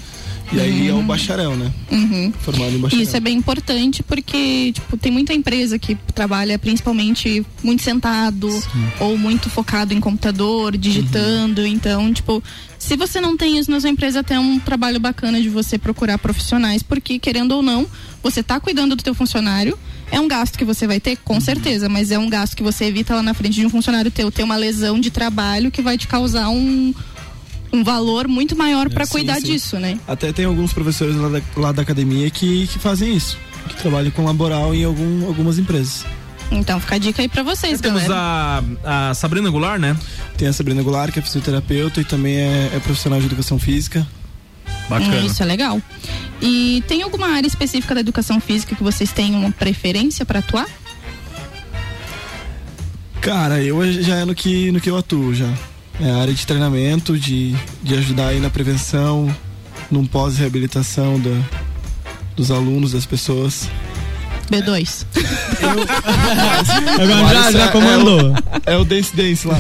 E 0.51 0.59
aí 0.59 0.87
é 0.87 0.93
o 0.93 1.01
bacharel, 1.01 1.55
né? 1.55 1.71
Uhum. 1.91 2.31
Formado 2.41 2.75
em 2.75 2.77
bacharel. 2.79 3.03
Isso 3.03 3.15
é 3.17 3.19
bem 3.19 3.37
importante 3.37 4.03
porque, 4.03 4.71
tipo, 4.73 4.97
tem 4.97 5.11
muita 5.11 5.33
empresa 5.33 5.79
que 5.79 5.95
trabalha 6.13 6.59
principalmente 6.59 7.43
muito 7.63 7.81
sentado 7.81 8.49
ou 8.99 9.17
muito 9.17 9.49
focado 9.49 9.93
em 9.93 9.99
computador, 9.99 10.77
digitando. 10.77 11.61
Uhum. 11.61 11.67
Então, 11.67 12.13
tipo, 12.13 12.43
se 12.77 12.95
você 12.95 13.19
não 13.19 13.35
tem 13.35 13.57
isso 13.57 13.71
na 13.71 13.79
sua 13.79 13.89
empresa, 13.89 14.19
até 14.19 14.35
é 14.35 14.39
um 14.39 14.59
trabalho 14.59 14.99
bacana 14.99 15.41
de 15.41 15.49
você 15.49 15.77
procurar 15.77 16.17
profissionais, 16.19 16.83
porque, 16.83 17.17
querendo 17.17 17.53
ou 17.53 17.63
não, 17.63 17.87
você 18.21 18.43
tá 18.43 18.59
cuidando 18.59 18.95
do 18.95 19.01
teu 19.03 19.15
funcionário. 19.15 19.77
É 20.11 20.19
um 20.19 20.27
gasto 20.27 20.59
que 20.59 20.65
você 20.65 20.85
vai 20.85 20.99
ter, 20.99 21.11
Uhum. 21.11 21.17
com 21.23 21.41
certeza, 21.41 21.89
mas 21.89 22.11
é 22.11 22.19
um 22.19 22.29
gasto 22.29 22.55
que 22.55 22.61
você 22.61 22.85
evita 22.85 23.15
lá 23.15 23.23
na 23.23 23.33
frente 23.33 23.55
de 23.55 23.65
um 23.65 23.69
funcionário 23.69 24.11
teu 24.11 24.29
ter 24.31 24.43
uma 24.43 24.55
lesão 24.55 24.99
de 24.99 25.09
trabalho 25.09 25.71
que 25.71 25.81
vai 25.81 25.97
te 25.97 26.07
causar 26.07 26.49
um, 26.49 26.93
um 27.74 27.84
valor 27.84 28.28
muito 28.28 28.55
maior 28.55 28.89
para 28.89 29.03
É, 29.03 29.07
cuidar 29.07 29.36
sim. 29.41 29.47
disso, 29.47 29.80
né? 29.80 29.99
Até 30.07 30.32
tem 30.32 30.45
alguns 30.45 30.71
professores 30.71 31.15
lá 31.15 31.28
da, 31.30 31.41
lá 31.57 31.71
da 31.71 31.82
academia 31.82 32.30
que, 32.30 32.67
que 32.67 32.78
fazem 32.80 33.15
isso. 33.15 33.38
Que 33.67 33.76
trabalham 33.78 34.11
com 34.11 34.24
laboral 34.24 34.76
em 34.76 34.84
algum, 34.84 35.26
algumas 35.26 35.57
empresas. 35.57 36.05
Então 36.51 36.80
fica 36.80 36.95
a 36.95 36.97
dica 36.99 37.21
aí 37.21 37.28
pra 37.28 37.41
vocês, 37.41 37.82
Temos 37.82 38.03
galera. 38.03 38.63
a, 38.84 39.09
a 39.09 39.13
Sabrina 39.15 39.49
Goulart, 39.49 39.80
né? 39.82 39.97
Tem 40.38 40.47
a 40.47 40.53
Sabrina 40.53 40.84
Goulart, 40.84 41.11
que 41.11 41.17
é 41.17 41.21
fisioterapeuta 41.21 41.99
e 41.99 42.03
também 42.03 42.36
é, 42.36 42.69
é 42.76 42.80
profissional 42.80 43.19
de 43.19 43.26
educação 43.26 43.57
física. 43.57 44.05
Hum, 44.91 45.26
isso 45.26 45.41
é 45.41 45.45
legal. 45.45 45.82
E 46.41 46.84
tem 46.88 47.01
alguma 47.01 47.28
área 47.30 47.47
específica 47.47 47.95
da 47.95 48.01
educação 48.01 48.39
física 48.39 48.76
que 48.76 48.84
vocês 48.84 49.11
têm 49.11 49.34
uma 49.34 49.51
preferência 49.51 50.26
para 50.26 50.39
atuar? 50.39 50.67
Cara, 53.21 53.63
eu 53.63 53.91
já 54.03 54.17
é 54.17 54.26
no 54.26 54.36
que, 54.36 54.71
no 54.71 54.80
que 54.82 54.89
eu 54.89 54.97
atuo 54.97 55.34
já. 55.34 55.51
É 55.99 56.09
área 56.11 56.33
de 56.33 56.45
treinamento, 56.45 57.17
de, 57.17 57.55
de 57.81 57.95
ajudar 57.95 58.29
aí 58.29 58.39
na 58.39 58.49
prevenção, 58.49 59.33
num 59.91 60.05
pós-reabilitação 60.05 61.21
dos 62.35 62.51
alunos, 62.51 62.93
das 62.93 63.05
pessoas. 63.05 63.69
B2. 64.49 65.05
Agora 67.01 67.33
já, 67.51 67.51
já 67.51 67.67
comandou. 67.69 68.35
É 68.65 68.71
o, 68.71 68.73
é 68.73 68.77
o 68.77 68.85
Dance 68.85 69.15
Dance 69.15 69.47
lá. 69.47 69.57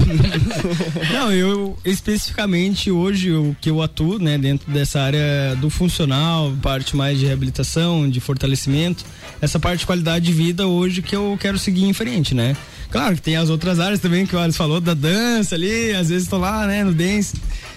Não, 1.11 1.31
eu 1.31 1.77
especificamente 1.85 2.91
hoje 2.91 3.31
o 3.31 3.55
que 3.59 3.69
eu 3.69 3.81
atuo, 3.81 4.19
né, 4.19 4.37
dentro 4.37 4.71
dessa 4.71 5.01
área 5.01 5.55
do 5.57 5.69
funcional, 5.69 6.53
parte 6.61 6.95
mais 6.95 7.19
de 7.19 7.25
reabilitação, 7.25 8.09
de 8.09 8.19
fortalecimento, 8.19 9.05
essa 9.41 9.59
parte 9.59 9.79
de 9.79 9.85
qualidade 9.85 10.25
de 10.25 10.31
vida 10.31 10.67
hoje 10.67 11.01
que 11.01 11.15
eu 11.15 11.37
quero 11.39 11.57
seguir 11.57 11.85
em 11.85 11.93
frente, 11.93 12.33
né? 12.35 12.55
Claro 12.89 13.15
que 13.15 13.21
tem 13.23 13.35
as 13.35 13.49
outras 13.49 13.79
áreas 13.79 13.99
também 13.99 14.25
que 14.25 14.35
o 14.35 14.39
Alisson 14.39 14.57
falou 14.57 14.79
da 14.79 14.93
dança 14.93 15.55
ali, 15.55 15.91
às 15.93 16.09
vezes 16.09 16.27
tô 16.27 16.37
lá, 16.37 16.67
né, 16.67 16.83
no 16.83 16.93
dance, 16.93 17.33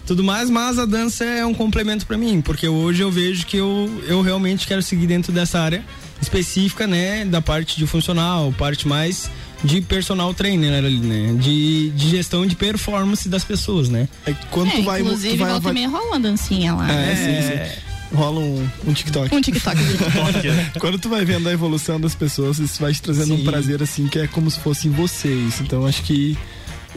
tudo 0.06 0.22
mais, 0.22 0.50
mas 0.50 0.78
a 0.78 0.84
dança 0.84 1.24
é 1.24 1.44
um 1.44 1.54
complemento 1.54 2.06
para 2.06 2.18
mim, 2.18 2.42
porque 2.42 2.68
hoje 2.68 3.02
eu 3.02 3.10
vejo 3.10 3.46
que 3.46 3.56
eu, 3.56 4.02
eu 4.06 4.20
realmente 4.20 4.66
quero 4.66 4.82
seguir 4.82 5.06
dentro 5.06 5.32
dessa 5.32 5.58
área 5.58 5.82
específica, 6.20 6.86
né, 6.86 7.24
da 7.24 7.40
parte 7.40 7.76
de 7.76 7.86
funcional, 7.86 8.52
parte 8.56 8.86
mais 8.88 9.30
de 9.64 9.80
personal 9.80 10.32
trainer 10.34 10.84
ali, 10.84 10.98
né, 10.98 11.34
de, 11.38 11.90
de 11.90 12.10
gestão 12.10 12.46
de 12.46 12.54
performance 12.54 13.28
das 13.28 13.44
pessoas, 13.44 13.88
né? 13.88 14.08
É 14.26 14.34
quando 14.50 14.70
É, 14.70 14.78
inclusive, 14.78 15.36
volta 15.36 15.70
e 15.70 15.72
meia 15.72 15.88
rola 15.88 16.04
uma 16.04 16.20
dancinha 16.20 16.74
lá. 16.74 16.90
É, 16.90 16.94
né? 16.94 17.16
sim, 17.16 17.74
sim. 17.74 17.86
Rola 18.14 18.40
um, 18.40 18.68
um 18.86 18.92
TikTok. 18.92 19.34
Um 19.34 19.40
TikTok. 19.40 19.78
Quando 20.78 20.96
tu 20.98 21.08
vai 21.08 21.24
vendo 21.24 21.48
a 21.48 21.52
evolução 21.52 22.00
das 22.00 22.14
pessoas, 22.14 22.58
isso 22.58 22.80
vai 22.80 22.92
te 22.92 23.02
trazendo 23.02 23.34
um 23.34 23.38
Sim. 23.38 23.44
prazer 23.44 23.82
assim 23.82 24.06
que 24.06 24.18
é 24.18 24.28
como 24.28 24.48
se 24.48 24.60
fosse 24.60 24.86
em 24.86 24.92
você 24.92 25.28
isso. 25.28 25.64
Então 25.64 25.84
acho 25.84 26.02
que 26.04 26.38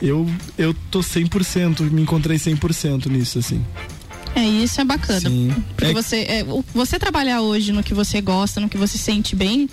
eu 0.01 0.29
eu 0.55 0.73
tô 0.91 0.99
100%, 0.99 1.89
me 1.89 2.03
encontrei 2.03 2.37
100% 2.37 3.07
nisso 3.07 3.39
assim. 3.39 3.65
É, 4.35 4.43
isso 4.43 4.79
é 4.79 4.85
bacana. 4.85 5.19
Sim. 5.29 5.53
Porque 5.75 5.91
É- 5.91 5.93
você, 5.93 6.17
é, 6.29 6.45
você 6.73 6.97
trabalhar 6.99 7.41
hoje 7.41 7.71
no 7.71 7.83
que 7.83 7.93
você 7.93 8.21
gosta, 8.21 8.59
no 8.61 8.69
que 8.69 8.77
você 8.77 8.97
sente 8.97 9.35
bem, 9.35 9.69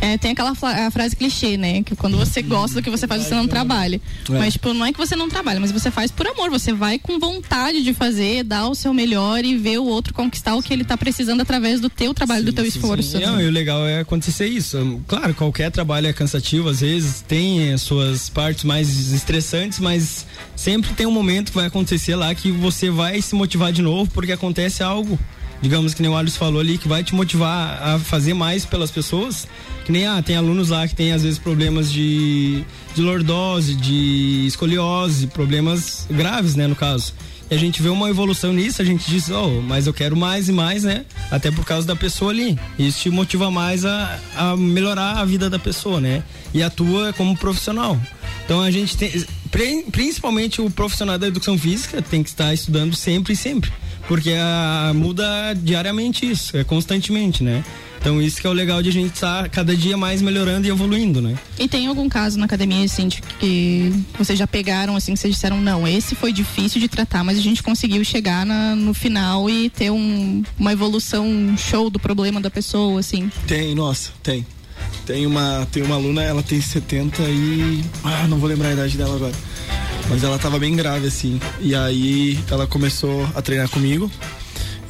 é, 0.00 0.16
tem 0.16 0.32
aquela 0.32 0.54
frase 0.54 1.14
clichê, 1.14 1.56
né? 1.56 1.82
Que 1.82 1.94
quando 1.94 2.16
você 2.16 2.40
gosta 2.42 2.76
do 2.76 2.82
que 2.82 2.90
você 2.90 3.06
faz, 3.06 3.22
você 3.22 3.34
não 3.34 3.46
trabalha. 3.46 4.00
É. 4.28 4.32
Mas, 4.38 4.54
tipo, 4.54 4.72
não 4.72 4.86
é 4.86 4.92
que 4.92 4.98
você 4.98 5.14
não 5.14 5.28
trabalha, 5.28 5.60
mas 5.60 5.70
você 5.70 5.90
faz 5.90 6.10
por 6.10 6.26
amor. 6.26 6.50
Você 6.50 6.72
vai 6.72 6.98
com 6.98 7.18
vontade 7.18 7.82
de 7.82 7.92
fazer, 7.92 8.42
dar 8.42 8.68
o 8.68 8.74
seu 8.74 8.94
melhor 8.94 9.44
e 9.44 9.56
ver 9.56 9.78
o 9.78 9.84
outro 9.84 10.14
conquistar 10.14 10.54
o 10.54 10.62
que 10.62 10.72
ele 10.72 10.84
tá 10.84 10.96
precisando 10.96 11.40
através 11.42 11.80
do 11.80 11.90
teu 11.90 12.14
trabalho, 12.14 12.44
do 12.44 12.52
teu 12.52 12.64
esforço. 12.64 13.20
Não, 13.20 13.40
e 13.40 13.46
o 13.46 13.50
legal 13.50 13.86
é 13.86 14.00
acontecer 14.00 14.46
isso. 14.46 15.00
Claro, 15.06 15.34
qualquer 15.34 15.70
trabalho 15.70 16.06
é 16.06 16.12
cansativo, 16.12 16.68
às 16.68 16.80
vezes 16.80 17.22
tem 17.26 17.72
as 17.72 17.82
suas 17.82 18.28
partes 18.28 18.64
mais 18.64 19.12
estressantes, 19.12 19.78
mas 19.78 20.26
sempre 20.56 20.92
tem 20.94 21.06
um 21.06 21.10
momento 21.10 21.50
que 21.50 21.56
vai 21.56 21.66
acontecer 21.66 22.16
lá 22.16 22.34
que 22.34 22.50
você 22.50 22.90
vai 22.90 23.20
se 23.20 23.34
motivar 23.34 23.72
de 23.72 23.82
novo 23.82 24.10
porque 24.10 24.32
acontece 24.32 24.82
algo. 24.82 25.18
Digamos 25.62 25.92
que 25.92 26.00
nem 26.02 26.10
o 26.10 26.16
Alisson 26.16 26.38
falou 26.38 26.60
ali, 26.60 26.78
que 26.78 26.88
vai 26.88 27.04
te 27.04 27.14
motivar 27.14 27.82
a 27.82 27.98
fazer 27.98 28.32
mais 28.34 28.64
pelas 28.64 28.90
pessoas. 28.90 29.46
Que 29.84 29.92
nem, 29.92 30.06
ah, 30.06 30.22
tem 30.22 30.36
alunos 30.36 30.68
lá 30.70 30.86
que 30.88 30.94
tem 30.94 31.12
às 31.12 31.22
vezes 31.22 31.38
problemas 31.38 31.92
de, 31.92 32.64
de 32.94 33.02
lordose, 33.02 33.74
de 33.74 34.44
escoliose, 34.46 35.26
problemas 35.26 36.06
graves, 36.10 36.54
né, 36.54 36.66
no 36.66 36.76
caso. 36.76 37.12
E 37.50 37.54
a 37.54 37.58
gente 37.58 37.82
vê 37.82 37.88
uma 37.88 38.08
evolução 38.08 38.52
nisso, 38.52 38.80
a 38.80 38.84
gente 38.84 39.10
diz, 39.10 39.28
oh, 39.28 39.60
mas 39.60 39.86
eu 39.86 39.92
quero 39.92 40.16
mais 40.16 40.48
e 40.48 40.52
mais, 40.52 40.84
né? 40.84 41.04
Até 41.32 41.50
por 41.50 41.64
causa 41.64 41.86
da 41.86 41.96
pessoa 41.96 42.30
ali. 42.30 42.56
Isso 42.78 43.00
te 43.00 43.10
motiva 43.10 43.50
mais 43.50 43.84
a, 43.84 44.18
a 44.36 44.56
melhorar 44.56 45.18
a 45.18 45.24
vida 45.24 45.50
da 45.50 45.58
pessoa, 45.58 46.00
né? 46.00 46.22
E 46.54 46.62
atua 46.62 47.12
como 47.12 47.36
profissional. 47.36 48.00
Então 48.44 48.62
a 48.62 48.70
gente 48.70 48.96
tem, 48.96 49.24
pri- 49.50 49.84
principalmente 49.90 50.60
o 50.62 50.70
profissional 50.70 51.18
da 51.18 51.26
educação 51.26 51.58
física 51.58 52.00
tem 52.00 52.22
que 52.22 52.28
estar 52.28 52.54
estudando 52.54 52.94
sempre 52.94 53.32
e 53.32 53.36
sempre. 53.36 53.72
Porque 54.08 54.32
a, 54.36 54.92
muda 54.94 55.24
diariamente 55.54 56.28
isso, 56.28 56.56
é 56.56 56.64
constantemente, 56.64 57.42
né? 57.44 57.64
Então 58.00 58.20
isso 58.20 58.40
que 58.40 58.46
é 58.46 58.50
o 58.50 58.52
legal 58.54 58.82
de 58.82 58.88
a 58.88 58.92
gente 58.92 59.12
estar 59.12 59.46
cada 59.50 59.76
dia 59.76 59.94
mais 59.94 60.22
melhorando 60.22 60.66
e 60.66 60.70
evoluindo, 60.70 61.20
né? 61.20 61.36
E 61.58 61.68
tem 61.68 61.86
algum 61.86 62.08
caso 62.08 62.38
na 62.38 62.46
academia, 62.46 62.82
assim, 62.84 63.08
de 63.08 63.20
que 63.38 63.92
vocês 64.18 64.38
já 64.38 64.46
pegaram, 64.46 64.96
assim, 64.96 65.12
que 65.12 65.20
vocês 65.20 65.34
disseram, 65.34 65.60
não, 65.60 65.86
esse 65.86 66.14
foi 66.14 66.32
difícil 66.32 66.80
de 66.80 66.88
tratar, 66.88 67.22
mas 67.22 67.38
a 67.38 67.42
gente 67.42 67.62
conseguiu 67.62 68.02
chegar 68.02 68.46
na- 68.46 68.74
no 68.74 68.94
final 68.94 69.50
e 69.50 69.68
ter 69.68 69.90
um- 69.90 70.42
uma 70.58 70.72
evolução 70.72 71.26
um 71.28 71.56
show 71.58 71.90
do 71.90 71.98
problema 71.98 72.40
da 72.40 72.50
pessoa, 72.50 72.98
assim. 73.00 73.30
Tem, 73.46 73.74
nossa, 73.74 74.12
tem. 74.22 74.46
Tem 75.04 75.26
uma, 75.26 75.68
tem 75.70 75.82
uma 75.82 75.96
aluna, 75.96 76.22
ela 76.22 76.42
tem 76.42 76.58
70 76.60 77.22
e. 77.24 77.84
Ah, 78.02 78.26
não 78.28 78.38
vou 78.38 78.48
lembrar 78.48 78.68
a 78.68 78.72
idade 78.72 78.96
dela 78.96 79.14
agora. 79.14 79.34
Mas 80.10 80.22
ela 80.24 80.38
tava 80.38 80.58
bem 80.58 80.74
grave, 80.76 81.06
assim. 81.06 81.40
E 81.60 81.74
aí 81.74 82.38
ela 82.50 82.66
começou 82.66 83.26
a 83.34 83.40
treinar 83.40 83.68
comigo, 83.68 84.10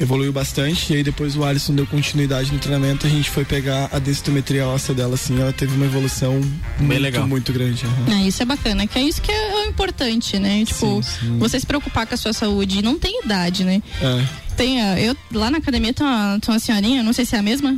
evoluiu 0.01 0.33
bastante. 0.33 0.93
E 0.93 0.97
aí 0.97 1.03
depois 1.03 1.37
o 1.37 1.45
Alisson 1.45 1.75
deu 1.75 1.87
continuidade 1.87 2.51
no 2.53 2.59
treinamento. 2.59 3.07
A 3.07 3.11
gente 3.11 3.29
foi 3.29 3.45
pegar 3.45 3.91
a 3.93 3.99
densitometria 3.99 4.67
óssea 4.67 4.95
dela, 4.95 5.15
assim. 5.15 5.39
Ela 5.39 5.53
teve 5.53 5.75
uma 5.77 5.85
evolução 5.85 6.41
muito, 6.79 7.03
legal. 7.03 7.29
muito 7.29 7.53
grande. 7.53 7.85
aham. 7.85 8.19
É, 8.23 8.27
isso 8.29 8.43
é 8.43 8.47
bacana, 8.47 8.87
que 8.87 8.99
é 8.99 9.03
isso 9.03 9.21
que 9.21 9.31
é 9.31 9.55
o 9.67 9.69
importante, 9.69 10.39
né? 10.39 10.65
Tipo, 10.65 11.03
você 11.39 11.61
se 11.61 11.67
preocupar 11.67 12.07
com 12.07 12.15
a 12.15 12.17
sua 12.17 12.33
saúde. 12.33 12.81
Não 12.83 12.99
tem 12.99 13.21
idade, 13.23 13.63
né? 13.63 13.83
É. 14.01 14.25
Tem, 14.57 14.81
a- 14.81 14.99
eu, 15.01 15.15
lá 15.33 15.51
na 15.51 15.59
academia 15.59 15.93
tem 15.93 16.07
uma, 16.07 16.39
tem 16.41 16.53
uma 16.55 16.59
senhorinha, 16.61 17.03
não 17.03 17.13
sei 17.13 17.25
se 17.27 17.35
é 17.37 17.39
a 17.39 17.43
mesma, 17.43 17.77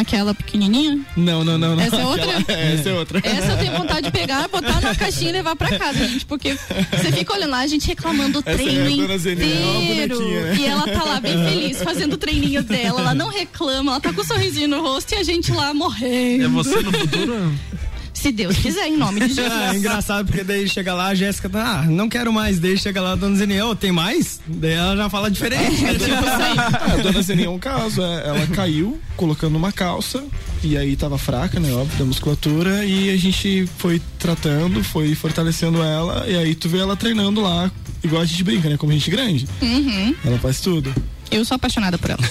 aquela 0.00 0.34
pequenininha. 0.34 0.98
Não, 1.16 1.42
não, 1.44 1.56
não, 1.58 1.76
não. 1.76 1.82
Essa 1.82 1.96
é 1.96 2.04
outra? 2.06 2.38
Aquela- 2.38 2.58
é, 2.60 2.74
essa 2.74 2.88
é 2.88 2.92
outra. 2.94 3.20
Essa 3.22 3.52
eu 3.52 3.58
tenho 3.58 3.72
vontade 3.76 4.02
de 4.02 4.10
pegar, 4.10 4.48
botar 4.48 4.80
numa 4.80 4.94
caixinha 4.94 5.30
e 5.30 5.32
levar 5.32 5.56
pra 5.56 5.78
casa, 5.78 6.06
gente, 6.06 6.24
porque 6.26 6.54
você 6.90 7.12
fica 7.12 7.32
olhando 7.34 7.50
lá, 7.50 7.58
a 7.60 7.66
gente 7.66 7.86
reclamando 7.86 8.38
o 8.38 8.42
é 8.44 8.54
treino 8.54 8.86
é 8.86 8.90
inteiro. 8.90 10.16
bonequinha, 10.18 10.42
né? 10.42 10.56
E 10.58 10.66
ela 10.66 10.84
tá 10.86 11.04
lá 11.04 11.20
bem 11.20 11.32
feliz, 11.44 11.82
fazendo 11.82 12.14
o 12.14 12.16
treininho 12.16 12.62
dela, 12.62 13.00
ela 13.00 13.14
não 13.14 13.28
reclama, 13.28 13.92
ela 13.92 14.00
tá 14.00 14.12
com 14.12 14.20
um 14.20 14.24
sorrisinho 14.24 14.68
no 14.68 14.80
rosto 14.82 15.12
e 15.12 15.16
a 15.16 15.22
gente 15.22 15.50
lá 15.52 15.72
morrendo. 15.72 16.44
É 16.44 16.48
você 16.48 16.80
no 16.82 16.92
futuro? 16.92 17.52
Se 18.16 18.32
Deus 18.32 18.56
quiser, 18.56 18.88
em 18.88 18.96
nome 18.96 19.20
de 19.20 19.28
Jesus. 19.34 19.52
é 19.52 19.76
engraçado 19.76 20.26
porque 20.26 20.42
daí 20.42 20.66
chega 20.68 20.94
lá, 20.94 21.08
a 21.08 21.14
Jéssica 21.14 21.48
tá, 21.50 21.80
ah, 21.80 21.82
não 21.84 22.08
quero 22.08 22.32
mais, 22.32 22.58
daí 22.58 22.76
chega 22.78 23.00
lá 23.00 23.12
a 23.12 23.14
dona 23.14 23.36
Zeniel, 23.36 23.76
tem 23.76 23.92
mais? 23.92 24.40
Daí 24.46 24.72
ela 24.72 24.96
já 24.96 25.10
fala 25.10 25.30
diferente. 25.30 25.82
né? 25.82 25.92
Tipo 25.94 26.24
Ah, 26.26 26.92
a 26.94 26.96
dona 26.96 27.20
Zeninha 27.22 27.46
é 27.46 27.50
um 27.50 27.58
caso, 27.58 28.02
é, 28.02 28.26
ela 28.28 28.46
caiu 28.48 28.98
colocando 29.16 29.56
uma 29.56 29.70
calça 29.70 30.24
e 30.64 30.76
aí 30.76 30.96
tava 30.96 31.18
fraca, 31.18 31.60
né, 31.60 31.70
óbvio, 31.72 31.98
da 31.98 32.04
musculatura 32.06 32.84
e 32.84 33.10
a 33.10 33.16
gente 33.16 33.68
foi 33.78 34.00
tratando, 34.18 34.82
foi 34.82 35.14
fortalecendo 35.14 35.82
ela 35.82 36.24
e 36.26 36.36
aí 36.36 36.54
tu 36.54 36.68
vê 36.68 36.78
ela 36.78 36.96
treinando 36.96 37.40
lá, 37.42 37.70
igual 38.02 38.22
a 38.22 38.24
gente 38.24 38.42
brinca, 38.42 38.68
né, 38.68 38.76
como 38.78 38.92
gente 38.92 39.10
grande. 39.10 39.46
Uhum. 39.60 40.14
Ela 40.24 40.38
faz 40.38 40.60
tudo. 40.60 40.92
Eu 41.30 41.44
sou 41.44 41.56
apaixonada 41.56 41.98
por 41.98 42.10
ela. 42.10 42.20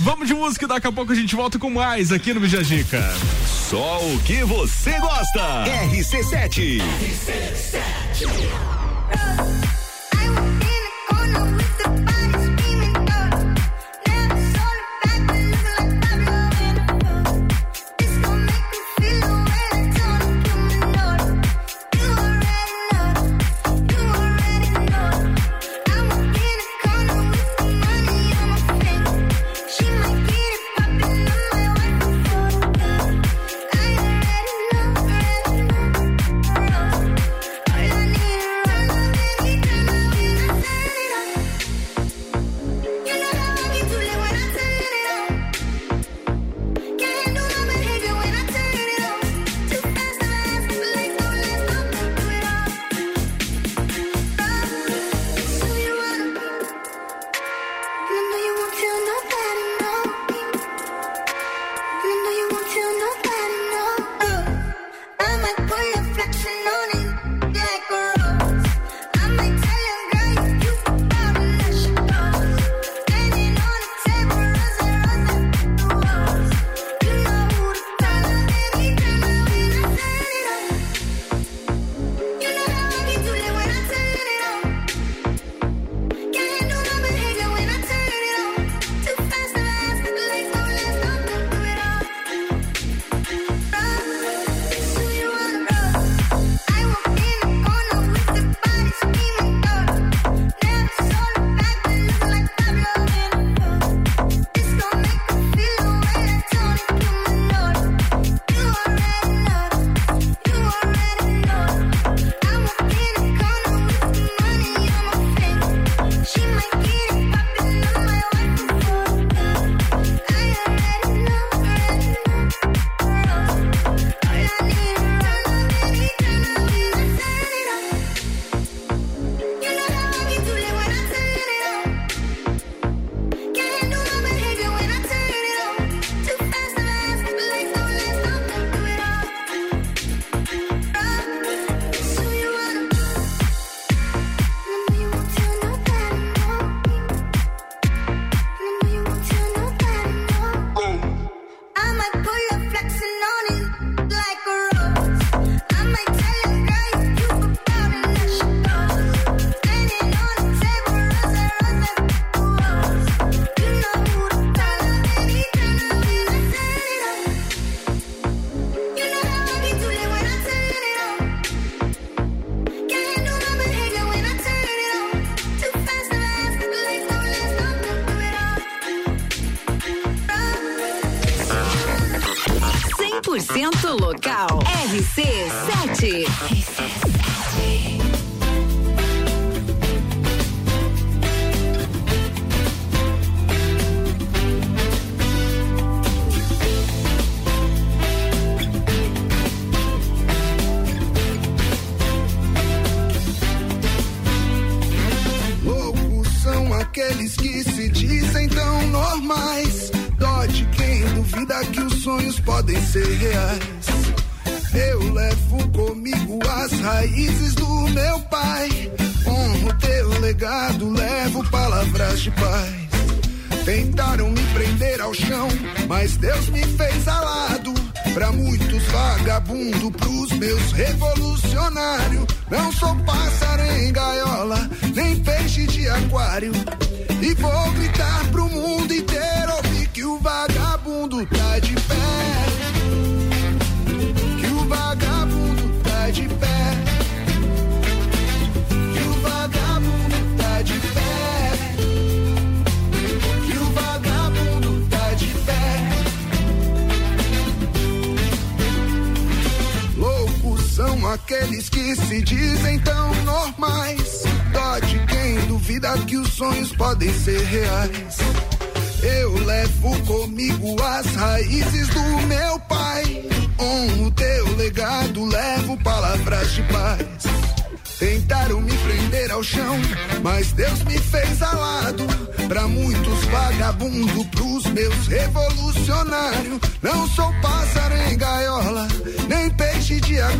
Vamos 0.00 0.28
de 0.28 0.34
música, 0.34 0.66
daqui 0.66 0.86
a 0.86 0.92
pouco 0.92 1.12
a 1.12 1.14
gente 1.14 1.34
volta 1.34 1.58
com 1.58 1.70
mais 1.70 2.12
aqui 2.12 2.34
no 2.34 2.40
Bijajica. 2.40 3.02
Só 3.70 3.98
o 4.00 4.18
que 4.20 4.44
você 4.44 4.98
gosta. 4.98 5.64
RC7. 5.90 6.82
RC7. 6.82 8.36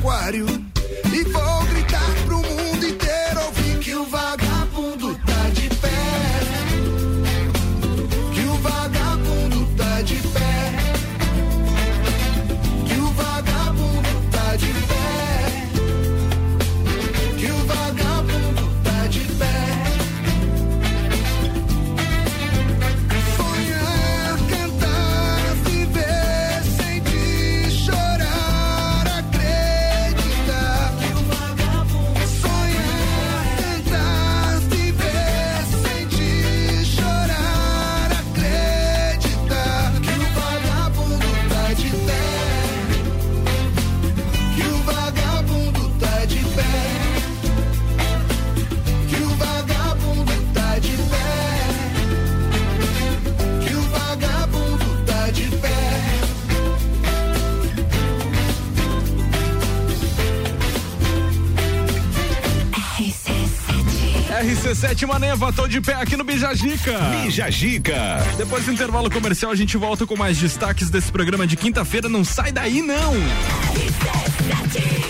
Aquário. 0.07 0.56
RC7 65.37 65.39
Maneva, 65.39 65.53
tô 65.53 65.69
de 65.69 65.81
pé 65.81 65.95
aqui 65.95 66.17
no 66.17 66.25
Bijagica. 66.25 66.99
Bijagica. 67.23 67.95
Depois 68.39 68.65
do 68.65 68.73
intervalo 68.73 69.11
comercial, 69.11 69.53
a 69.53 69.55
gente 69.55 69.77
volta 69.77 70.07
com 70.07 70.17
mais 70.17 70.39
destaques 70.39 70.89
desse 70.89 71.13
programa 71.13 71.47
de 71.47 71.57
quinta-feira. 71.57 72.09
Não 72.09 72.25
sai 72.25 72.51
daí, 72.51 72.81
não! 72.81 73.15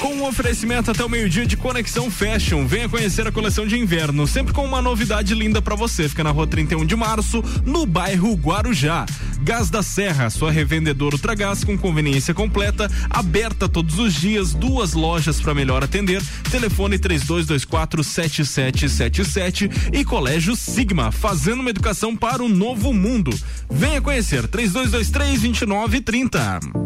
Com 0.01 0.15
um 0.15 0.27
oferecimento 0.27 0.91
até 0.91 1.05
o 1.05 1.09
meio-dia 1.09 1.47
de 1.47 1.57
Conexão 1.57 2.11
Fashion. 2.11 2.67
Venha 2.67 2.89
conhecer 2.89 3.27
a 3.27 3.33
coleção 3.33 3.67
de 3.67 3.79
inverno, 3.79 4.27
sempre 4.27 4.53
com 4.53 4.65
uma 4.65 4.83
novidade 4.83 5.35
linda 5.35 5.63
pra 5.63 5.77
você. 5.77 6.09
Fica 6.09 6.25
na 6.25 6.31
rua 6.31 6.47
31 6.47 6.85
de 6.85 6.97
março, 6.97 7.43
no 7.65 7.87
bairro 7.87 8.35
Guarujá. 8.35 9.07
Gás 9.47 9.71
da 9.71 9.81
Serra, 9.81 10.29
sua 10.29 10.51
revendedora 10.51 11.15
Ultragás 11.15 11.63
com 11.63 11.79
conveniência 11.79 12.35
completa, 12.35 12.91
aberta 13.09 13.69
todos 13.69 13.97
os 13.97 14.13
dias, 14.13 14.53
duas 14.53 14.93
lojas 14.93 15.41
para 15.41 15.55
melhor 15.55 15.85
atender. 15.85 16.21
Telefone 16.51 16.99
3224 16.99 18.03
7777 18.03 19.71
e 19.93 20.05
Colégio 20.05 20.57
Sigma, 20.57 21.13
fazendo 21.13 21.61
uma 21.61 21.71
educação 21.71 22.17
para 22.17 22.43
o 22.43 22.49
novo 22.49 22.93
mundo. 22.93 23.31
Venha 23.71 24.03
conhecer 24.03 24.49
3223 24.49 25.41
2930. 25.41 26.86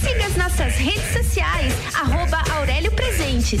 Siga 0.00 0.26
as 0.26 0.36
nossas 0.36 0.74
redes 0.76 1.12
sociais, 1.12 1.72
arroba 1.94 2.42
Aurélio 2.56 2.90
Presentes. 2.92 3.60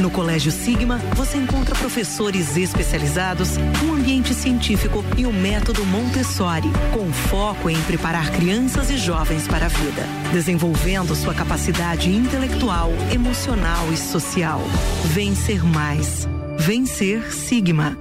No 0.00 0.10
Colégio 0.10 0.52
Sigma, 0.52 0.98
você 1.14 1.38
encontra 1.38 1.74
professores 1.74 2.56
especializados, 2.56 3.56
um 3.82 3.94
ambiente 3.94 4.34
científico 4.34 5.02
e 5.16 5.24
o 5.24 5.32
método 5.32 5.84
Montessori, 5.86 6.70
com 6.92 7.10
foco 7.12 7.70
em 7.70 7.80
preparar 7.82 8.30
crianças 8.30 8.90
e 8.90 8.98
jovens 8.98 9.48
para 9.48 9.66
a 9.66 9.68
vida, 9.68 10.06
desenvolvendo 10.32 11.14
sua 11.16 11.32
capacidade 11.32 12.10
intelectual, 12.10 12.92
emocional 13.10 13.90
e 13.90 13.96
social. 13.96 14.60
Vencer 15.06 15.64
mais. 15.64 16.28
Vencer 16.58 17.32
Sigma. 17.32 17.96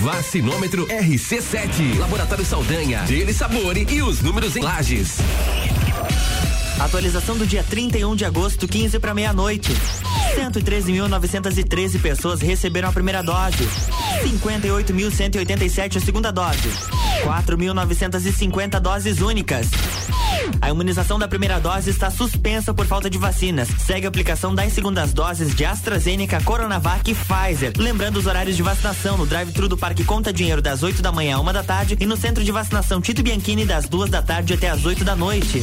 Vacinômetro 0.00 0.86
RC7. 0.86 1.98
Laboratório 1.98 2.44
Saldanha, 2.46 3.02
Dele 3.02 3.34
Sabor 3.34 3.76
e 3.76 4.02
os 4.02 4.22
números 4.22 4.56
em 4.56 4.62
lajes. 4.62 5.18
Atualização 6.80 7.36
do 7.36 7.46
dia 7.46 7.62
31 7.62 8.16
de 8.16 8.24
agosto, 8.24 8.66
15 8.66 8.98
para 8.98 9.12
meia-noite. 9.12 9.70
113.913 10.34 12.00
pessoas 12.00 12.40
receberam 12.40 12.88
a 12.88 12.92
primeira 12.92 13.22
dose. 13.22 13.68
58.187 14.24 15.98
a 15.98 16.00
segunda 16.00 16.32
dose. 16.32 16.70
4.950 17.22 18.80
doses 18.80 19.20
únicas. 19.20 19.68
A 20.58 20.70
imunização 20.70 21.18
da 21.18 21.28
primeira 21.28 21.60
dose 21.60 21.90
está 21.90 22.10
suspensa 22.10 22.72
por 22.72 22.86
falta 22.86 23.10
de 23.10 23.18
vacinas. 23.18 23.68
Segue 23.78 24.06
a 24.06 24.08
aplicação 24.08 24.54
das 24.54 24.72
segundas 24.72 25.12
doses 25.12 25.54
de 25.54 25.66
AstraZeneca, 25.66 26.40
Coronavac 26.42 27.10
e 27.10 27.14
Pfizer. 27.14 27.72
Lembrando 27.76 28.16
os 28.16 28.26
horários 28.26 28.56
de 28.56 28.62
vacinação 28.62 29.18
no 29.18 29.26
drive-thru 29.26 29.68
do 29.68 29.76
Parque 29.76 30.02
Conta 30.02 30.32
Dinheiro 30.32 30.62
das 30.62 30.82
8 30.82 31.02
da 31.02 31.12
manhã 31.12 31.36
a 31.36 31.40
uma 31.40 31.52
da 31.52 31.62
tarde 31.62 31.98
e 32.00 32.06
no 32.06 32.16
centro 32.16 32.42
de 32.42 32.50
vacinação 32.50 33.02
Tito 33.02 33.22
Bianchini 33.22 33.66
das 33.66 33.86
duas 33.86 34.08
da 34.08 34.22
tarde 34.22 34.54
até 34.54 34.70
as 34.70 34.86
8 34.86 35.04
da 35.04 35.14
noite. 35.14 35.62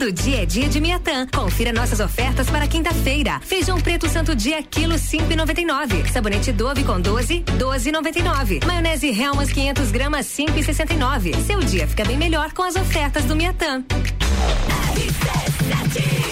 Todo 0.00 0.12
dia 0.12 0.44
é 0.44 0.46
dia 0.46 0.66
de 0.66 0.80
Miatã. 0.80 1.26
Confira 1.26 1.74
nossas 1.74 2.00
ofertas 2.00 2.48
para 2.48 2.66
quinta-feira. 2.66 3.38
Feijão 3.40 3.78
preto 3.78 4.08
Santo 4.08 4.34
Dia, 4.34 4.62
quilo 4.62 4.94
5,99. 4.94 6.10
Sabonete 6.10 6.52
Dove 6.52 6.84
com 6.84 6.98
12, 6.98 7.44
12,99. 7.58 8.64
Maionese 8.64 9.08
Helmas 9.08 9.52
500 9.52 9.90
gramas, 9.90 10.24
5,69. 10.24 11.36
Seu 11.44 11.60
dia 11.60 11.86
fica 11.86 12.02
bem 12.06 12.16
melhor 12.16 12.50
com 12.54 12.62
as 12.62 12.76
ofertas 12.76 13.26
do 13.26 13.36
Miatã. 13.36 13.84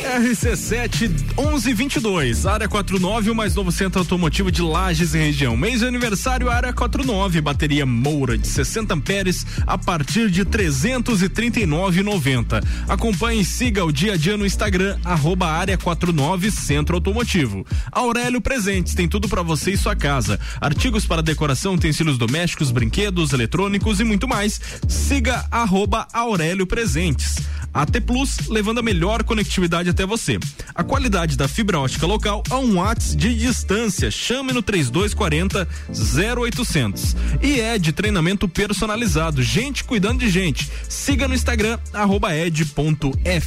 RC7 0.08 1.10
1122, 1.36 2.46
área 2.46 2.66
49, 2.66 3.30
o 3.30 3.34
mais 3.34 3.54
novo 3.54 3.70
centro 3.70 4.00
automotivo 4.00 4.50
de 4.50 4.62
Lages 4.62 5.12
e 5.12 5.18
região. 5.18 5.54
Mês 5.56 5.80
de 5.80 5.86
aniversário, 5.86 6.50
área 6.50 6.72
49, 6.72 7.42
bateria 7.42 7.84
Moura 7.84 8.38
de 8.38 8.48
60 8.48 8.94
amperes 8.94 9.44
a 9.66 9.76
partir 9.76 10.30
de 10.30 10.46
339,90. 10.46 12.64
Acompanhe 12.88 13.42
e 13.42 13.44
siga 13.58 13.84
o 13.84 13.90
dia 13.90 14.12
a 14.12 14.16
dia 14.16 14.36
no 14.36 14.46
Instagram, 14.46 14.96
arroba 15.04 15.48
área 15.48 15.76
49 15.76 16.48
Centro 16.48 16.94
Automotivo. 16.94 17.66
Aurélio 17.90 18.40
Presentes, 18.40 18.94
tem 18.94 19.08
tudo 19.08 19.28
para 19.28 19.42
você 19.42 19.72
e 19.72 19.76
sua 19.76 19.96
casa. 19.96 20.38
Artigos 20.60 21.04
para 21.04 21.20
decoração, 21.20 21.74
utensílios 21.74 22.16
domésticos, 22.16 22.70
brinquedos, 22.70 23.32
eletrônicos 23.32 23.98
e 23.98 24.04
muito 24.04 24.28
mais. 24.28 24.60
Siga 24.86 25.44
arroba 25.50 26.06
Aurélio 26.12 26.68
Presentes. 26.68 27.34
AT 27.74 28.00
Plus, 28.00 28.48
levando 28.48 28.78
a 28.78 28.82
melhor 28.82 29.22
conectividade 29.22 29.90
até 29.90 30.06
você. 30.06 30.38
A 30.74 30.82
qualidade 30.82 31.36
da 31.36 31.46
fibra 31.46 31.78
ótica 31.78 32.06
local 32.06 32.42
a 32.50 32.58
um 32.58 32.74
watts 32.74 33.14
de 33.14 33.34
distância. 33.34 34.10
Chame 34.10 34.52
no 34.52 34.62
3240 34.62 35.68
0800. 35.90 37.16
E 37.42 37.60
é 37.60 37.78
de 37.78 37.92
treinamento 37.92 38.48
personalizado. 38.48 39.42
Gente 39.42 39.84
cuidando 39.84 40.20
de 40.20 40.30
gente. 40.30 40.68
Siga 40.88 41.28
no 41.28 41.34
Instagram, 41.34 41.78
arroba 41.92 42.32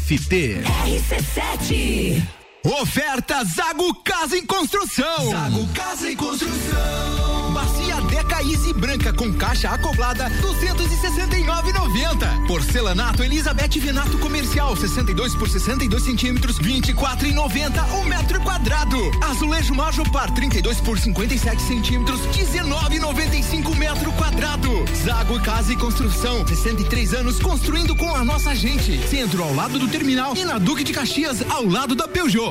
ed.ft. 0.09 0.63
RC7 0.65 2.40
Oferta 2.63 3.43
Zago 3.43 3.91
Casa 4.03 4.37
em 4.37 4.45
Construção. 4.45 5.31
Zago 5.31 5.67
Casa 5.73 6.11
em 6.11 6.15
Construção. 6.15 7.51
Bacia 7.51 7.99
Deca 8.01 8.43
Easy 8.43 8.71
branca 8.71 9.11
com 9.11 9.33
caixa 9.33 9.67
acoplada 9.69 10.29
269,90. 10.29 12.45
Porcelanato 12.45 13.23
Elizabeth 13.23 13.79
Venato 13.79 14.15
comercial 14.19 14.75
62 14.75 15.33
por 15.35 15.49
62 15.49 16.03
centímetros 16.03 16.59
24,90 16.59 17.93
o 17.93 17.95
um 17.97 18.05
metro 18.05 18.39
quadrado. 18.41 18.99
Azulejo 19.21 19.73
Majopar 19.73 20.31
32 20.31 20.79
por 20.81 20.99
57 20.99 21.59
centímetros 21.63 22.21
19,95 22.27 23.75
metro 23.75 24.11
quadrado. 24.13 24.85
Zago 25.03 25.41
Casa 25.41 25.73
e 25.73 25.75
Construção 25.75 26.47
63 26.47 27.15
anos 27.15 27.39
construindo 27.39 27.95
com 27.95 28.15
a 28.15 28.23
nossa 28.23 28.53
gente. 28.53 28.99
Centro 29.07 29.41
ao 29.43 29.51
lado 29.53 29.79
do 29.79 29.87
terminal 29.87 30.37
e 30.37 30.45
na 30.45 30.59
Duque 30.59 30.83
de 30.83 30.93
Caxias 30.93 31.41
ao 31.49 31.65
lado 31.65 31.95
da 31.95 32.07
Peugeot. 32.07 32.50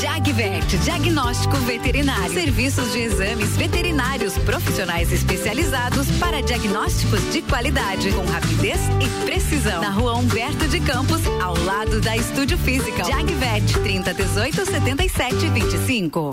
Jagvet, 0.00 0.78
diagnóstico 0.84 1.56
veterinário. 1.56 2.32
Serviços 2.32 2.92
de 2.92 3.00
exames 3.00 3.56
veterinários 3.56 4.38
profissionais 4.38 5.12
especializados 5.12 6.06
para 6.20 6.40
diagnósticos 6.40 7.20
de 7.32 7.42
qualidade, 7.42 8.12
com 8.12 8.24
rapidez 8.26 8.78
e 9.00 9.24
precisão. 9.24 9.82
Na 9.82 9.90
rua 9.90 10.14
Humberto 10.14 10.68
de 10.68 10.78
Campos, 10.78 11.20
ao 11.42 11.56
lado 11.64 12.00
da 12.00 12.16
Estúdio 12.16 12.56
Física. 12.58 13.02
Jagvet, 13.02 13.76
30 13.82 14.14
18 14.14 14.66
77 14.66 15.48
25. 15.48 16.30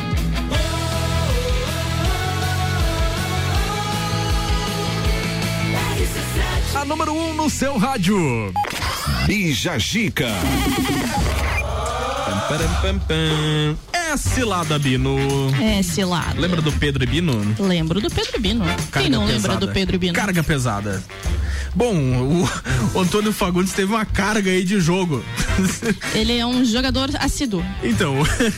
A 6.75 6.85
número 6.85 7.13
1 7.13 7.31
um 7.31 7.35
no 7.35 7.49
seu 7.49 7.79
rádio. 7.79 8.53
Bija 9.27 9.79
Gica. 9.79 10.29
Pam, 12.49 12.59
pam, 12.81 12.99
pam. 13.01 13.96
É 14.17 14.19
cilada, 14.19 14.79
Bino. 14.79 15.15
É 15.61 15.83
cilada. 15.83 16.41
Lembra 16.41 16.63
do 16.63 16.73
Pedro 16.73 17.05
e 17.05 17.07
Bino? 17.07 17.55
Lembro 17.59 18.01
do 18.01 18.11
Pedro 18.11 18.33
e 18.37 18.41
Bino. 18.41 18.65
Quem 18.91 19.11
não 19.11 19.27
lembra 19.27 19.43
pesada. 19.43 19.67
do 19.67 19.73
Pedro 19.75 19.97
e 19.97 19.99
Bino? 19.99 20.15
Carga 20.15 20.43
pesada. 20.43 21.05
Bom, 21.75 21.95
o, 22.95 22.99
Antônio 22.99 23.35
Fagundes 23.35 23.75
teve 23.75 23.93
uma 23.93 24.07
carga 24.07 24.51
aí 24.51 24.65
de 24.65 24.81
jogo. 24.81 25.23
Ele 26.15 26.39
é 26.39 26.47
um 26.47 26.65
jogador 26.65 27.11
assíduo. 27.21 27.63
Então, 27.83 28.15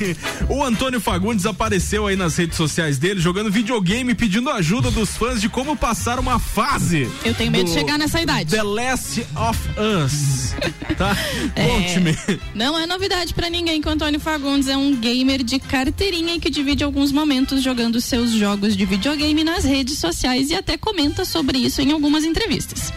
o 0.49 0.63
Antônio 0.63 1.01
Fagundes 1.01 1.45
apareceu 1.45 2.07
aí 2.07 2.15
nas 2.15 2.37
redes 2.37 2.57
sociais 2.57 2.97
dele 2.97 3.19
jogando 3.21 3.51
videogame 3.51 4.15
pedindo 4.15 4.49
ajuda 4.51 4.93
dos 4.93 5.17
fãs 5.17 5.41
de 5.41 5.49
como 5.49 5.77
passar 5.77 6.21
uma 6.21 6.39
fase. 6.39 7.11
Eu 7.25 7.35
tenho 7.35 7.51
medo 7.51 7.65
de 7.65 7.73
chegar 7.73 7.99
nessa 7.99 8.23
idade. 8.23 8.51
The 8.51 8.63
Last 8.63 9.27
of 9.35 9.59
Us. 9.77 10.55
Tá? 10.97 11.17
É. 11.55 11.67
Conte-me. 11.67 12.17
Não 12.55 12.79
é 12.79 12.87
novidade 12.87 13.33
pra 13.35 13.49
ninguém 13.49 13.81
que 13.81 13.89
o 13.89 13.91
Antônio 13.91 14.21
Fagundes 14.21 14.69
é 14.69 14.77
um 14.77 14.95
gamer 14.95 15.43
de 15.49 15.59
carteirinha 15.59 16.35
e 16.35 16.41
que 16.41 16.51
divide 16.51 16.85
alguns 16.85 17.11
momentos 17.11 17.63
jogando 17.63 18.01
seus 18.01 18.31
jogos 18.31 18.77
de 18.77 18.85
videogame 18.85 19.43
nas 19.43 19.65
redes 19.65 19.99
sociais 19.99 20.51
e 20.51 20.55
até 20.55 20.77
comenta 20.77 21.25
sobre 21.25 21.59
isso 21.59 21.81
em 21.81 21.91
algumas 21.91 22.25
entrevistas. 22.25 22.93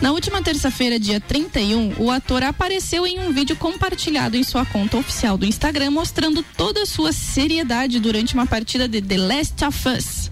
Na 0.00 0.12
última 0.12 0.42
terça-feira, 0.42 0.98
dia 0.98 1.18
31, 1.18 1.94
o 1.98 2.10
ator 2.10 2.42
apareceu 2.42 3.06
em 3.06 3.18
um 3.18 3.32
vídeo 3.32 3.56
compartilhado 3.56 4.36
em 4.36 4.42
sua 4.42 4.66
conta 4.66 4.98
oficial 4.98 5.38
do 5.38 5.46
Instagram, 5.46 5.90
mostrando 5.90 6.44
toda 6.54 6.82
a 6.82 6.86
sua 6.86 7.12
seriedade 7.12 7.98
durante 7.98 8.34
uma 8.34 8.46
partida 8.46 8.86
de 8.86 9.00
The 9.00 9.16
Last 9.16 9.64
of 9.64 9.88
Us. 9.88 10.30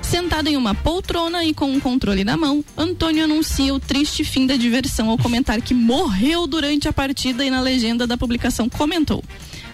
Sentado 0.00 0.48
em 0.48 0.56
uma 0.56 0.74
poltrona 0.74 1.44
e 1.44 1.52
com 1.52 1.70
um 1.70 1.80
controle 1.80 2.24
na 2.24 2.36
mão, 2.36 2.64
Antônio 2.76 3.24
anuncia 3.24 3.74
o 3.74 3.80
triste 3.80 4.24
fim 4.24 4.46
da 4.46 4.56
diversão 4.56 5.10
ao 5.10 5.18
comentar 5.18 5.60
que 5.60 5.74
morreu 5.74 6.46
durante 6.46 6.88
a 6.88 6.92
partida 6.92 7.44
e 7.44 7.50
na 7.50 7.60
legenda 7.60 8.06
da 8.06 8.16
publicação 8.16 8.68
comentou: 8.68 9.22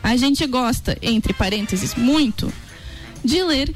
A 0.03 0.17
gente 0.17 0.47
gosta, 0.47 0.97
entre 1.03 1.33
parênteses, 1.33 1.95
muito, 1.95 2.53
de 3.25 3.43
ler 3.43 3.75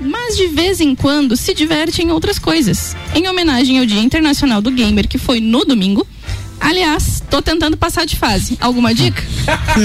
mas 0.00 0.36
de 0.36 0.46
vez 0.46 0.80
em 0.80 0.94
quando 0.94 1.36
se 1.36 1.52
diverte 1.52 2.02
em 2.02 2.10
outras 2.10 2.38
coisas. 2.38 2.96
Em 3.14 3.28
homenagem 3.28 3.78
ao 3.78 3.86
Dia 3.86 4.00
Internacional 4.00 4.62
do 4.62 4.70
Gamer, 4.70 5.08
que 5.08 5.18
foi 5.18 5.40
no 5.40 5.64
domingo. 5.64 6.06
Aliás, 6.60 7.22
tô 7.30 7.40
tentando 7.40 7.76
passar 7.76 8.04
de 8.04 8.16
fase. 8.16 8.56
Alguma 8.60 8.92
dica? 8.92 9.22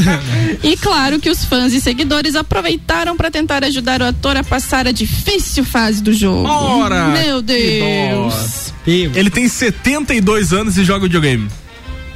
e 0.63 0.75
claro 0.75 1.19
que 1.19 1.29
os 1.29 1.45
fãs 1.45 1.71
e 1.71 1.79
seguidores 1.79 2.35
aproveitaram 2.35 3.15
para 3.15 3.29
tentar 3.29 3.63
ajudar 3.63 4.01
o 4.01 4.05
ator 4.05 4.35
a 4.37 4.43
passar 4.43 4.87
a 4.87 4.91
difícil 4.91 5.63
fase 5.63 6.01
do 6.01 6.11
jogo. 6.11 6.47
Ora! 6.47 7.09
Meu 7.09 7.41
Deus! 7.41 8.73
Ele 8.85 9.29
tem 9.29 9.47
72 9.47 10.51
anos 10.51 10.77
e 10.77 10.83
joga 10.83 11.03
videogame. 11.03 11.47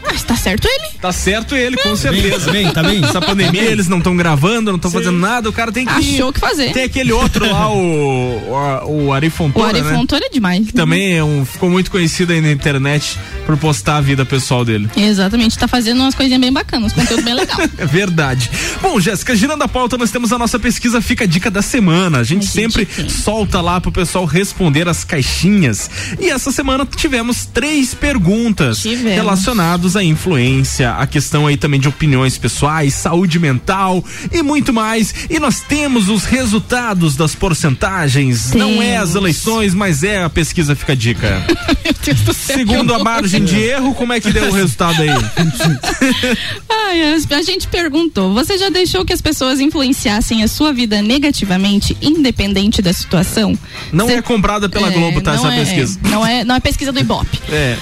Ah, 0.09 0.13
está 0.15 0.35
certo 0.35 0.67
ele? 0.67 0.97
Tá 1.01 1.11
certo 1.11 1.55
ele, 1.55 1.77
com 1.77 1.95
certeza. 1.95 2.45
Tá 2.45 2.51
bem, 2.51 2.71
tá 2.71 2.83
bem. 2.83 3.03
Essa 3.03 3.21
pandemia, 3.21 3.63
eles 3.63 3.87
não 3.87 3.97
estão 3.97 4.15
gravando, 4.15 4.71
não 4.71 4.77
estão 4.77 4.89
fazendo 4.91 5.17
nada, 5.17 5.49
o 5.49 5.53
cara 5.53 5.71
tem 5.71 5.85
que. 5.85 5.91
Achou 5.91 6.29
o 6.29 6.33
que 6.33 6.39
fazer. 6.39 6.71
Tem 6.71 6.83
aquele 6.83 7.11
outro 7.11 7.49
lá, 7.49 7.69
o, 7.69 7.77
o, 7.77 9.05
o 9.05 9.13
Ari 9.13 9.27
O 9.27 9.31
Fontoura, 9.31 9.69
Ari 9.69 9.81
né? 9.81 9.93
Fontoura 9.93 10.25
é 10.25 10.29
demais. 10.29 10.65
Que 10.67 10.73
também 10.73 11.17
é 11.17 11.23
um, 11.23 11.45
ficou 11.45 11.69
muito 11.69 11.91
conhecido 11.91 12.33
aí 12.33 12.41
na 12.41 12.51
internet 12.51 13.17
por 13.45 13.57
postar 13.57 13.97
a 13.97 14.01
vida 14.01 14.25
pessoal 14.25 14.63
dele. 14.65 14.89
Exatamente, 14.95 15.57
tá 15.57 15.67
fazendo 15.67 16.01
umas 16.01 16.15
coisinhas 16.15 16.41
bem 16.41 16.51
bacanas, 16.51 16.93
conteúdo 16.93 17.23
bem 17.23 17.33
legal. 17.33 17.57
É 17.77 17.85
verdade. 17.85 18.49
Bom, 18.81 18.99
Jéssica, 18.99 19.35
girando 19.35 19.61
a 19.61 19.67
pauta, 19.67 19.97
nós 19.97 20.09
temos 20.09 20.31
a 20.31 20.37
nossa 20.37 20.57
pesquisa 20.57 20.99
Fica 21.01 21.25
a 21.25 21.27
Dica 21.27 21.51
da 21.51 21.61
Semana. 21.61 22.19
A 22.19 22.23
gente, 22.23 22.47
sempre 22.47 22.87
solta 23.09 23.61
lá 23.61 23.79
pro 23.79 23.91
pessoal 23.91 24.25
responder 24.25 24.87
as 24.87 25.03
caixinhas. 25.03 25.89
E 26.19 26.29
essa 26.29 26.51
semana 26.51 26.85
tivemos 26.85 27.45
três 27.45 27.93
perguntas 27.93 28.79
Tivemos. 28.79 29.13
relacionadas 29.13 29.95
à 29.97 30.03
influência, 30.03 30.91
a 30.93 31.05
questão 31.07 31.47
aí 31.47 31.57
também 31.57 31.79
de 31.79 31.87
opiniões 31.87 32.37
pessoais, 32.37 32.93
saúde 32.93 33.39
mental 33.39 34.03
e 34.31 34.41
muito 34.41 34.73
mais. 34.73 35.13
E 35.29 35.39
nós 35.39 35.61
temos 35.61 36.09
os 36.09 36.23
resultados 36.25 37.15
das 37.15 37.35
porcentagens. 37.35 38.53
Não 38.53 38.81
é 38.81 38.97
as 38.97 39.15
eleições, 39.15 39.73
mas 39.73 40.03
é 40.03 40.23
a 40.23 40.29
pesquisa 40.29 40.75
Fica 40.75 40.93
a 40.93 40.95
Dica. 40.95 41.43
Segundo 42.33 42.93
a 42.93 42.99
margem 42.99 43.43
de 43.43 43.59
erro, 43.59 43.93
como 43.93 44.13
é 44.13 44.19
que 44.19 44.31
deu 44.31 44.49
o 44.49 44.51
resultado 44.51 45.01
aí? 45.01 45.09
Ai, 46.69 47.13
a 47.31 47.41
gente 47.41 47.67
perguntou: 47.67 48.33
você 48.33 48.57
já 48.57 48.69
deixou 48.69 49.03
que 49.05 49.11
as 49.13 49.21
pessoas 49.21 49.59
influenciassem 49.59 50.43
a 50.43 50.47
sua 50.47 50.71
vida 50.71 51.01
negativamente, 51.01 51.97
independente 52.01 52.81
da 52.81 52.93
situação? 52.93 53.57
Não 53.91 54.09
é 54.09 54.21
comprada 54.21 54.69
pela 54.69 54.87
É, 54.87 54.91
Globo, 54.91 55.21
tá? 55.21 55.33
não 55.35 55.47
Essa 55.47 55.55
é- 55.55 55.59
pesquisa. 55.65 55.99
Não 56.03 56.25
é, 56.25 56.43
não 56.43 56.55
é 56.55 56.59
pesquisa 56.59 56.91
do 56.91 56.99
Ibope. 56.99 57.37
É. 57.57 57.77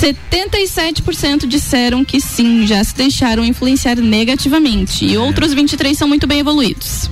77% 0.00 1.46
disseram 1.48 2.04
que 2.04 2.20
sim, 2.20 2.66
já 2.66 2.82
se 2.84 2.94
deixaram 2.94 3.44
influenciar 3.44 3.96
negativamente. 3.96 5.04
É. 5.04 5.08
E 5.12 5.16
outros 5.18 5.52
23 5.54 5.96
são 5.96 6.06
muito 6.06 6.26
bem 6.26 6.40
evoluídos. 6.40 7.10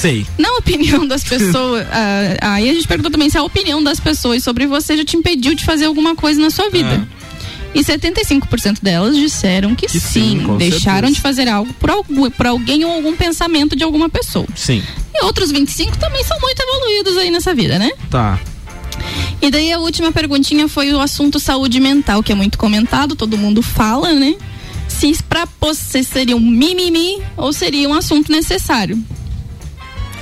Sei. 0.00 0.26
Na 0.38 0.50
opinião 0.56 1.06
das 1.06 1.22
pessoas, 1.28 1.86
ah, 1.90 2.54
aí 2.54 2.70
a 2.70 2.74
gente 2.74 2.86
perguntou 2.88 3.10
também 3.10 3.28
se 3.28 3.36
a 3.36 3.42
opinião 3.42 3.82
das 3.82 3.98
pessoas 4.00 4.42
sobre 4.44 4.66
você 4.66 4.96
já 4.96 5.04
te 5.04 5.16
impediu 5.16 5.54
de 5.54 5.64
fazer 5.64 5.86
alguma 5.86 6.14
coisa 6.14 6.40
na 6.40 6.50
sua 6.50 6.70
vida. 6.70 7.06
E 7.74 7.80
75% 7.84 8.78
delas 8.82 9.14
disseram 9.14 9.74
que, 9.74 9.86
Que 9.86 10.00
sim, 10.00 10.40
sim, 10.40 10.56
deixaram 10.56 11.08
certeza. 11.08 11.14
de 11.14 11.20
fazer 11.20 11.48
algo 11.48 11.72
por, 11.74 11.90
algu- 11.90 12.30
por 12.30 12.46
alguém 12.46 12.82
ou 12.84 12.90
algum 12.92 13.14
pensamento 13.14 13.76
de 13.76 13.84
alguma 13.84 14.08
pessoa. 14.08 14.46
Sim. 14.56 14.82
E 15.14 15.24
outros 15.24 15.50
25 15.52 15.98
também 15.98 16.24
são 16.24 16.38
muito 16.40 16.58
evoluídos 16.60 17.16
aí 17.18 17.30
nessa 17.30 17.54
vida, 17.54 17.78
né? 17.78 17.90
Tá. 18.10 18.40
E 19.40 19.50
daí 19.50 19.72
a 19.72 19.78
última 19.78 20.10
perguntinha 20.10 20.68
foi 20.68 20.92
o 20.92 21.00
assunto 21.00 21.38
saúde 21.38 21.78
mental, 21.80 22.22
que 22.22 22.32
é 22.32 22.34
muito 22.34 22.58
comentado, 22.58 23.14
todo 23.14 23.38
mundo 23.38 23.62
fala, 23.62 24.12
né? 24.12 24.34
Se 24.88 25.12
pra 25.28 25.46
você 25.60 26.02
seria 26.02 26.36
um 26.36 26.40
mimimi 26.40 27.22
ou 27.36 27.52
seria 27.52 27.88
um 27.88 27.94
assunto 27.94 28.32
necessário. 28.32 28.98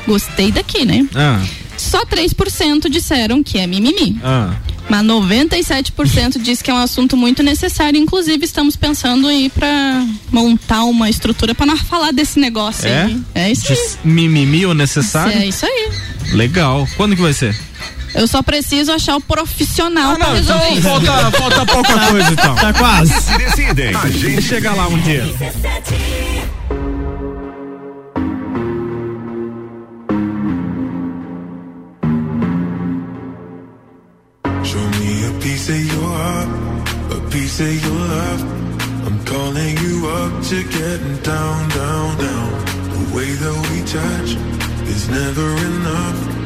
Gostei 0.07 0.53
daqui, 0.53 0.85
né? 0.85 1.09
Ah. 1.15 1.43
Só 1.77 2.05
3% 2.05 2.89
disseram 2.89 3.43
que 3.43 3.59
é 3.59 3.67
mimimi. 3.67 4.19
Ah. 4.23 4.55
Mas 4.89 5.05
97% 5.05 6.41
diz 6.41 6.63
que 6.63 6.71
é 6.71 6.75
um 6.75 6.77
assunto 6.79 7.17
muito 7.17 7.43
necessário. 7.43 7.99
Inclusive, 7.99 8.45
estamos 8.45 8.77
pensando 8.77 9.29
em 9.31 9.47
ir 9.47 9.51
pra 9.51 10.07
montar 10.31 10.85
uma 10.85 11.11
estrutura 11.11 11.55
pra 11.55 11.67
nós 11.67 11.81
falar 11.81 12.13
desse 12.13 12.39
negócio 12.39 12.87
É? 12.87 13.05
aí. 13.05 13.23
É 13.35 13.51
isso 13.51 13.73
aí. 13.73 13.79
Mimimi 14.05 14.65
ou 14.65 14.75
necessário? 14.75 15.37
É 15.37 15.47
isso 15.47 15.67
aí. 15.67 15.89
Legal. 16.33 16.87
Quando 16.97 17.17
que 17.17 17.23
vai 17.23 17.33
ser? 17.33 17.57
Eu 18.17 18.27
só 18.27 18.43
preciso 18.43 18.91
achar 18.93 19.15
o 19.17 19.21
profissional 19.21 20.17
pra 20.17 20.25
então 20.25 20.35
resolver 20.37 20.71
isso. 20.71 20.83
falta, 20.89 21.31
falta 21.33 21.67
pouca 21.67 21.99
coisa 22.09 22.33
então. 22.33 22.55
Tá 22.55 22.73
quase. 22.73 23.13
Se 23.21 23.37
decidem. 23.37 23.95
A 23.95 24.09
gente 24.09 24.41
chega 24.41 24.73
lá 24.73 24.89
um 24.89 24.99
dia. 25.01 25.23
Show 34.65 34.81
me 34.99 35.27
a 35.27 35.33
piece 35.41 35.71
of 35.71 35.79
your 35.79 36.09
heart, 36.09 36.49
a 37.13 37.31
piece 37.31 37.63
of 37.63 37.87
your 37.87 38.01
love. 38.09 38.45
I'm 39.07 39.19
calling 39.27 39.77
you 39.85 40.09
up 40.09 40.43
to 40.49 40.65
getting 40.65 41.17
down, 41.23 41.69
down, 41.69 42.17
down. 42.17 42.51
The 42.89 43.15
way 43.15 43.31
that 43.31 43.57
we 43.71 43.83
touch 43.85 44.37
is 44.89 45.07
never 45.11 45.51
enough. 45.59 46.46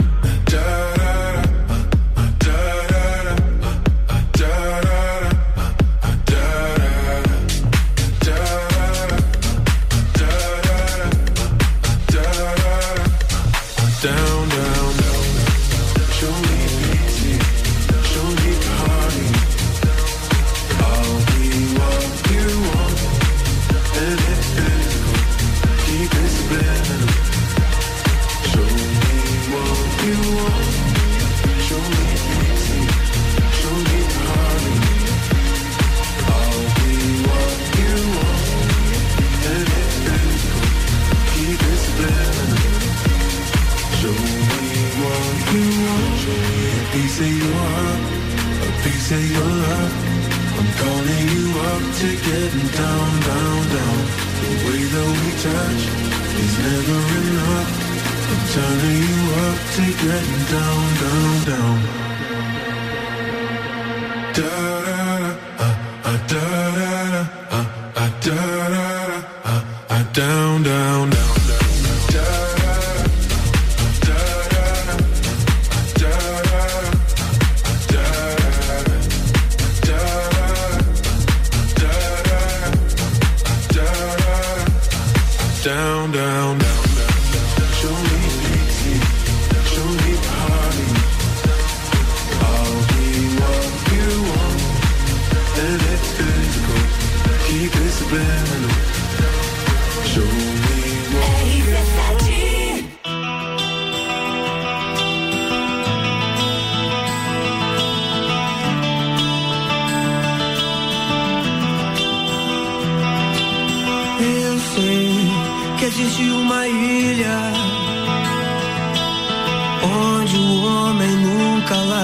Getting 60.03 60.45
down, 60.49 60.49
down, 60.49 60.51
down. 60.51 60.90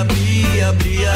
abria, 0.00 0.68
abria. 0.68 1.12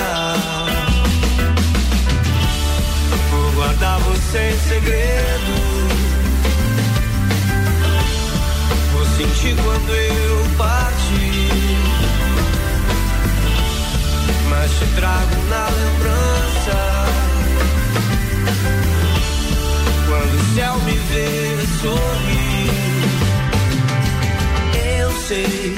Vou 3.31 3.53
guardar 3.53 3.99
você 4.01 4.51
em 4.51 4.59
segredo. 4.69 5.55
Vou 8.93 9.07
sentir 9.17 9.57
quando 9.63 9.91
eu 9.91 10.57
partir 10.57 11.55
mas 14.51 14.71
te 14.79 14.87
trago 14.95 15.37
na 15.49 15.69
lembrança. 15.69 16.77
Quando 20.07 20.35
o 20.35 20.55
céu 20.55 20.79
me 20.81 20.93
vê 20.93 21.67
sorrir, 21.81 22.71
eu 25.01 25.11
sei 25.27 25.75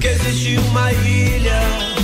que 0.00 0.08
existe 0.08 0.58
uma 0.58 0.92
ilha 0.92 1.95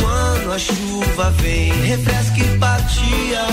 Quando 0.00 0.52
a 0.52 0.58
chuva 0.58 1.30
vem, 1.42 1.72
refresca 1.82 2.38
e 2.38 2.58
patia, 2.58 3.44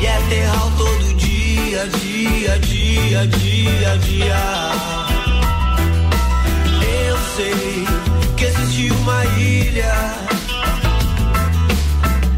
e 0.00 0.06
é 0.06 0.20
terral 0.28 0.72
todo 0.76 1.14
dia, 1.16 1.86
dia, 2.00 2.58
dia, 2.58 3.26
dia, 3.26 3.98
dia. 3.98 4.36
Eu 7.06 7.18
sei 7.36 7.86
que 8.36 8.44
existe 8.44 8.90
uma 8.92 9.24
ilha 9.36 10.14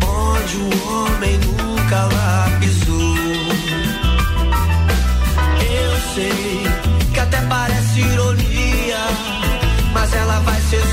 onde 0.03 0.57
o 0.57 0.71
homem 0.89 1.39
nunca 1.39 2.05
lá 2.15 2.49
pisou. 2.61 3.10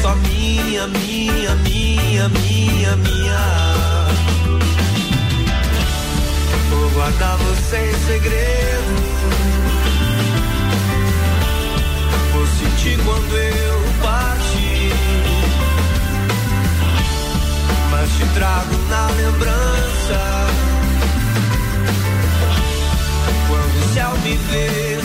Só 0.07 0.15
minha, 0.15 0.87
minha, 0.87 1.55
minha, 1.55 2.29
minha, 2.29 2.95
minha. 2.95 3.39
Vou 6.69 6.89
guardar 6.91 7.37
você 7.37 7.77
em 7.77 8.07
segredo. 8.07 8.91
Vou 12.31 12.47
sentir 12.47 12.97
quando 13.03 13.35
eu 13.35 13.81
partir. 14.01 14.93
Mas 17.91 18.09
te 18.11 18.25
trago 18.33 18.77
na 18.89 19.07
lembrança. 19.07 20.47
Quando 23.47 23.85
o 23.85 23.93
céu 23.93 24.11
me 24.23 24.37
vê 24.37 24.96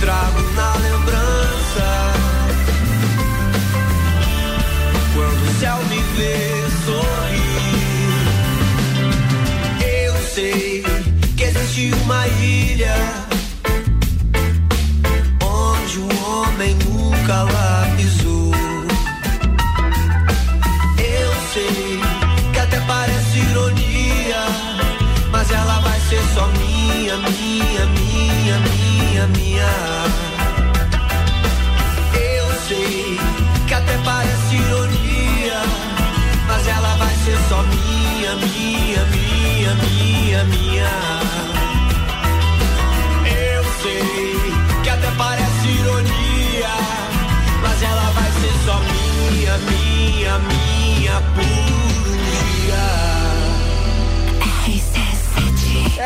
trago 0.00 0.47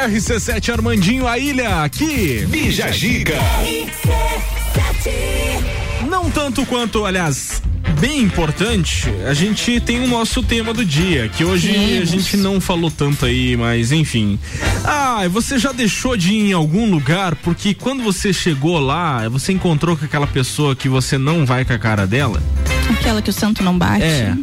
RC7 0.09 0.73
Armandinho, 0.73 1.29
a 1.29 1.39
ilha 1.39 1.85
aqui. 1.85 2.45
Bija 2.49 2.91
Giga. 2.91 3.39
Não 6.09 6.29
tanto 6.31 6.67
quanto, 6.67 7.05
aliás, 7.05 7.63
bem 8.01 8.21
importante, 8.21 9.09
a 9.29 9.33
gente 9.33 9.81
tem 9.81 10.03
o 10.03 10.09
nosso 10.09 10.43
tema 10.43 10.75
do 10.75 10.85
dia, 10.85 11.29
que 11.29 11.45
hoje 11.45 11.73
Temos. 11.73 12.01
a 12.01 12.05
gente 12.05 12.37
não 12.37 12.61
falou 12.61 12.91
tanto 12.91 13.25
aí, 13.27 13.57
mas 13.57 13.93
enfim. 13.93 14.39
Ah, 14.85 15.25
você 15.31 15.57
já 15.57 15.71
deixou 15.71 16.17
de 16.17 16.33
ir 16.33 16.51
em 16.51 16.53
algum 16.53 16.91
lugar 16.91 17.37
porque 17.37 17.73
quando 17.73 18.03
você 18.03 18.33
chegou 18.33 18.81
lá, 18.81 19.29
você 19.29 19.53
encontrou 19.53 19.97
com 19.97 20.05
aquela 20.05 20.27
pessoa 20.27 20.75
que 20.75 20.89
você 20.89 21.17
não 21.17 21.47
vai 21.47 21.65
com 21.65 21.73
a 21.75 21.79
cara 21.79 22.07
dela? 22.09 22.43
Aquela 22.91 23.23
que 23.23 23.31
o 23.31 23.33
santo 23.33 23.63
não 23.63 23.79
bate. 23.79 24.03
É. 24.03 24.35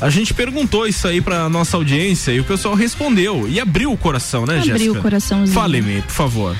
A 0.00 0.10
gente 0.10 0.34
perguntou 0.34 0.86
isso 0.86 1.08
aí 1.08 1.20
pra 1.20 1.48
nossa 1.48 1.76
audiência 1.76 2.30
e 2.32 2.40
o 2.40 2.44
pessoal 2.44 2.74
respondeu 2.74 3.48
e 3.48 3.58
abriu 3.58 3.90
o 3.92 3.96
coração, 3.96 4.44
né, 4.44 4.58
Abriu 4.58 4.76
Jéssica? 4.78 4.98
o 4.98 5.02
coraçãozinho. 5.02 5.54
Fale-me, 5.54 6.02
por 6.02 6.12
favor. 6.12 6.56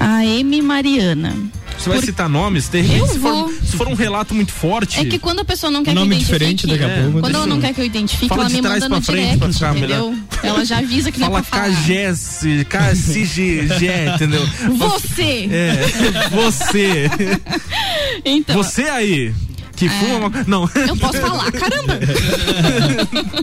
A 0.00 0.16
Amy 0.18 0.60
Mariana. 0.60 1.36
Você 1.78 1.88
vai 1.88 1.98
Por- 1.98 2.04
citar 2.04 2.28
nomes? 2.28 2.68
De 2.68 2.80
repente, 2.80 2.98
Eu 3.00 3.06
se 3.06 3.18
for, 3.18 3.32
vou. 3.32 3.52
se 3.64 3.76
for 3.76 3.88
um 3.88 3.94
relato 3.94 4.34
muito 4.34 4.52
forte. 4.52 5.00
É 5.00 5.04
que 5.04 5.18
quando 5.18 5.40
a 5.40 5.44
pessoa 5.44 5.70
não 5.70 5.82
quer 5.82 5.94
Nome 5.94 6.08
que 6.10 6.14
eu 6.14 6.36
identifique, 6.36 6.54
diferente 6.64 6.66
daqui 6.66 6.84
a 6.84 7.02
pouco, 7.02 7.20
quando 7.20 7.34
ela 7.34 7.46
não 7.46 7.60
quer 7.60 7.72
que 7.74 7.80
eu 7.80 7.84
identifique, 7.84 8.28
Fala 8.28 8.42
ela 8.42 8.48
de 8.50 8.56
me 8.56 8.62
trás 8.62 8.74
manda 8.74 8.88
pra 8.88 8.98
no 8.98 9.04
frente 9.04 9.20
direct, 9.22 9.38
pra 9.38 9.52
ficar 9.52 9.76
entendeu? 9.76 10.10
melhor. 10.10 10.24
Ela 10.42 10.64
já 10.64 10.78
avisa 10.78 11.10
que 11.12 11.18
não 11.20 11.26
Fala 11.28 11.38
é 11.38 11.42
pra 11.42 11.60
falar. 11.64 11.76
KGS, 11.82 12.66
KCGG, 12.68 13.90
entendeu? 14.14 14.46
Você. 14.76 15.48
É, 15.50 15.80
você. 16.30 17.10
Então, 18.24 18.54
Você 18.56 18.82
aí. 18.82 19.32
Que 19.82 19.88
fuma 19.88 20.28
uma... 20.28 20.44
Não. 20.46 20.70
Eu 20.86 20.96
posso 20.96 21.18
falar, 21.20 21.50
caramba! 21.50 21.98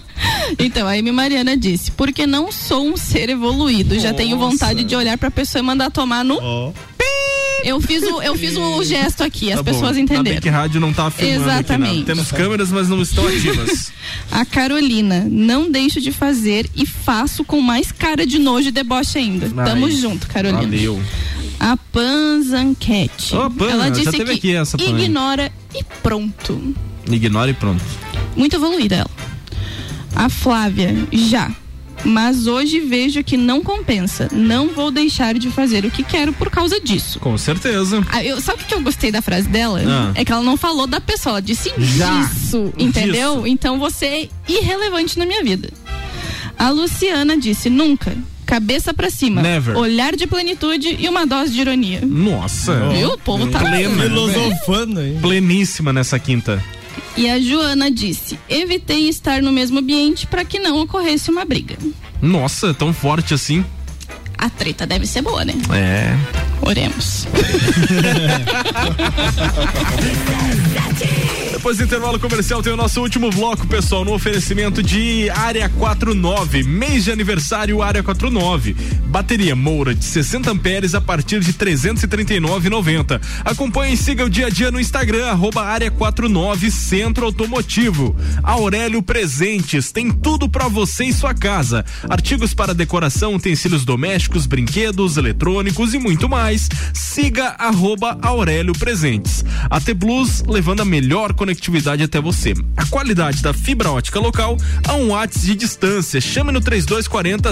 então, 0.58 0.88
a 0.88 0.92
Amy 0.92 1.12
Mariana 1.12 1.58
disse: 1.58 1.92
porque 1.92 2.26
não 2.26 2.52
sou 2.52 2.88
um 2.88 2.98
ser 2.98 3.30
evoluído, 3.30 4.00
já 4.00 4.14
tenho 4.14 4.38
Nossa. 4.38 4.52
vontade 4.52 4.84
de 4.84 4.96
olhar 4.96 5.18
pra 5.18 5.30
pessoa 5.30 5.62
e 5.62 5.66
mandar 5.66 5.92
tomar 5.92 6.24
no. 6.24 6.74
Eu 7.62 7.82
fiz 7.82 8.02
o, 8.04 8.22
eu 8.22 8.38
fiz 8.38 8.56
o 8.56 8.82
gesto 8.86 9.22
aqui, 9.22 9.52
as 9.52 9.58
Tá 9.58 9.64
bom. 9.64 9.74
pessoas 9.74 9.98
Ainda 9.98 10.14
bem 10.14 10.22
entenderam. 10.22 10.42
que 10.42 10.48
rádio 10.48 10.80
não 10.80 10.94
tá 10.94 11.12
filmando 11.12 11.42
aqui, 11.44 11.52
Exatamente. 11.60 11.98
não. 11.98 12.04
Temos 12.06 12.32
câmeras, 12.32 12.72
mas 12.72 12.88
não 12.88 13.02
estão 13.02 13.28
ativas. 13.28 13.92
A 14.32 14.46
Carolina, 14.46 15.28
não 15.30 15.70
deixo 15.70 16.00
de 16.00 16.14
fazer 16.14 16.70
e 16.74 16.86
faço 16.86 17.44
com 17.44 17.60
mais 17.60 17.92
cara 17.92 18.26
de 18.26 18.40
nojo 18.40 18.70
e 18.70 18.72
deboche 18.72 19.18
ainda. 19.18 19.50
Tamo 19.50 19.88
Ai, 19.88 19.92
junto, 19.92 20.26
Carolina. 20.28 20.62
Valeu. 20.62 21.02
A 21.60 21.76
Panzanquete. 21.92 23.36
Pan, 23.58 23.70
Ela 23.70 23.90
disse 23.90 24.12
que 24.12 24.22
aqui 24.32 24.56
essa 24.56 24.78
Pan. 24.78 24.84
ignora 24.86 25.52
e 25.76 25.84
pronto. 26.02 26.76
Ignora 27.10 27.52
e 27.52 27.54
pronto. 27.54 27.84
Muito 28.36 28.56
evoluída 28.56 28.96
ela. 28.98 29.10
A 30.16 30.30
Flávia, 30.30 30.96
já. 31.12 31.52
Mas 32.06 32.48
hoje 32.48 32.80
vejo 32.80 33.22
que 33.24 33.36
não 33.36 33.62
compensa. 33.62 34.30
Não 34.32 34.70
vou 34.70 34.90
deixar 34.90 35.34
de 35.38 35.50
fazer 35.52 35.84
o 35.84 35.92
que 35.92 36.02
quero 36.02 36.32
por 36.32 36.50
causa 36.50 36.80
disso. 36.80 37.20
Com 37.20 37.38
certeza. 37.38 38.02
Ah, 38.10 38.24
eu- 38.24 38.40
sabe 38.40 38.64
o 38.64 38.66
que 38.66 38.74
eu 38.74 38.82
gostei 38.82 39.12
da 39.12 39.22
frase 39.22 39.50
dela? 39.50 39.82
Ah. 39.86 40.12
É 40.16 40.24
que 40.24 40.32
ela 40.32 40.42
não 40.42 40.56
falou 40.56 40.88
da 40.88 41.02
pessoa, 41.02 41.34
ela 41.34 41.42
disse 41.42 41.74
Já. 41.78 42.22
disso, 42.24 42.74
entendeu? 42.78 43.36
Disso. 43.36 43.48
Então 43.48 43.78
você 43.78 44.06
é 44.06 44.30
irrelevante 44.48 45.20
na 45.20 45.26
minha 45.26 45.44
vida. 45.44 45.70
A 46.58 46.70
Luciana 46.70 47.36
disse 47.38 47.70
nunca. 47.70 48.16
Cabeça 48.50 48.96
pra 48.96 49.12
cima. 49.12 49.44
Never. 49.44 49.78
Olhar 49.78 50.16
de 50.16 50.26
plenitude 50.26 50.98
e 51.00 51.08
uma 51.08 51.24
dose 51.24 51.54
de 51.54 51.62
ironia. 51.62 52.02
Nossa. 52.04 52.90
Viu? 52.90 53.10
O 53.14 53.18
povo 53.20 53.46
tá 53.46 53.60
Plena. 53.60 54.02
Filosofando 54.02 55.02
aí. 55.02 55.20
Pleníssima 55.22 55.94
nessa 55.94 56.18
quinta. 56.18 56.60
E 57.16 57.30
a 57.30 57.40
Joana 57.40 57.92
disse: 57.92 58.40
evitei 58.50 59.08
estar 59.08 59.44
no 59.44 59.52
mesmo 59.52 59.78
ambiente 59.78 60.26
para 60.26 60.44
que 60.44 60.58
não 60.58 60.82
ocorresse 60.82 61.30
uma 61.30 61.46
briga. 61.46 61.78
Nossa, 62.20 62.74
tão 62.74 62.92
forte 62.92 63.36
assim. 63.36 63.64
A 64.36 64.50
treta 64.50 64.88
deve 64.88 65.06
ser 65.06 65.22
boa, 65.22 65.46
né? 65.46 65.54
É. 65.72 66.18
Oremos. 66.62 67.28
Depois 71.60 71.78
do 71.78 71.84
intervalo 71.84 72.18
comercial 72.18 72.64
tem 72.64 72.72
o 72.72 72.78
nosso 72.78 73.02
último 73.02 73.30
bloco, 73.32 73.68
pessoal, 73.68 74.06
no 74.06 74.14
oferecimento 74.14 74.82
de 74.82 75.30
Área 75.30 75.68
49, 75.68 76.64
mês 76.64 77.04
de 77.04 77.12
aniversário 77.12 77.82
Área 77.82 78.02
49. 78.02 78.74
Bateria 79.08 79.58
Moura 79.58 79.94
de 79.94 80.06
60 80.06 80.52
amperes 80.52 80.96
a 80.96 81.02
partir 81.02 81.42
de 81.42 81.52
339,90. 81.52 83.20
Acompanhe 83.44 83.96
e 83.96 83.98
siga 83.98 84.24
o 84.24 84.30
dia 84.30 84.48
a 84.48 84.50
dia 84.50 84.72
no 84.72 84.80
Instagram 84.80 85.26
arroba 85.26 85.62
Área 85.62 85.92
49 85.92 86.72
Centro 86.72 87.26
Automotivo. 87.26 88.16
Aurélio 88.42 89.04
Presentes 89.04 89.92
tem 89.92 90.12
tudo 90.12 90.48
pra 90.48 90.70
você 90.70 91.04
e 91.04 91.14
sua 91.14 91.34
casa. 91.34 91.84
Artigos 92.10 92.54
para 92.54 92.74
decoração, 92.74 93.36
utensílios 93.36 93.84
domésticos, 93.84 94.46
brinquedos, 94.46 95.18
eletrônicos 95.18 95.94
e 95.94 96.00
muito 96.00 96.30
mais. 96.30 96.49
Siga 96.94 97.56
arroba 97.58 98.18
Aurélio 98.22 98.74
Presentes. 98.74 99.44
A 99.70 99.80
T 99.80 99.94
Plus 99.94 100.44
levando 100.48 100.82
a 100.82 100.86
melhor 100.86 101.34
conectividade 101.34 102.04
até 102.04 102.20
você. 102.20 102.54
A 102.78 102.86
qualidade 102.86 103.42
da 103.42 103.54
fibra 103.54 103.92
ótica 103.92 104.20
local 104.20 104.58
a 104.88 104.94
um 104.96 105.10
watts 105.10 105.42
de 105.44 105.56
distância. 105.56 106.20
Chame 106.22 106.52
no 106.52 106.62
3240 106.62 107.50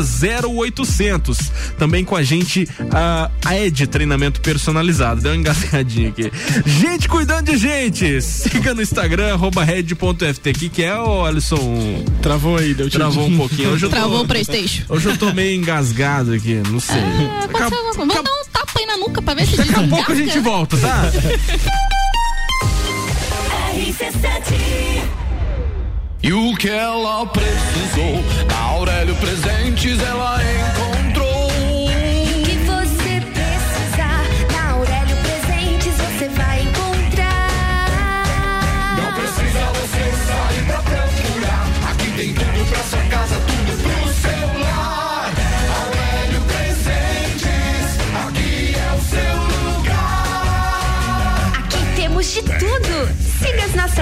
0800. 0.48 1.38
Também 1.78 2.03
com 2.03 2.15
a 2.15 2.24
gente 2.24 2.68
a, 2.91 3.30
a 3.45 3.57
Ed 3.57 3.88
Treinamento 3.88 4.41
Personalizado. 4.41 5.22
Deu 5.22 5.32
uma 5.32 5.38
engasgadinha 5.38 6.10
aqui. 6.10 6.32
Gente 6.65 7.07
cuidando 7.07 7.52
de 7.52 7.57
gente. 7.57 8.22
Siga 8.22 8.74
no 8.74 8.82
Instagram 8.82 9.34
arroba 9.34 9.64
red.ft. 9.64 10.53
Que 10.53 10.69
que 10.69 10.84
é, 10.84 10.98
ô 10.98 11.26
Alisson? 11.26 12.03
Travou 12.22 12.57
aí, 12.57 12.74
deu 12.74 12.90
Travou 12.90 13.28
um 13.28 13.38
pouquinho. 13.38 13.72
Hoje 13.72 13.86
eu 13.86 13.90
tô- 13.90 13.95
Travou 13.95 14.22
o 14.24 14.28
Playstation. 14.28 14.84
Hoje 14.90 15.10
eu 15.10 15.18
tô 15.18 15.34
meio 15.34 15.56
engasgado 15.60 16.34
aqui, 16.34 16.61
não 16.72 16.80
sei. 16.80 16.95
Alguma 16.98 17.48
coisa. 17.69 17.98
Vamos 17.98 18.14
dar 18.15 18.22
um 18.22 18.47
tapa 18.77 18.79
aí 18.79 18.85
na 18.85 18.97
nuca 18.97 19.21
pra 19.21 19.33
ver 19.33 19.47
se 19.47 19.57
Daqui 19.57 19.73
a 19.73 19.87
pouco 19.87 20.11
a 20.11 20.15
gente 20.15 20.39
volta, 20.39 20.77
tá? 20.77 21.03
E 26.21 26.33
o 26.33 26.55
que 26.55 26.69
ela 26.69 27.25
precisou, 27.27 28.23
na 28.47 28.57
Aurélio 28.57 29.15
Presentes 29.15 29.99
ela 30.01 30.39
encontrou. 30.43 31.06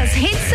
Siga 0.06 0.55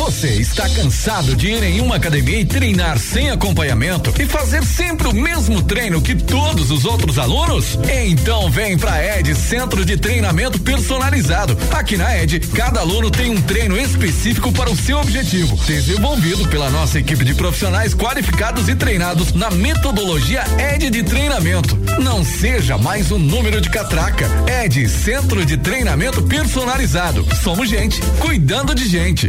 Você 0.00 0.28
está 0.28 0.66
cansado 0.70 1.36
de 1.36 1.48
ir 1.48 1.62
em 1.62 1.80
uma 1.82 1.96
academia 1.96 2.40
e 2.40 2.44
treinar 2.44 2.98
sem 2.98 3.28
acompanhamento 3.30 4.10
e 4.18 4.24
fazer 4.24 4.64
sempre 4.64 5.06
o 5.06 5.12
mesmo 5.12 5.62
treino 5.62 6.00
que 6.00 6.14
todos 6.14 6.70
os 6.70 6.86
outros 6.86 7.18
alunos? 7.18 7.78
Então 8.06 8.50
vem 8.50 8.78
pra 8.78 9.18
Ed 9.18 9.34
Centro 9.34 9.84
de 9.84 9.98
Treinamento 9.98 10.58
Personalizado. 10.58 11.54
Aqui 11.70 11.98
na 11.98 12.16
Ed, 12.16 12.40
cada 12.54 12.80
aluno 12.80 13.10
tem 13.10 13.30
um 13.30 13.42
treino 13.42 13.78
específico 13.78 14.50
para 14.52 14.70
o 14.70 14.76
seu 14.76 14.98
objetivo, 14.98 15.54
desenvolvido 15.66 16.48
pela 16.48 16.70
nossa 16.70 16.98
equipe 16.98 17.22
de 17.22 17.34
profissionais 17.34 17.94
qualificados 17.94 18.70
e 18.70 18.74
treinados 18.74 19.34
na 19.34 19.50
metodologia 19.50 20.42
Ed 20.72 20.88
de 20.88 21.02
treinamento. 21.02 21.76
Não 22.02 22.24
seja 22.24 22.78
mais 22.78 23.12
um 23.12 23.18
número 23.18 23.60
de 23.60 23.68
catraca. 23.68 24.26
Ed 24.64 24.88
Centro 24.88 25.44
de 25.44 25.58
Treinamento 25.58 26.22
Personalizado. 26.22 27.26
Somos 27.44 27.68
gente 27.68 28.00
cuidando 28.18 28.74
de 28.74 28.88
gente. 28.88 29.28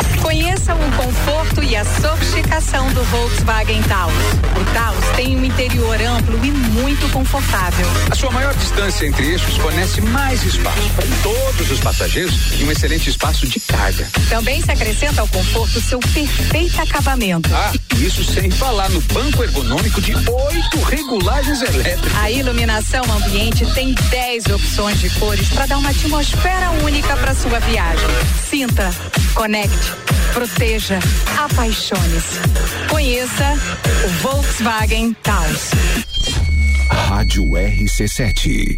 Conheça 0.21 0.75
o 0.75 0.91
conforto 0.95 1.63
e 1.63 1.75
a 1.75 1.83
sofisticação 1.83 2.87
do 2.93 3.03
Volkswagen 3.05 3.81
Taos. 3.83 4.13
O 4.59 4.73
Taos 4.73 5.05
tem 5.15 5.35
um 5.35 5.43
interior 5.43 5.99
amplo 5.99 6.45
e 6.45 6.51
muito 6.51 7.11
confortável. 7.11 7.87
A 8.09 8.15
sua 8.15 8.31
maior 8.31 8.53
distância 8.53 9.05
entre 9.05 9.31
eixos 9.31 9.57
fornece 9.57 9.99
mais 10.01 10.43
espaço 10.43 10.89
para 10.95 11.05
todos 11.23 11.71
os 11.71 11.79
passageiros 11.79 12.35
e 12.59 12.63
um 12.63 12.71
excelente 12.71 13.09
espaço 13.09 13.47
de 13.47 13.59
carga. 13.59 14.07
Também 14.29 14.61
se 14.61 14.71
acrescenta 14.71 15.21
ao 15.21 15.27
conforto 15.27 15.81
seu 15.81 15.99
perfeito 15.99 16.79
acabamento. 16.81 17.49
Ah, 17.53 17.71
isso 17.97 18.23
sem 18.23 18.49
falar 18.51 18.89
no 18.89 19.01
banco 19.01 19.43
ergonômico 19.43 19.99
de 20.01 20.13
oito 20.15 20.81
regulagens 20.87 21.61
elétricas. 21.61 22.15
A 22.17 22.29
iluminação 22.29 23.03
ambiente 23.11 23.65
tem 23.73 23.93
10 23.93 24.45
opções 24.47 24.99
de 24.99 25.09
cores 25.11 25.49
para 25.49 25.65
dar 25.65 25.77
uma 25.77 25.89
atmosfera 25.89 26.71
única 26.83 27.15
para 27.17 27.33
sua 27.33 27.59
viagem. 27.59 28.07
Sinta, 28.49 28.91
conecte, 29.33 29.93
proteja, 30.33 30.99
apaixone-se. 31.37 32.87
Conheça 32.89 33.57
o 34.05 34.09
Volkswagen 34.21 35.13
Taos. 35.23 35.71
Rádio 36.89 37.43
RC7. 37.43 38.77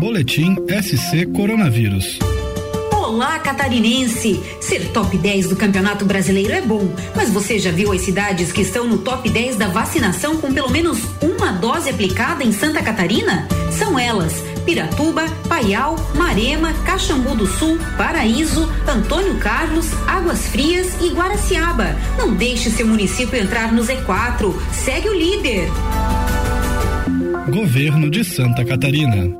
Boletim 0.00 0.56
SC 0.82 1.26
Coronavírus. 1.26 2.18
Olá, 2.90 3.38
catarinense! 3.38 4.40
Ser 4.58 4.88
top 4.92 5.18
10 5.18 5.50
do 5.50 5.56
Campeonato 5.56 6.06
Brasileiro 6.06 6.54
é 6.54 6.62
bom, 6.62 6.88
mas 7.14 7.28
você 7.28 7.58
já 7.58 7.70
viu 7.70 7.92
as 7.92 8.00
cidades 8.00 8.50
que 8.50 8.62
estão 8.62 8.86
no 8.86 8.96
top 8.96 9.28
10 9.28 9.56
da 9.56 9.68
vacinação 9.68 10.38
com 10.38 10.54
pelo 10.54 10.70
menos 10.70 11.00
uma 11.20 11.52
dose 11.52 11.90
aplicada 11.90 12.42
em 12.42 12.50
Santa 12.50 12.82
Catarina? 12.82 13.46
São 13.70 13.98
elas: 13.98 14.42
Piratuba, 14.64 15.26
Paial, 15.46 15.96
Marema, 16.14 16.72
Caxambu 16.86 17.34
do 17.36 17.46
Sul, 17.46 17.78
Paraíso, 17.98 18.72
Antônio 18.88 19.36
Carlos, 19.36 19.92
Águas 20.06 20.46
Frias 20.46 20.96
e 21.02 21.10
Guaraciaba. 21.10 21.94
Não 22.16 22.32
deixe 22.32 22.70
seu 22.70 22.86
município 22.86 23.38
entrar 23.38 23.70
no 23.70 23.82
Z4. 23.82 24.54
Segue 24.72 25.10
o 25.10 25.14
líder. 25.14 25.68
Governo 27.50 28.08
de 28.08 28.24
Santa 28.24 28.64
Catarina. 28.64 29.39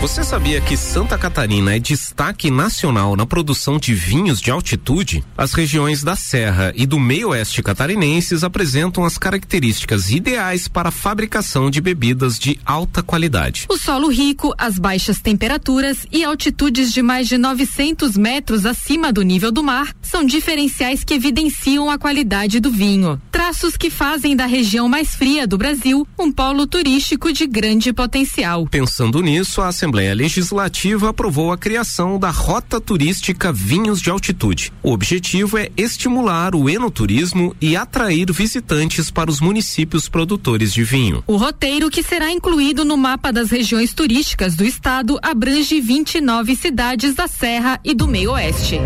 Você 0.00 0.22
sabia 0.22 0.60
que 0.60 0.76
Santa 0.76 1.18
Catarina 1.18 1.74
é 1.74 1.78
destaque 1.80 2.52
nacional 2.52 3.16
na 3.16 3.26
produção 3.26 3.78
de 3.80 3.92
vinhos 3.94 4.40
de 4.40 4.48
altitude? 4.48 5.24
As 5.36 5.52
regiões 5.52 6.04
da 6.04 6.14
Serra 6.14 6.72
e 6.76 6.86
do 6.86 7.00
meio-oeste 7.00 7.64
catarinenses 7.64 8.44
apresentam 8.44 9.04
as 9.04 9.18
características 9.18 10.12
ideais 10.12 10.68
para 10.68 10.90
a 10.90 10.92
fabricação 10.92 11.68
de 11.68 11.80
bebidas 11.80 12.38
de 12.38 12.60
alta 12.64 13.02
qualidade. 13.02 13.66
O 13.68 13.76
solo 13.76 14.06
rico, 14.08 14.54
as 14.56 14.78
baixas 14.78 15.20
temperaturas 15.20 16.06
e 16.12 16.22
altitudes 16.22 16.92
de 16.92 17.02
mais 17.02 17.26
de 17.26 17.36
900 17.36 18.16
metros 18.16 18.64
acima 18.66 19.12
do 19.12 19.22
nível 19.22 19.50
do 19.50 19.64
mar 19.64 19.92
são 20.00 20.24
diferenciais 20.24 21.02
que 21.02 21.14
evidenciam 21.14 21.90
a 21.90 21.98
qualidade 21.98 22.60
do 22.60 22.70
vinho. 22.70 23.20
Traços 23.32 23.76
que 23.76 23.90
fazem 23.90 24.36
da 24.36 24.46
região 24.46 24.88
mais 24.88 25.16
fria 25.16 25.44
do 25.44 25.58
Brasil 25.58 26.06
um 26.16 26.30
polo 26.30 26.68
turístico 26.68 27.32
de 27.32 27.48
grande 27.48 27.92
potencial. 27.92 28.64
Pensando 28.70 29.20
nisso, 29.20 29.60
a 29.60 29.72
Assembleia 29.88 30.14
Legislativa 30.14 31.08
aprovou 31.08 31.50
a 31.50 31.56
criação 31.56 32.18
da 32.18 32.28
Rota 32.28 32.78
Turística 32.78 33.50
Vinhos 33.50 34.02
de 34.02 34.10
Altitude. 34.10 34.70
O 34.82 34.92
objetivo 34.92 35.56
é 35.56 35.70
estimular 35.78 36.54
o 36.54 36.68
enoturismo 36.68 37.56
e 37.58 37.74
atrair 37.74 38.30
visitantes 38.30 39.10
para 39.10 39.30
os 39.30 39.40
municípios 39.40 40.06
produtores 40.06 40.74
de 40.74 40.84
vinho. 40.84 41.24
O 41.26 41.38
roteiro, 41.38 41.88
que 41.88 42.02
será 42.02 42.30
incluído 42.30 42.84
no 42.84 42.98
mapa 42.98 43.32
das 43.32 43.50
regiões 43.50 43.94
turísticas 43.94 44.54
do 44.54 44.62
estado, 44.62 45.18
abrange 45.22 45.80
29 45.80 46.54
cidades 46.54 47.14
da 47.14 47.26
Serra 47.26 47.80
e 47.82 47.94
do 47.94 48.06
Meio-Oeste. 48.06 48.78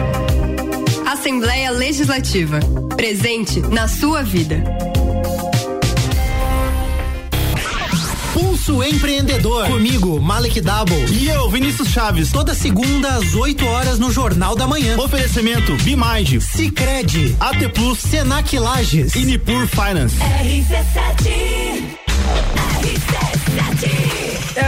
Assembleia 1.05 1.73
Legislativa. 1.73 2.61
Presente 2.97 3.59
na 3.59 3.89
sua 3.89 4.23
vida. 4.23 4.63
Pulso 8.63 8.81
Empreendedor. 8.85 9.67
Comigo, 9.67 10.21
Malek 10.21 10.61
Double. 10.61 11.05
E 11.11 11.29
eu, 11.29 11.51
Vinícius 11.51 11.89
Chaves. 11.89 12.31
Toda 12.31 12.55
segunda 12.55 13.09
às 13.17 13.35
8 13.35 13.67
horas 13.67 13.99
no 13.99 14.13
Jornal 14.13 14.55
da 14.55 14.69
Manhã. 14.69 14.97
Oferecimento 14.99 15.75
Bimind. 15.83 16.41
Cicred. 16.41 17.37
AT 17.41 17.69
Plus. 17.71 17.99
Senac 17.99 18.57
Lages. 18.57 19.17
E 19.17 19.25
Nipur 19.25 19.67
Finance. 19.67 20.17
RC7. 20.17 22.02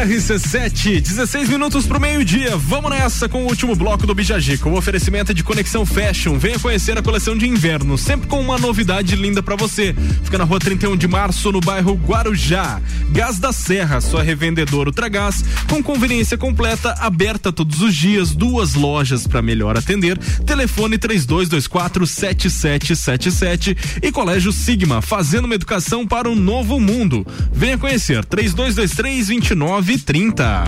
RC7, 0.04 1.00
16 1.00 1.48
minutos 1.48 1.86
pro 1.86 1.98
meio-dia. 1.98 2.58
Vamos 2.58 2.90
nessa 2.90 3.26
com 3.26 3.44
o 3.44 3.46
último 3.46 3.74
bloco 3.74 4.06
do 4.06 4.14
Bijagica. 4.14 4.68
O 4.68 4.76
oferecimento 4.76 5.32
de 5.32 5.42
Conexão 5.42 5.86
Fashion. 5.86 6.38
Venha 6.38 6.58
conhecer 6.58 6.98
a 6.98 7.02
coleção 7.02 7.36
de 7.36 7.48
inverno, 7.48 7.96
sempre 7.96 8.26
com 8.26 8.38
uma 8.38 8.58
novidade 8.58 9.16
linda 9.16 9.42
para 9.42 9.56
você. 9.56 9.94
Fica 10.22 10.36
na 10.36 10.44
rua 10.44 10.58
31 10.58 10.94
de 10.94 11.08
março, 11.08 11.50
no 11.50 11.58
bairro 11.58 11.94
Guarujá. 11.94 12.82
Gás 13.12 13.38
da 13.38 13.50
Serra, 13.50 13.98
sua 14.02 14.22
revendedora 14.22 14.90
Ultragás, 14.90 15.42
com 15.70 15.82
conveniência 15.82 16.36
completa, 16.36 16.94
aberta 16.98 17.50
todos 17.50 17.80
os 17.80 17.94
dias, 17.94 18.32
duas 18.32 18.74
lojas 18.74 19.26
para 19.26 19.40
melhor 19.40 19.74
atender. 19.74 20.18
Telefone 20.44 20.98
3224 20.98 22.06
7777 22.06 23.76
e 24.02 24.12
Colégio 24.12 24.52
Sigma, 24.52 25.00
fazendo 25.00 25.46
uma 25.46 25.54
educação 25.54 26.06
para 26.06 26.28
um 26.28 26.34
novo 26.34 26.78
mundo. 26.78 27.26
Venha 27.52 27.78
conhecer 27.78 28.24
3223 28.24 29.28
2930. 29.28 30.64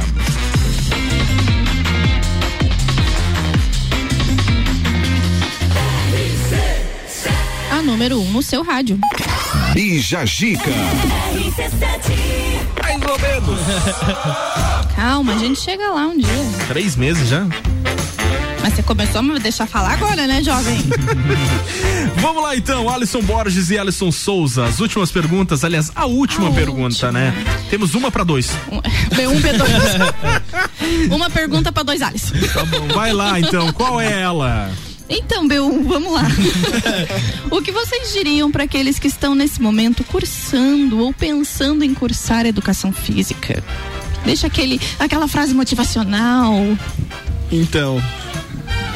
A 7.70 7.82
número 7.82 8.18
1 8.18 8.22
um 8.22 8.32
no 8.32 8.42
seu 8.42 8.62
rádio. 8.62 8.98
Bija 9.72 10.24
Gica. 10.24 10.70
Mais 12.82 13.02
ou 13.02 13.18
menos. 13.18 13.60
Calma, 14.96 15.34
a 15.34 15.38
gente 15.38 15.60
chega 15.60 15.90
lá 15.90 16.06
um 16.06 16.16
dia. 16.16 16.28
Três 16.68 16.96
meses 16.96 17.28
já? 17.28 17.46
Mas 18.66 18.74
você 18.74 18.82
começou 18.82 19.20
a 19.20 19.22
me 19.22 19.38
deixar 19.38 19.64
falar 19.64 19.92
agora, 19.92 20.26
né, 20.26 20.42
jovem? 20.42 20.76
Vamos 22.20 22.42
lá 22.42 22.56
então, 22.56 22.90
Alisson 22.90 23.22
Borges 23.22 23.70
e 23.70 23.78
Alisson 23.78 24.10
Souza. 24.10 24.64
As 24.64 24.80
últimas 24.80 25.12
perguntas, 25.12 25.62
aliás, 25.62 25.92
a 25.94 26.04
última 26.04 26.48
A 26.48 26.52
pergunta, 26.52 26.82
última. 27.06 27.12
né? 27.12 27.32
Temos 27.70 27.94
uma 27.94 28.10
para 28.10 28.24
dois. 28.24 28.48
B1, 29.14 29.40
B2. 29.40 31.06
Uma 31.14 31.30
pergunta 31.30 31.70
pra 31.70 31.84
dois 31.84 32.02
Alisson. 32.02 32.34
Tá 32.52 32.64
bom, 32.64 32.88
vai 32.88 33.12
lá 33.12 33.38
então, 33.38 33.72
qual 33.72 34.00
é 34.00 34.20
ela? 34.20 34.68
Então, 35.08 35.46
B1, 35.46 35.84
vamos 35.84 36.12
lá. 36.12 36.24
o 37.52 37.62
que 37.62 37.70
vocês 37.70 38.12
diriam 38.12 38.50
para 38.50 38.64
aqueles 38.64 38.98
que 38.98 39.06
estão 39.06 39.36
nesse 39.36 39.62
momento 39.62 40.02
cursando 40.02 40.98
ou 40.98 41.12
pensando 41.12 41.84
em 41.84 41.94
cursar 41.94 42.46
educação 42.46 42.92
física? 42.92 43.62
Deixa 44.24 44.48
aquele, 44.48 44.80
aquela 44.98 45.28
frase 45.28 45.54
motivacional. 45.54 46.76
Então, 47.52 48.02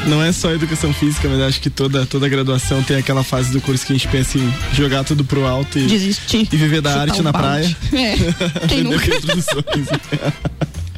não 0.06 0.22
é 0.22 0.32
só 0.32 0.52
educação 0.52 0.92
física, 0.92 1.28
mas 1.28 1.40
acho 1.40 1.60
que 1.60 1.70
toda, 1.70 2.06
toda 2.06 2.28
graduação 2.28 2.82
tem 2.82 2.96
aquela 2.96 3.22
fase 3.22 3.52
do 3.52 3.60
curso 3.60 3.86
que 3.86 3.92
a 3.92 3.96
gente 3.96 4.08
pensa 4.08 4.38
em 4.38 4.52
jogar 4.72 5.04
tudo 5.04 5.24
pro 5.24 5.46
alto 5.46 5.78
e, 5.78 5.86
Desistir. 5.86 6.48
e 6.50 6.56
viver 6.56 6.80
da 6.80 7.00
arte 7.00 7.20
o 7.20 7.22
na 7.22 7.32
balde. 7.32 7.76
praia. 7.90 8.14
É, 8.62 8.66
quem 8.68 8.82
nunca? 8.84 9.06
introduções. 9.06 9.88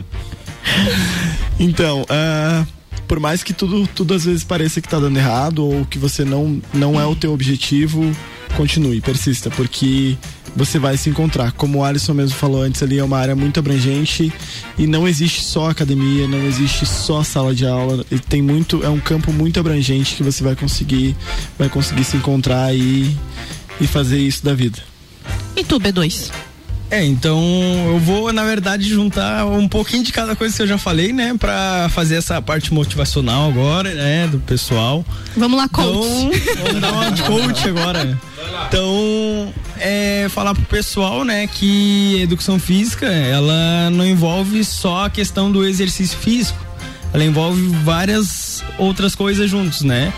então, 1.58 2.04
ah, 2.08 2.64
por 3.08 3.20
mais 3.20 3.42
que 3.42 3.52
tudo, 3.52 3.86
tudo 3.86 4.14
às 4.14 4.24
vezes 4.24 4.44
pareça 4.44 4.80
que 4.80 4.88
tá 4.88 4.98
dando 4.98 5.18
errado 5.18 5.64
ou 5.64 5.84
que 5.84 5.98
você 5.98 6.24
não, 6.24 6.62
não 6.72 7.00
é 7.00 7.04
o 7.04 7.14
teu 7.14 7.32
objetivo, 7.32 8.10
continue, 8.56 9.00
persista, 9.00 9.50
porque 9.50 10.16
você 10.54 10.78
vai 10.78 10.96
se 10.96 11.08
encontrar. 11.08 11.52
Como 11.52 11.78
o 11.78 11.84
Alisson 11.84 12.14
mesmo 12.14 12.36
falou 12.36 12.62
antes 12.62 12.82
ali, 12.82 12.98
é 12.98 13.04
uma 13.04 13.18
área 13.18 13.34
muito 13.34 13.58
abrangente 13.58 14.32
e 14.78 14.86
não 14.86 15.08
existe 15.08 15.42
só 15.42 15.70
academia, 15.70 16.28
não 16.28 16.44
existe 16.46 16.86
só 16.86 17.22
sala 17.22 17.54
de 17.54 17.66
aula. 17.66 18.04
E 18.10 18.18
tem 18.18 18.42
muito, 18.42 18.84
é 18.84 18.88
um 18.88 19.00
campo 19.00 19.32
muito 19.32 19.58
abrangente 19.58 20.14
que 20.14 20.22
você 20.22 20.42
vai 20.42 20.54
conseguir, 20.54 21.16
vai 21.58 21.68
conseguir 21.68 22.04
se 22.04 22.16
encontrar 22.16 22.74
e, 22.74 23.16
e 23.80 23.86
fazer 23.86 24.18
isso 24.18 24.44
da 24.44 24.54
vida. 24.54 24.78
E 25.56 25.64
tu, 25.64 25.78
B2? 25.78 26.30
É, 26.92 27.02
então 27.02 27.42
eu 27.86 27.98
vou, 27.98 28.30
na 28.34 28.44
verdade, 28.44 28.86
juntar 28.86 29.46
um 29.46 29.66
pouquinho 29.66 30.04
de 30.04 30.12
cada 30.12 30.36
coisa 30.36 30.54
que 30.54 30.60
eu 30.60 30.66
já 30.66 30.76
falei, 30.76 31.10
né? 31.10 31.34
Pra 31.40 31.88
fazer 31.88 32.16
essa 32.16 32.40
parte 32.42 32.74
motivacional 32.74 33.48
agora, 33.48 33.94
né? 33.94 34.26
Do 34.26 34.38
pessoal. 34.38 35.02
Vamos 35.34 35.56
lá, 35.56 35.66
coach. 35.70 36.36
Então, 36.36 36.64
vamos 36.66 36.80
dar 36.82 36.92
uma 36.92 37.10
de 37.10 37.22
coach 37.22 37.64
agora. 37.66 38.20
Então, 38.68 39.54
é 39.78 40.26
falar 40.28 40.54
pro 40.54 40.64
pessoal, 40.64 41.24
né, 41.24 41.46
que 41.46 42.20
educação 42.20 42.58
física, 42.58 43.06
ela 43.06 43.88
não 43.90 44.04
envolve 44.04 44.62
só 44.62 45.06
a 45.06 45.10
questão 45.10 45.50
do 45.50 45.64
exercício 45.64 46.18
físico. 46.18 46.58
Ela 47.14 47.24
envolve 47.24 47.68
várias 47.84 48.62
outras 48.76 49.14
coisas 49.14 49.48
juntos, 49.48 49.80
né? 49.80 50.12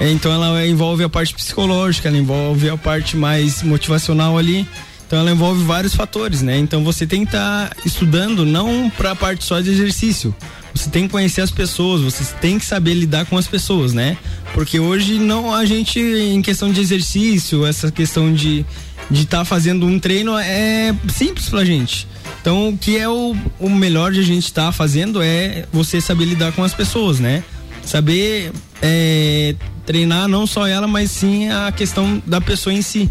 Então 0.00 0.32
ela 0.32 0.64
envolve 0.64 1.02
a 1.02 1.08
parte 1.08 1.34
psicológica, 1.34 2.08
ela 2.08 2.18
envolve 2.18 2.70
a 2.70 2.76
parte 2.76 3.16
mais 3.16 3.64
motivacional 3.64 4.38
ali. 4.38 4.64
Então 5.10 5.18
ela 5.18 5.32
envolve 5.32 5.64
vários 5.64 5.92
fatores, 5.92 6.40
né? 6.40 6.56
Então 6.56 6.84
você 6.84 7.04
tem 7.04 7.22
que 7.22 7.34
estar 7.34 7.76
estudando 7.84 8.46
não 8.46 8.88
para 8.88 9.10
a 9.10 9.16
parte 9.16 9.44
só 9.44 9.60
de 9.60 9.68
exercício. 9.68 10.32
Você 10.72 10.88
tem 10.88 11.06
que 11.06 11.08
conhecer 11.08 11.40
as 11.40 11.50
pessoas, 11.50 12.00
você 12.00 12.22
tem 12.40 12.60
que 12.60 12.64
saber 12.64 12.94
lidar 12.94 13.26
com 13.26 13.36
as 13.36 13.48
pessoas, 13.48 13.92
né? 13.92 14.16
Porque 14.54 14.78
hoje 14.78 15.18
não 15.18 15.52
a 15.52 15.64
gente 15.64 15.98
em 15.98 16.40
questão 16.40 16.70
de 16.70 16.80
exercício, 16.80 17.66
essa 17.66 17.90
questão 17.90 18.32
de 18.32 18.64
de 19.10 19.22
estar 19.22 19.44
fazendo 19.44 19.84
um 19.84 19.98
treino 19.98 20.38
é 20.38 20.94
simples 21.12 21.48
pra 21.48 21.64
gente. 21.64 22.06
Então, 22.40 22.68
o 22.68 22.78
que 22.78 22.96
é 22.96 23.08
o, 23.08 23.34
o 23.58 23.68
melhor 23.68 24.12
de 24.12 24.20
a 24.20 24.22
gente 24.22 24.44
estar 24.44 24.70
fazendo 24.70 25.20
é 25.20 25.66
você 25.72 26.00
saber 26.00 26.26
lidar 26.26 26.52
com 26.52 26.62
as 26.62 26.72
pessoas, 26.72 27.18
né? 27.18 27.42
Saber 27.84 28.52
é, 28.80 29.56
treinar 29.84 30.28
não 30.28 30.46
só 30.46 30.68
ela, 30.68 30.86
mas 30.86 31.10
sim 31.10 31.48
a 31.48 31.72
questão 31.72 32.22
da 32.24 32.40
pessoa 32.40 32.72
em 32.72 32.80
si. 32.80 33.10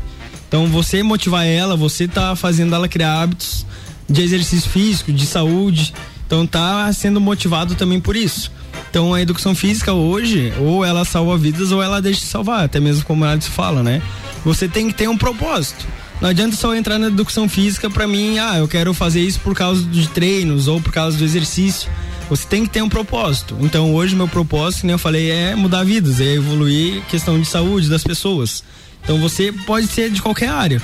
Então 0.49 0.65
você 0.65 1.03
motivar 1.03 1.45
ela, 1.45 1.77
você 1.77 2.07
tá 2.07 2.35
fazendo 2.35 2.73
ela 2.73 2.89
criar 2.89 3.21
hábitos 3.21 3.65
de 4.09 4.23
exercício 4.23 4.67
físico, 4.67 5.13
de 5.13 5.25
saúde. 5.27 5.93
Então 6.25 6.45
tá 6.45 6.91
sendo 6.91 7.21
motivado 7.21 7.75
também 7.75 8.01
por 8.01 8.15
isso. 8.15 8.51
Então 8.89 9.13
a 9.13 9.21
educação 9.21 9.53
física 9.53 9.93
hoje, 9.93 10.51
ou 10.59 10.83
ela 10.83 11.05
salva 11.05 11.37
vidas 11.37 11.71
ou 11.71 11.83
ela 11.83 12.01
deixa 12.01 12.21
de 12.21 12.25
salvar, 12.25 12.65
até 12.65 12.79
mesmo 12.79 13.05
como 13.05 13.23
ela 13.23 13.39
se 13.39 13.49
fala, 13.49 13.83
né? 13.83 14.01
Você 14.43 14.67
tem 14.67 14.87
que 14.87 14.95
ter 14.95 15.07
um 15.07 15.17
propósito. 15.17 15.85
Não 16.19 16.29
adianta 16.29 16.55
só 16.55 16.75
entrar 16.75 16.97
na 16.97 17.07
educação 17.07 17.47
física 17.47 17.89
para 17.89 18.07
mim, 18.07 18.39
ah, 18.39 18.57
eu 18.57 18.67
quero 18.67 18.93
fazer 18.93 19.21
isso 19.21 19.39
por 19.41 19.55
causa 19.55 19.83
de 19.83 20.09
treinos 20.09 20.67
ou 20.67 20.81
por 20.81 20.91
causa 20.91 21.15
do 21.15 21.23
exercício. 21.23 21.89
Você 22.29 22.47
tem 22.47 22.63
que 22.65 22.71
ter 22.71 22.81
um 22.81 22.89
propósito. 22.89 23.55
Então 23.61 23.93
hoje 23.93 24.15
meu 24.15 24.27
propósito, 24.27 24.81
como 24.81 24.91
eu 24.91 24.99
falei, 24.99 25.29
é 25.29 25.55
mudar 25.55 25.83
vidas, 25.83 26.19
é 26.19 26.33
evoluir 26.33 27.03
questão 27.05 27.39
de 27.39 27.47
saúde 27.47 27.89
das 27.89 28.03
pessoas. 28.03 28.63
Então 29.03 29.19
você 29.19 29.51
pode 29.65 29.87
ser 29.87 30.09
de 30.09 30.21
qualquer 30.21 30.49
área. 30.49 30.81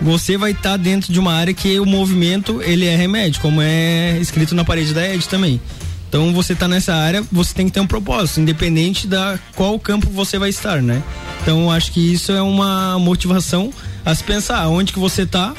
Você 0.00 0.36
vai 0.36 0.50
estar 0.50 0.76
dentro 0.76 1.12
de 1.12 1.18
uma 1.18 1.32
área 1.32 1.54
que 1.54 1.78
o 1.78 1.86
movimento 1.86 2.60
ele 2.62 2.86
é 2.86 2.96
remédio, 2.96 3.40
como 3.40 3.60
é 3.62 4.18
escrito 4.20 4.54
na 4.54 4.64
parede 4.64 4.92
da 4.92 5.08
Ed 5.08 5.26
também. 5.28 5.60
Então 6.08 6.32
você 6.32 6.52
está 6.52 6.68
nessa 6.68 6.94
área, 6.94 7.24
você 7.32 7.52
tem 7.52 7.66
que 7.66 7.72
ter 7.72 7.80
um 7.80 7.86
propósito, 7.86 8.40
independente 8.40 9.06
da 9.06 9.38
qual 9.56 9.78
campo 9.80 10.08
você 10.10 10.38
vai 10.38 10.50
estar, 10.50 10.80
né? 10.80 11.02
Então 11.42 11.70
acho 11.70 11.90
que 11.90 12.12
isso 12.12 12.30
é 12.32 12.40
uma 12.40 12.98
motivação 12.98 13.72
a 14.04 14.14
se 14.14 14.22
pensar 14.22 14.58
aonde 14.58 14.92
que 14.92 14.98
você 14.98 15.22
está, 15.22 15.54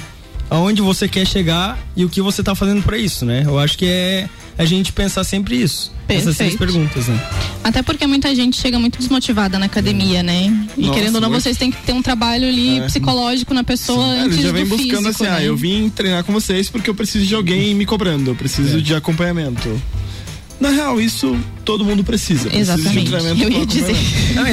aonde 0.49 0.81
você 0.81 1.07
quer 1.07 1.25
chegar 1.25 1.77
e 1.95 2.05
o 2.05 2.09
que 2.09 2.21
você 2.21 2.41
está 2.41 2.53
fazendo 2.55 2.81
para 2.83 2.97
isso, 2.97 3.25
né? 3.25 3.43
Eu 3.45 3.57
acho 3.59 3.77
que 3.77 3.85
é 3.85 4.29
a 4.57 4.63
gente 4.63 4.93
pensar 4.93 5.23
sempre 5.23 5.61
isso. 5.61 5.91
Essas 6.07 6.37
três 6.37 6.55
Perfeito. 6.55 6.57
perguntas, 6.73 7.07
né? 7.07 7.19
Até 7.63 7.81
porque 7.81 8.05
muita 8.05 8.33
gente 8.35 8.55
chega 8.61 8.77
muito 8.79 8.99
desmotivada 8.99 9.57
na 9.57 9.65
academia, 9.65 10.21
né? 10.21 10.53
E 10.77 10.81
Nossa, 10.81 10.93
querendo 10.93 11.15
ou 11.15 11.21
não, 11.21 11.29
vocês 11.31 11.57
têm 11.57 11.71
que 11.71 11.77
ter 11.81 11.93
um 11.93 12.01
trabalho 12.01 12.47
ali 12.47 12.77
É. 12.79 12.85
psicológico 12.85 13.53
na 13.53 13.63
pessoa 13.63 14.05
É, 14.15 14.19
antes 14.21 14.33
ele 14.37 14.43
já 14.43 14.47
do 14.49 14.53
vem 14.53 14.65
buscando 14.65 14.87
físico, 15.07 15.09
assim, 15.09 15.25
ah, 15.25 15.39
né? 15.39 15.47
eu 15.47 15.57
vim 15.57 15.89
treinar 15.89 16.23
com 16.23 16.31
vocês 16.31 16.69
porque 16.69 16.89
eu 16.89 16.95
preciso 16.95 17.25
de 17.25 17.33
alguém 17.35 17.73
me 17.73 17.85
cobrando, 17.85 18.29
eu 18.31 18.35
preciso 18.35 18.81
de 18.81 18.93
acompanhamento. 18.95 19.81
Na 20.57 20.69
real, 20.69 21.01
isso 21.01 21.37
todo 21.65 21.83
mundo 21.83 22.01
precisa. 22.03 22.49
precisa 22.49 22.73
Exatamente, 22.75 23.09
De 23.09 23.15
um 23.15 23.17
treinamento 23.19 23.51
eu 23.51 23.59
ia 23.59 23.65
dizer. 23.65 23.95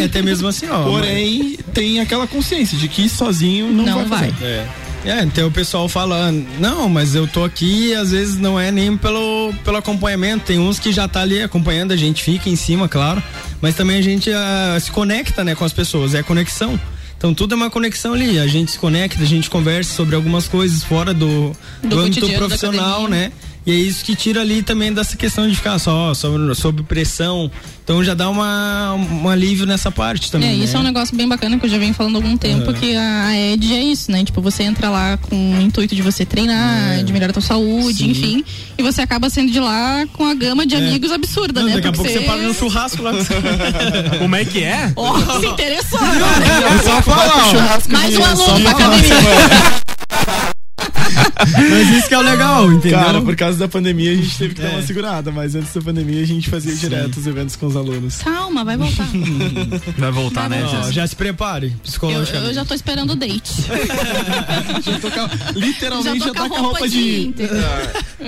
e 0.00 0.04
até 0.04 0.20
mesmo 0.20 0.48
assim, 0.48 0.66
ó. 0.68 0.82
Porém, 0.84 1.56
tem 1.72 2.00
aquela 2.00 2.26
consciência 2.26 2.76
de 2.76 2.88
que 2.88 3.08
sozinho 3.08 3.70
não, 3.70 3.84
Não 3.84 3.94
vai. 4.08 4.20
vai. 4.22 4.30
fazer. 4.32 4.44
É. 4.44 4.66
É, 5.04 5.22
então 5.22 5.48
o 5.48 5.50
pessoal 5.50 5.88
fala, 5.88 6.30
não, 6.60 6.88
mas 6.88 7.14
eu 7.14 7.26
tô 7.26 7.42
aqui 7.42 7.88
e 7.88 7.94
às 7.94 8.12
vezes 8.12 8.38
não 8.38 8.58
é 8.58 8.70
nem 8.70 8.96
pelo, 8.96 9.52
pelo 9.64 9.76
acompanhamento. 9.76 10.44
Tem 10.46 10.58
uns 10.58 10.78
que 10.78 10.92
já 10.92 11.08
tá 11.08 11.22
ali 11.22 11.42
acompanhando, 11.42 11.92
a 11.92 11.96
gente 11.96 12.22
fica 12.22 12.48
em 12.48 12.56
cima, 12.56 12.88
claro. 12.88 13.22
Mas 13.60 13.74
também 13.74 13.98
a 13.98 14.02
gente 14.02 14.30
ah, 14.30 14.78
se 14.80 14.90
conecta, 14.90 15.42
né, 15.42 15.54
com 15.54 15.64
as 15.64 15.72
pessoas, 15.72 16.14
é 16.14 16.20
a 16.20 16.22
conexão. 16.22 16.78
Então 17.16 17.32
tudo 17.32 17.54
é 17.54 17.56
uma 17.56 17.70
conexão 17.70 18.14
ali. 18.14 18.38
A 18.38 18.46
gente 18.46 18.72
se 18.72 18.78
conecta, 18.78 19.22
a 19.22 19.26
gente 19.26 19.48
conversa 19.48 19.94
sobre 19.94 20.14
algumas 20.14 20.48
coisas 20.48 20.82
fora 20.82 21.12
do, 21.14 21.52
Do 21.82 21.88
do, 21.88 22.00
âmbito 22.00 22.28
profissional, 22.32 23.08
né? 23.08 23.30
E 23.64 23.70
é 23.70 23.74
isso 23.74 24.04
que 24.04 24.16
tira 24.16 24.40
ali 24.40 24.60
também 24.62 24.92
dessa 24.92 25.16
questão 25.16 25.48
de 25.48 25.54
ficar 25.54 25.78
só 25.78 26.12
sob, 26.14 26.54
sob 26.54 26.82
pressão. 26.82 27.48
Então 27.84 28.02
já 28.02 28.12
dá 28.14 28.28
uma, 28.28 28.94
um 28.94 29.28
alívio 29.28 29.66
nessa 29.66 29.90
parte 29.90 30.30
também. 30.32 30.50
É, 30.50 30.54
isso 30.54 30.72
né? 30.72 30.78
é 30.78 30.80
um 30.80 30.82
negócio 30.84 31.16
bem 31.16 31.28
bacana 31.28 31.58
que 31.58 31.66
eu 31.66 31.70
já 31.70 31.78
venho 31.78 31.94
falando 31.94 32.16
há 32.16 32.18
algum 32.18 32.36
tempo, 32.36 32.70
Aham. 32.70 32.78
que 32.78 32.96
a 32.96 33.26
a 33.26 33.36
ED 33.36 33.72
é 33.74 33.82
isso, 33.82 34.10
né? 34.10 34.24
Tipo, 34.24 34.40
você 34.40 34.64
entra 34.64 34.88
lá 34.90 35.16
com 35.16 35.36
o 35.58 35.60
intuito 35.60 35.94
de 35.94 36.02
você 36.02 36.24
treinar, 36.24 37.02
de 37.04 37.12
melhorar 37.12 37.30
a 37.30 37.34
tua 37.34 37.42
saúde, 37.42 38.02
É. 38.02 38.06
Sim. 38.06 38.10
enfim. 38.10 38.44
E 38.78 38.82
você 38.82 39.00
acaba 39.02 39.30
saindo 39.30 39.52
de 39.52 39.60
lá 39.60 40.06
com 40.12 40.26
a 40.26 40.34
gama 40.34 40.66
de 40.66 40.74
É. 40.74 40.78
amigos 40.78 41.12
absurda, 41.12 41.60
Não, 41.60 41.68
né? 41.68 41.74
daqui 41.76 41.88
a 41.88 41.92
pouco 41.92 42.10
você 42.10 42.20
para 42.20 42.36
no 42.42 42.54
churrasco 42.54 43.02
lá. 43.02 43.12
Como 44.18 44.34
é 44.36 44.44
que 44.44 44.62
é? 44.64 44.92
Ó, 44.96 45.40
se 45.40 45.46
interessou. 45.46 46.00
É 46.00 46.82
só 46.82 47.02
falar. 47.02 47.80
Mais 47.88 48.16
um 48.16 48.20
É 48.20 48.24
aluno 48.24 48.60
da 48.64 48.70
academia. 48.70 49.81
Mas 51.70 51.88
isso 51.98 52.08
que 52.08 52.14
é 52.14 52.18
o 52.18 52.22
legal, 52.22 52.72
entendeu? 52.72 52.98
Cara, 52.98 53.20
por 53.20 53.36
causa 53.36 53.58
da 53.58 53.68
pandemia 53.68 54.12
a 54.12 54.14
gente 54.14 54.38
teve 54.38 54.54
que 54.54 54.62
dar 54.62 54.70
uma 54.70 54.82
segurada, 54.82 55.30
mas 55.30 55.54
antes 55.54 55.72
da 55.74 55.80
pandemia 55.82 56.22
a 56.22 56.26
gente 56.26 56.48
fazia 56.48 56.74
direto 56.74 57.16
os 57.18 57.26
eventos 57.26 57.56
com 57.56 57.66
os 57.66 57.76
alunos. 57.76 58.16
Calma, 58.18 58.64
vai 58.64 58.76
voltar. 58.76 59.06
Vai 59.98 60.10
voltar, 60.10 60.48
né, 60.48 60.64
Ó, 60.64 60.68
Jéssica? 60.68 60.92
já 60.92 61.06
se 61.06 61.16
prepare, 61.16 61.66
Eu, 61.68 61.72
psicologicamente. 61.82 62.48
eu 62.48 62.54
já 62.54 62.64
tô 62.64 62.74
esperando 62.74 63.12
o 63.12 63.16
date. 63.16 63.52
Literalmente 65.54 66.18
Já 66.20 66.26
já, 66.26 66.32
tô 66.32 66.34
tá 66.34 66.42
com 66.42 66.48
com 66.48 66.54
a 66.54 66.58
roupa 66.58 66.78
roupa 66.78 66.88
de 66.88 67.02
de. 67.02 67.26
Inter. 67.26 67.50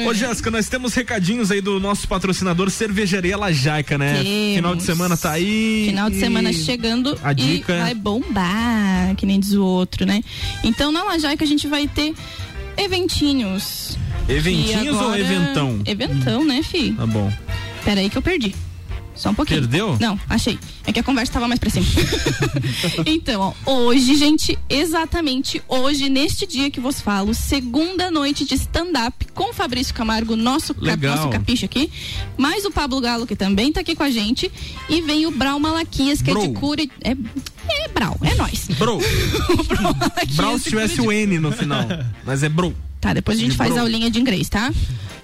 Ô, 0.06 0.14
Jéssica, 0.14 0.50
nós 0.50 0.68
temos 0.68 0.94
recadinhos 0.94 1.50
aí 1.50 1.60
do 1.60 1.78
nosso 1.80 2.06
patrocinador 2.08 2.70
Cervejaria 2.70 3.36
Lajaica, 3.36 3.96
né? 3.98 4.22
Temos. 4.22 4.54
Final 4.56 4.76
de 4.76 4.82
semana 4.82 5.16
tá 5.16 5.32
aí. 5.32 5.84
Final 5.88 6.10
de 6.10 6.16
e- 6.16 6.20
semana 6.20 6.52
chegando 6.52 7.18
A 7.22 7.32
e 7.32 7.34
dica 7.34 7.72
é- 7.72 7.80
vai 7.80 7.94
bombar, 7.94 9.14
que 9.16 9.26
nem 9.26 9.38
diz 9.40 9.52
o 9.52 9.64
outro, 9.64 10.06
né? 10.06 10.22
Então 10.62 10.90
na 10.92 11.02
Lajaica 11.04 11.44
a 11.44 11.48
gente 11.48 11.66
vai 11.68 11.86
ter 11.88 12.14
eventinhos. 12.76 13.96
Eventinhos 14.28 14.84
E 14.86 14.90
ou 14.90 15.00
agora- 15.00 15.20
eventão? 15.20 15.80
Eventão, 15.84 16.44
né, 16.44 16.62
fi? 16.62 16.92
Tá 16.92 17.06
bom. 17.06 17.32
Pera 17.84 18.00
aí 18.00 18.08
que 18.08 18.16
eu 18.18 18.22
perdi. 18.22 18.54
Só 19.14 19.30
um 19.30 19.34
pouquinho. 19.34 19.60
Perdeu? 19.60 19.96
Não, 20.00 20.18
achei. 20.28 20.58
É 20.84 20.92
que 20.92 20.98
a 20.98 21.02
conversa 21.02 21.32
tava 21.34 21.46
mais 21.46 21.60
pra 21.60 21.70
cima. 21.70 21.86
então, 23.06 23.54
ó, 23.64 23.70
hoje, 23.86 24.16
gente, 24.16 24.58
exatamente 24.68 25.62
hoje, 25.68 26.08
neste 26.08 26.46
dia 26.46 26.68
que 26.68 26.80
vos 26.80 27.00
falo, 27.00 27.32
segunda 27.32 28.10
noite 28.10 28.44
de 28.44 28.54
stand-up 28.54 29.24
com 29.32 29.52
Fabrício 29.52 29.94
Camargo, 29.94 30.34
nosso, 30.34 30.74
cap, 30.74 31.06
nosso 31.06 31.28
capicho 31.28 31.64
aqui, 31.64 31.90
mais 32.36 32.64
o 32.64 32.72
Pablo 32.72 33.00
Galo, 33.00 33.24
que 33.24 33.36
também 33.36 33.70
tá 33.72 33.80
aqui 33.82 33.94
com 33.94 34.02
a 34.02 34.10
gente, 34.10 34.50
e 34.88 35.00
vem 35.00 35.26
o 35.26 35.30
Brau 35.30 35.60
Malaquias, 35.60 36.20
que 36.20 36.30
é 36.30 36.34
Bro. 36.34 36.48
de 36.48 36.54
cura. 36.54 36.82
e- 36.82 36.90
É, 37.02 37.16
é 37.68 37.88
Brau, 37.88 38.16
é 38.22 38.34
nós. 38.34 38.66
Bro. 38.78 38.98
Brau 39.68 39.94
Malaquias 39.94 40.36
Brau 40.36 40.58
se 40.58 40.64
tivesse 40.70 41.00
o 41.00 41.10
N 41.12 41.38
no 41.38 41.52
final. 41.52 41.86
Mas 42.24 42.42
é 42.42 42.48
bro. 42.48 42.74
Tá, 43.00 43.12
depois 43.12 43.38
a 43.38 43.40
gente 43.40 43.52
De 43.52 43.56
faz 43.56 43.70
bro. 43.70 43.80
a 43.80 43.82
aulinha 43.82 44.10
de 44.10 44.18
inglês, 44.18 44.48
tá? 44.48 44.72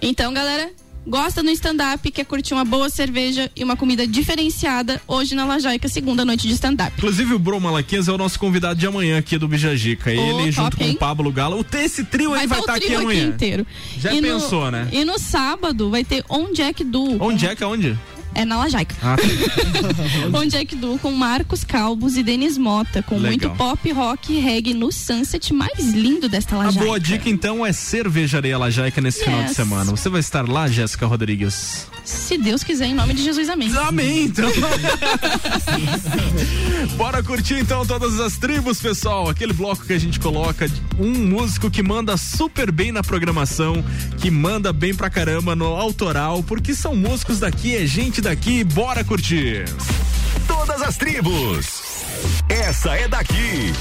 Então, 0.03 0.33
galera, 0.33 0.71
gosta 1.07 1.43
no 1.43 1.51
stand-up, 1.51 2.11
quer 2.11 2.25
curtir 2.25 2.53
uma 2.55 2.65
boa 2.65 2.89
cerveja 2.91 3.51
e 3.57 3.65
uma 3.65 3.75
comida 3.77 4.07
diferenciada, 4.07 5.01
hoje 5.09 5.35
na 5.35 5.45
Lajaica, 5.47 5.89
segunda 5.89 6.25
noite 6.25 6.47
de 6.47 6.55
stand-up. 6.55 6.93
Inclusive, 6.97 7.35
o 7.35 7.39
Bro 7.39 7.61
Malaquias 7.61 8.07
é 8.09 8.13
o 8.13 8.19
nosso 8.19 8.39
convidado 8.39 8.79
de 8.79 8.87
amanhã 8.87 9.19
aqui 9.19 9.37
do 9.39 9.49
Bijagica. 9.49 10.11
Ele, 10.13 10.53
junto 10.53 10.71
top, 10.71 10.77
com 10.77 10.85
hein? 10.85 10.95
o 10.95 10.99
Pablo 10.99 11.33
Galo. 11.33 11.61
O- 11.61 11.77
Esse 11.77 12.05
trio 12.05 12.33
aí 12.35 12.47
vai 12.47 12.59
tá 12.59 12.61
estar 12.61 12.73
o 12.75 12.77
aqui 12.77 12.95
amanhã. 12.95 13.27
inteiro. 13.29 13.67
Já 13.99 14.13
E 14.13 14.21
no- 14.21 14.29
pensou, 14.29 14.71
né? 14.71 14.89
E 14.93 15.05
no 15.05 15.19
sábado 15.19 15.91
vai 15.91 16.05
ter 16.05 16.23
On 16.29 16.53
Jack 16.53 16.85
Du. 16.85 17.17
Onde 17.23 17.47
é 17.47 17.55
que 17.57 17.65
é 17.65 17.67
onde? 17.67 17.99
É 18.35 18.45
na 18.45 18.57
Lajaica. 18.59 18.95
Ah, 19.03 19.17
tá. 19.17 20.39
On 20.39 20.47
Jack 20.47 20.77
Du 20.77 20.99
com 21.01 21.11
Marcos 21.13 21.65
Calbos 21.65 22.17
e 22.17 22.23
Denis 22.23 22.57
Mota, 22.57 23.03
com 23.03 23.17
Legal. 23.17 23.31
muito 23.31 23.51
pop, 23.51 23.91
rock 23.93 24.33
e 24.33 24.39
reggae 24.41 24.73
no 24.73 24.93
sunset 24.93 25.53
mais 25.53 25.79
lindo 25.93 26.29
desta 26.29 26.55
A 26.55 26.59
Lajaica. 26.59 26.85
boa 26.85 27.01
dica, 27.01 27.29
então, 27.29 27.67
é 27.67 27.73
cervejaria 27.73 28.57
Lajaica 28.57 29.01
nesse 29.01 29.25
final 29.25 29.41
de 29.41 29.47
Yes. 29.49 29.57
semana. 29.57 29.91
Você 29.91 30.09
vai 30.09 30.21
estar 30.21 30.49
lá, 30.49 30.69
Jéssica 30.69 31.07
Rodrigues? 31.07 31.87
Se 32.05 32.39
Deus 32.39 32.63
quiser, 32.63 32.87
em 32.87 32.95
nome 32.95 33.15
de 33.15 33.23
Jesus, 33.23 33.49
amém. 33.49 33.77
Amém, 33.77 34.25
então. 34.25 34.51
Bora 36.97 37.23
curtir 37.23 37.55
então 37.55 37.87
todas 37.87 38.19
as 38.19 38.37
tribos, 38.37 38.81
pessoal. 38.81 39.29
Aquele 39.29 39.53
bloco 39.53 39.85
que 39.85 39.93
a 39.93 39.99
gente 39.99 40.19
coloca 40.19 40.67
um 40.99 41.11
músico 41.11 41.71
que 41.71 41.83
manda 41.83 42.17
super 42.17 42.71
bem 42.71 42.93
na 42.93 43.03
programação, 43.03 43.85
que 44.19 44.31
manda 44.31 44.73
bem 44.73 44.95
pra 44.95 45.11
caramba 45.11 45.55
no 45.55 45.67
autoral, 45.67 46.43
porque 46.43 46.75
são 46.75 46.97
músicos 46.97 47.41
daqui, 47.41 47.77
é 47.77 47.87
gente 47.87 48.21
daqui. 48.21 48.65
Bora 48.65 49.05
curtir. 49.05 49.65
Todas 50.47 50.83
as 50.83 50.97
tribos. 50.97 51.83
Essa 52.49 52.97
é 52.97 53.09
daqui. 53.09 53.73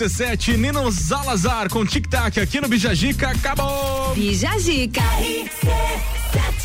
RC7, 0.00 0.56
Nino 0.56 0.90
Zalazar 0.90 1.68
com 1.68 1.84
Tic 1.84 2.06
Tac 2.06 2.38
aqui 2.40 2.58
no 2.58 2.68
Bijagica. 2.68 3.28
Acabou! 3.28 4.14
Bijagica. 4.14 5.02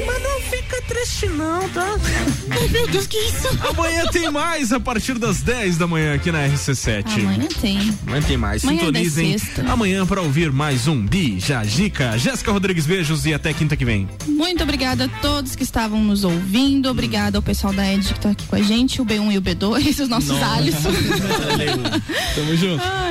Mas 0.06 0.24
não 0.24 0.42
fica 0.42 0.82
triste 0.84 1.28
não, 1.28 1.68
tá? 1.70 1.96
Ai, 2.52 2.68
meu 2.70 2.88
Deus, 2.88 3.08
que 3.08 3.18
isso? 3.18 3.48
Amanhã 3.68 4.06
tem 4.12 4.30
mais 4.30 4.72
a 4.72 4.80
partir 4.80 5.16
das 5.16 5.42
10 5.42 5.78
da 5.78 5.88
manhã 5.88 6.14
aqui 6.14 6.32
na 6.32 6.48
RC7. 6.48 7.20
Amanhã 7.20 7.48
tem. 7.60 7.94
Amanhã 8.06 8.22
tem 8.22 8.38
mais. 8.38 8.64
Amanhã 8.64 8.82
é 8.82 8.86
Sintonizem 8.86 9.36
amanhã 9.68 10.06
para 10.06 10.22
ouvir 10.22 10.52
mais 10.52 10.88
um 10.88 11.06
Bijagica. 11.06 12.18
Jéssica 12.18 12.52
Rodrigues, 12.52 12.86
beijos 12.86 13.26
e 13.26 13.34
até 13.34 13.54
quinta 13.54 13.76
que 13.76 13.84
vem. 13.84 14.08
Muito 14.28 14.64
obrigada 14.64 15.06
a 15.06 15.08
todos 15.22 15.56
que 15.56 15.64
estavam 15.64 16.02
nos 16.02 16.24
ouvindo. 16.24 16.90
Obrigada 16.90 17.38
ao 17.38 17.42
pessoal 17.42 17.74
da 17.74 17.92
Ed 17.92 18.14
que 18.14 18.20
tá 18.20 18.30
aqui 18.30 18.46
com 18.46 18.56
a 18.56 18.62
gente, 18.62 19.02
o 19.02 19.06
B1 19.06 19.34
e 19.34 19.38
o 19.38 19.42
B2, 19.42 20.00
os 20.02 20.10
nossos 20.10 20.30
Nossa. 20.30 20.54
Alisson. 20.54 20.92
Tamo 22.36 22.56
junto. 22.56 22.84
Ai. 22.84 23.05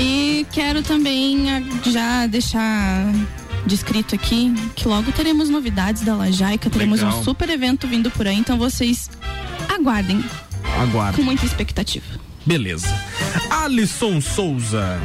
E 0.00 0.46
quero 0.50 0.82
também 0.82 1.44
já 1.92 2.26
deixar 2.26 3.12
descrito 3.66 4.14
aqui 4.14 4.54
que 4.74 4.88
logo 4.88 5.12
teremos 5.12 5.50
novidades 5.50 6.02
da 6.02 6.14
Lajaica, 6.16 6.70
teremos 6.70 7.00
Legal. 7.00 7.18
um 7.18 7.22
super 7.22 7.50
evento 7.50 7.86
vindo 7.86 8.10
por 8.10 8.26
aí, 8.26 8.36
então 8.38 8.56
vocês 8.56 9.10
aguardem 9.68 10.24
Aguardo. 10.80 11.18
com 11.18 11.22
muita 11.22 11.44
expectativa. 11.44 12.06
Beleza. 12.46 12.88
Alisson 13.50 14.20
Souza. 14.22 14.98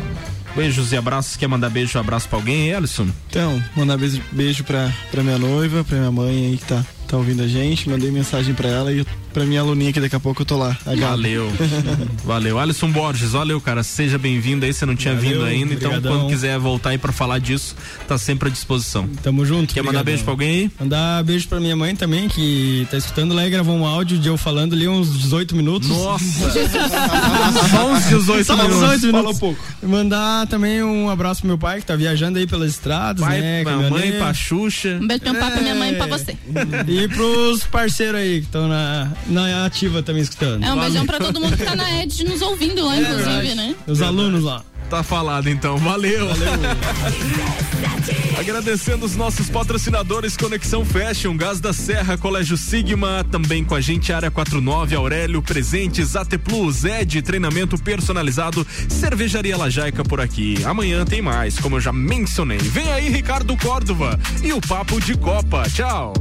Beijos 0.56 0.94
e 0.94 0.96
abraços. 0.98 1.36
Quer 1.36 1.48
mandar 1.48 1.70
beijo, 1.70 2.00
abraço 2.00 2.30
pra 2.30 2.40
alguém, 2.40 2.74
Alisson? 2.74 3.10
Então, 3.30 3.62
mandar 3.76 3.98
beijo, 3.98 4.22
beijo 4.32 4.64
pra, 4.64 4.90
pra 5.12 5.22
minha 5.22 5.38
noiva, 5.38 5.84
pra 5.84 5.98
minha 5.98 6.12
mãe 6.12 6.46
aí 6.48 6.58
que 6.58 6.64
tá, 6.64 6.86
tá 7.06 7.18
ouvindo 7.18 7.44
a 7.44 7.48
gente. 7.48 7.90
Mandei 7.90 8.12
mensagem 8.12 8.54
pra 8.54 8.68
ela 8.68 8.92
e 8.92 9.06
pra 9.34 9.46
minha 9.46 9.60
aluninha 9.62 9.92
que 9.92 10.00
daqui 10.00 10.16
a 10.16 10.20
pouco 10.20 10.42
eu 10.42 10.46
tô 10.46 10.58
lá. 10.58 10.78
Valeu. 10.86 11.52
Valeu. 12.24 12.58
Alisson 12.60 12.90
Borges, 12.92 13.32
valeu, 13.32 13.60
cara. 13.62 13.84
Seja 13.84 14.18
bem-vindo 14.18 14.66
aí. 14.66 14.74
Você 14.74 14.86
não 14.86 14.96
tinha 14.96 15.14
Valeu, 15.14 15.30
vindo 15.32 15.44
ainda, 15.44 15.74
então 15.74 15.92
brigadão. 15.92 16.20
quando 16.20 16.30
quiser 16.30 16.58
voltar 16.58 16.92
aí 16.92 16.98
pra 16.98 17.12
falar 17.12 17.40
disso, 17.40 17.76
tá 18.08 18.18
sempre 18.18 18.50
à 18.50 18.52
disposição. 18.52 19.08
Tamo 19.22 19.46
junto. 19.46 19.74
Quer 19.74 19.82
mandar 19.82 20.04
brigadão. 20.04 20.06
beijo 20.06 20.24
pra 20.24 20.34
alguém 20.34 20.50
aí? 20.50 20.72
Mandar 20.80 21.24
beijo 21.24 21.48
pra 21.48 21.60
minha 21.60 21.76
mãe 21.76 21.96
também, 21.96 22.28
que 22.30 22.88
tá 22.90 22.98
escutando 22.98 23.34
lá 23.34 23.46
e 23.46 23.50
gravou 23.50 23.76
um 23.76 23.86
áudio 23.86 24.18
de 24.18 24.28
eu 24.28 24.38
falando 24.38 24.74
ali 24.74 24.88
uns 24.88 25.12
18 25.22 25.56
minutos. 25.56 25.90
Nossa! 25.90 26.26
Só 27.70 27.92
uns 27.92 28.06
18 28.06 28.46
Só 28.46 28.54
uns 28.54 28.62
minutos. 28.64 28.80
18 28.80 29.06
minutos. 29.08 29.12
Fala 29.12 29.34
pouco. 29.36 29.60
Mandar 29.84 30.48
também 30.48 30.82
um 30.84 31.10
abraço 31.10 31.42
pro 31.42 31.48
meu 31.48 31.58
pai, 31.58 31.80
que 31.82 31.86
tá 31.86 31.96
viajando 31.96 32.40
aí 32.40 32.48
pelas 32.48 32.72
estradas, 32.72 33.24
Pai, 33.24 33.42
né? 33.42 33.64
pra 33.64 33.78
mãe, 33.78 34.12
pra 34.14 34.34
Xuxa. 34.34 34.98
Um 35.02 35.08
beijo 35.08 35.22
pra 35.24 35.32
meu 35.34 35.42
pai, 35.42 35.52
pra 35.52 35.62
minha 35.62 35.76
mãe 35.76 35.92
e 35.92 35.96
pra 35.96 36.08
você. 36.08 36.38
E 36.96 37.08
pros 37.10 37.64
parceiros 37.66 38.22
aí 38.22 38.40
que 38.40 38.46
estão 38.46 38.68
na, 38.68 39.12
na 39.28 39.66
ativa 39.66 40.02
também 40.02 40.22
escutando. 40.22 40.64
É 40.64 40.74
um 40.74 40.80
beijão 40.80 41.06
pra 41.06 41.20
todo 41.20 41.42
mundo 41.42 41.58
que 41.58 41.64
tá 41.64 41.76
na 41.76 42.02
Ed 42.02 42.24
nos 42.24 42.42
ouvindo 42.42 42.86
lá, 42.86 42.96
inclusive, 42.98 43.56
né? 43.56 43.76
Os 43.86 44.02
alunos 44.02 44.44
lá. 44.44 44.64
Tá 44.90 45.04
falado 45.04 45.50
então, 45.50 45.78
valeu. 45.78 46.28
Agradecendo 48.40 49.06
os 49.06 49.16
nossos 49.16 49.50
patrocinadores 49.50 50.38
Conexão 50.38 50.86
Fashion, 50.86 51.36
Gás 51.36 51.60
da 51.60 51.74
Serra, 51.74 52.18
Colégio 52.18 52.56
Sigma, 52.56 53.26
também 53.32 53.64
com 53.64 53.74
a 53.74 53.82
gente 53.82 54.14
Área 54.14 54.30
49, 54.30 54.96
Aurélio, 54.96 55.42
Presentes, 55.42 56.16
AT 56.16 56.38
Plus, 56.38 56.84
Ed, 56.84 57.22
treinamento 57.24 57.78
personalizado, 57.78 58.66
Cervejaria 58.88 59.58
Lajaica 59.58 60.04
por 60.04 60.22
aqui. 60.22 60.64
Amanhã 60.66 61.04
tem 61.04 61.22
mais, 61.22 61.58
como 61.58 61.78
eu 61.78 61.82
já 61.82 61.92
mencionei. 61.92 62.60
Vem 62.60 62.92
aí 62.92 63.10
Ricardo 63.10 63.58
Córdova 63.58 64.20
e 64.44 64.54
o 64.54 64.62
Papo 64.62 65.00
de 65.02 65.18
Copa. 65.18 65.64
Tchau. 65.70 66.14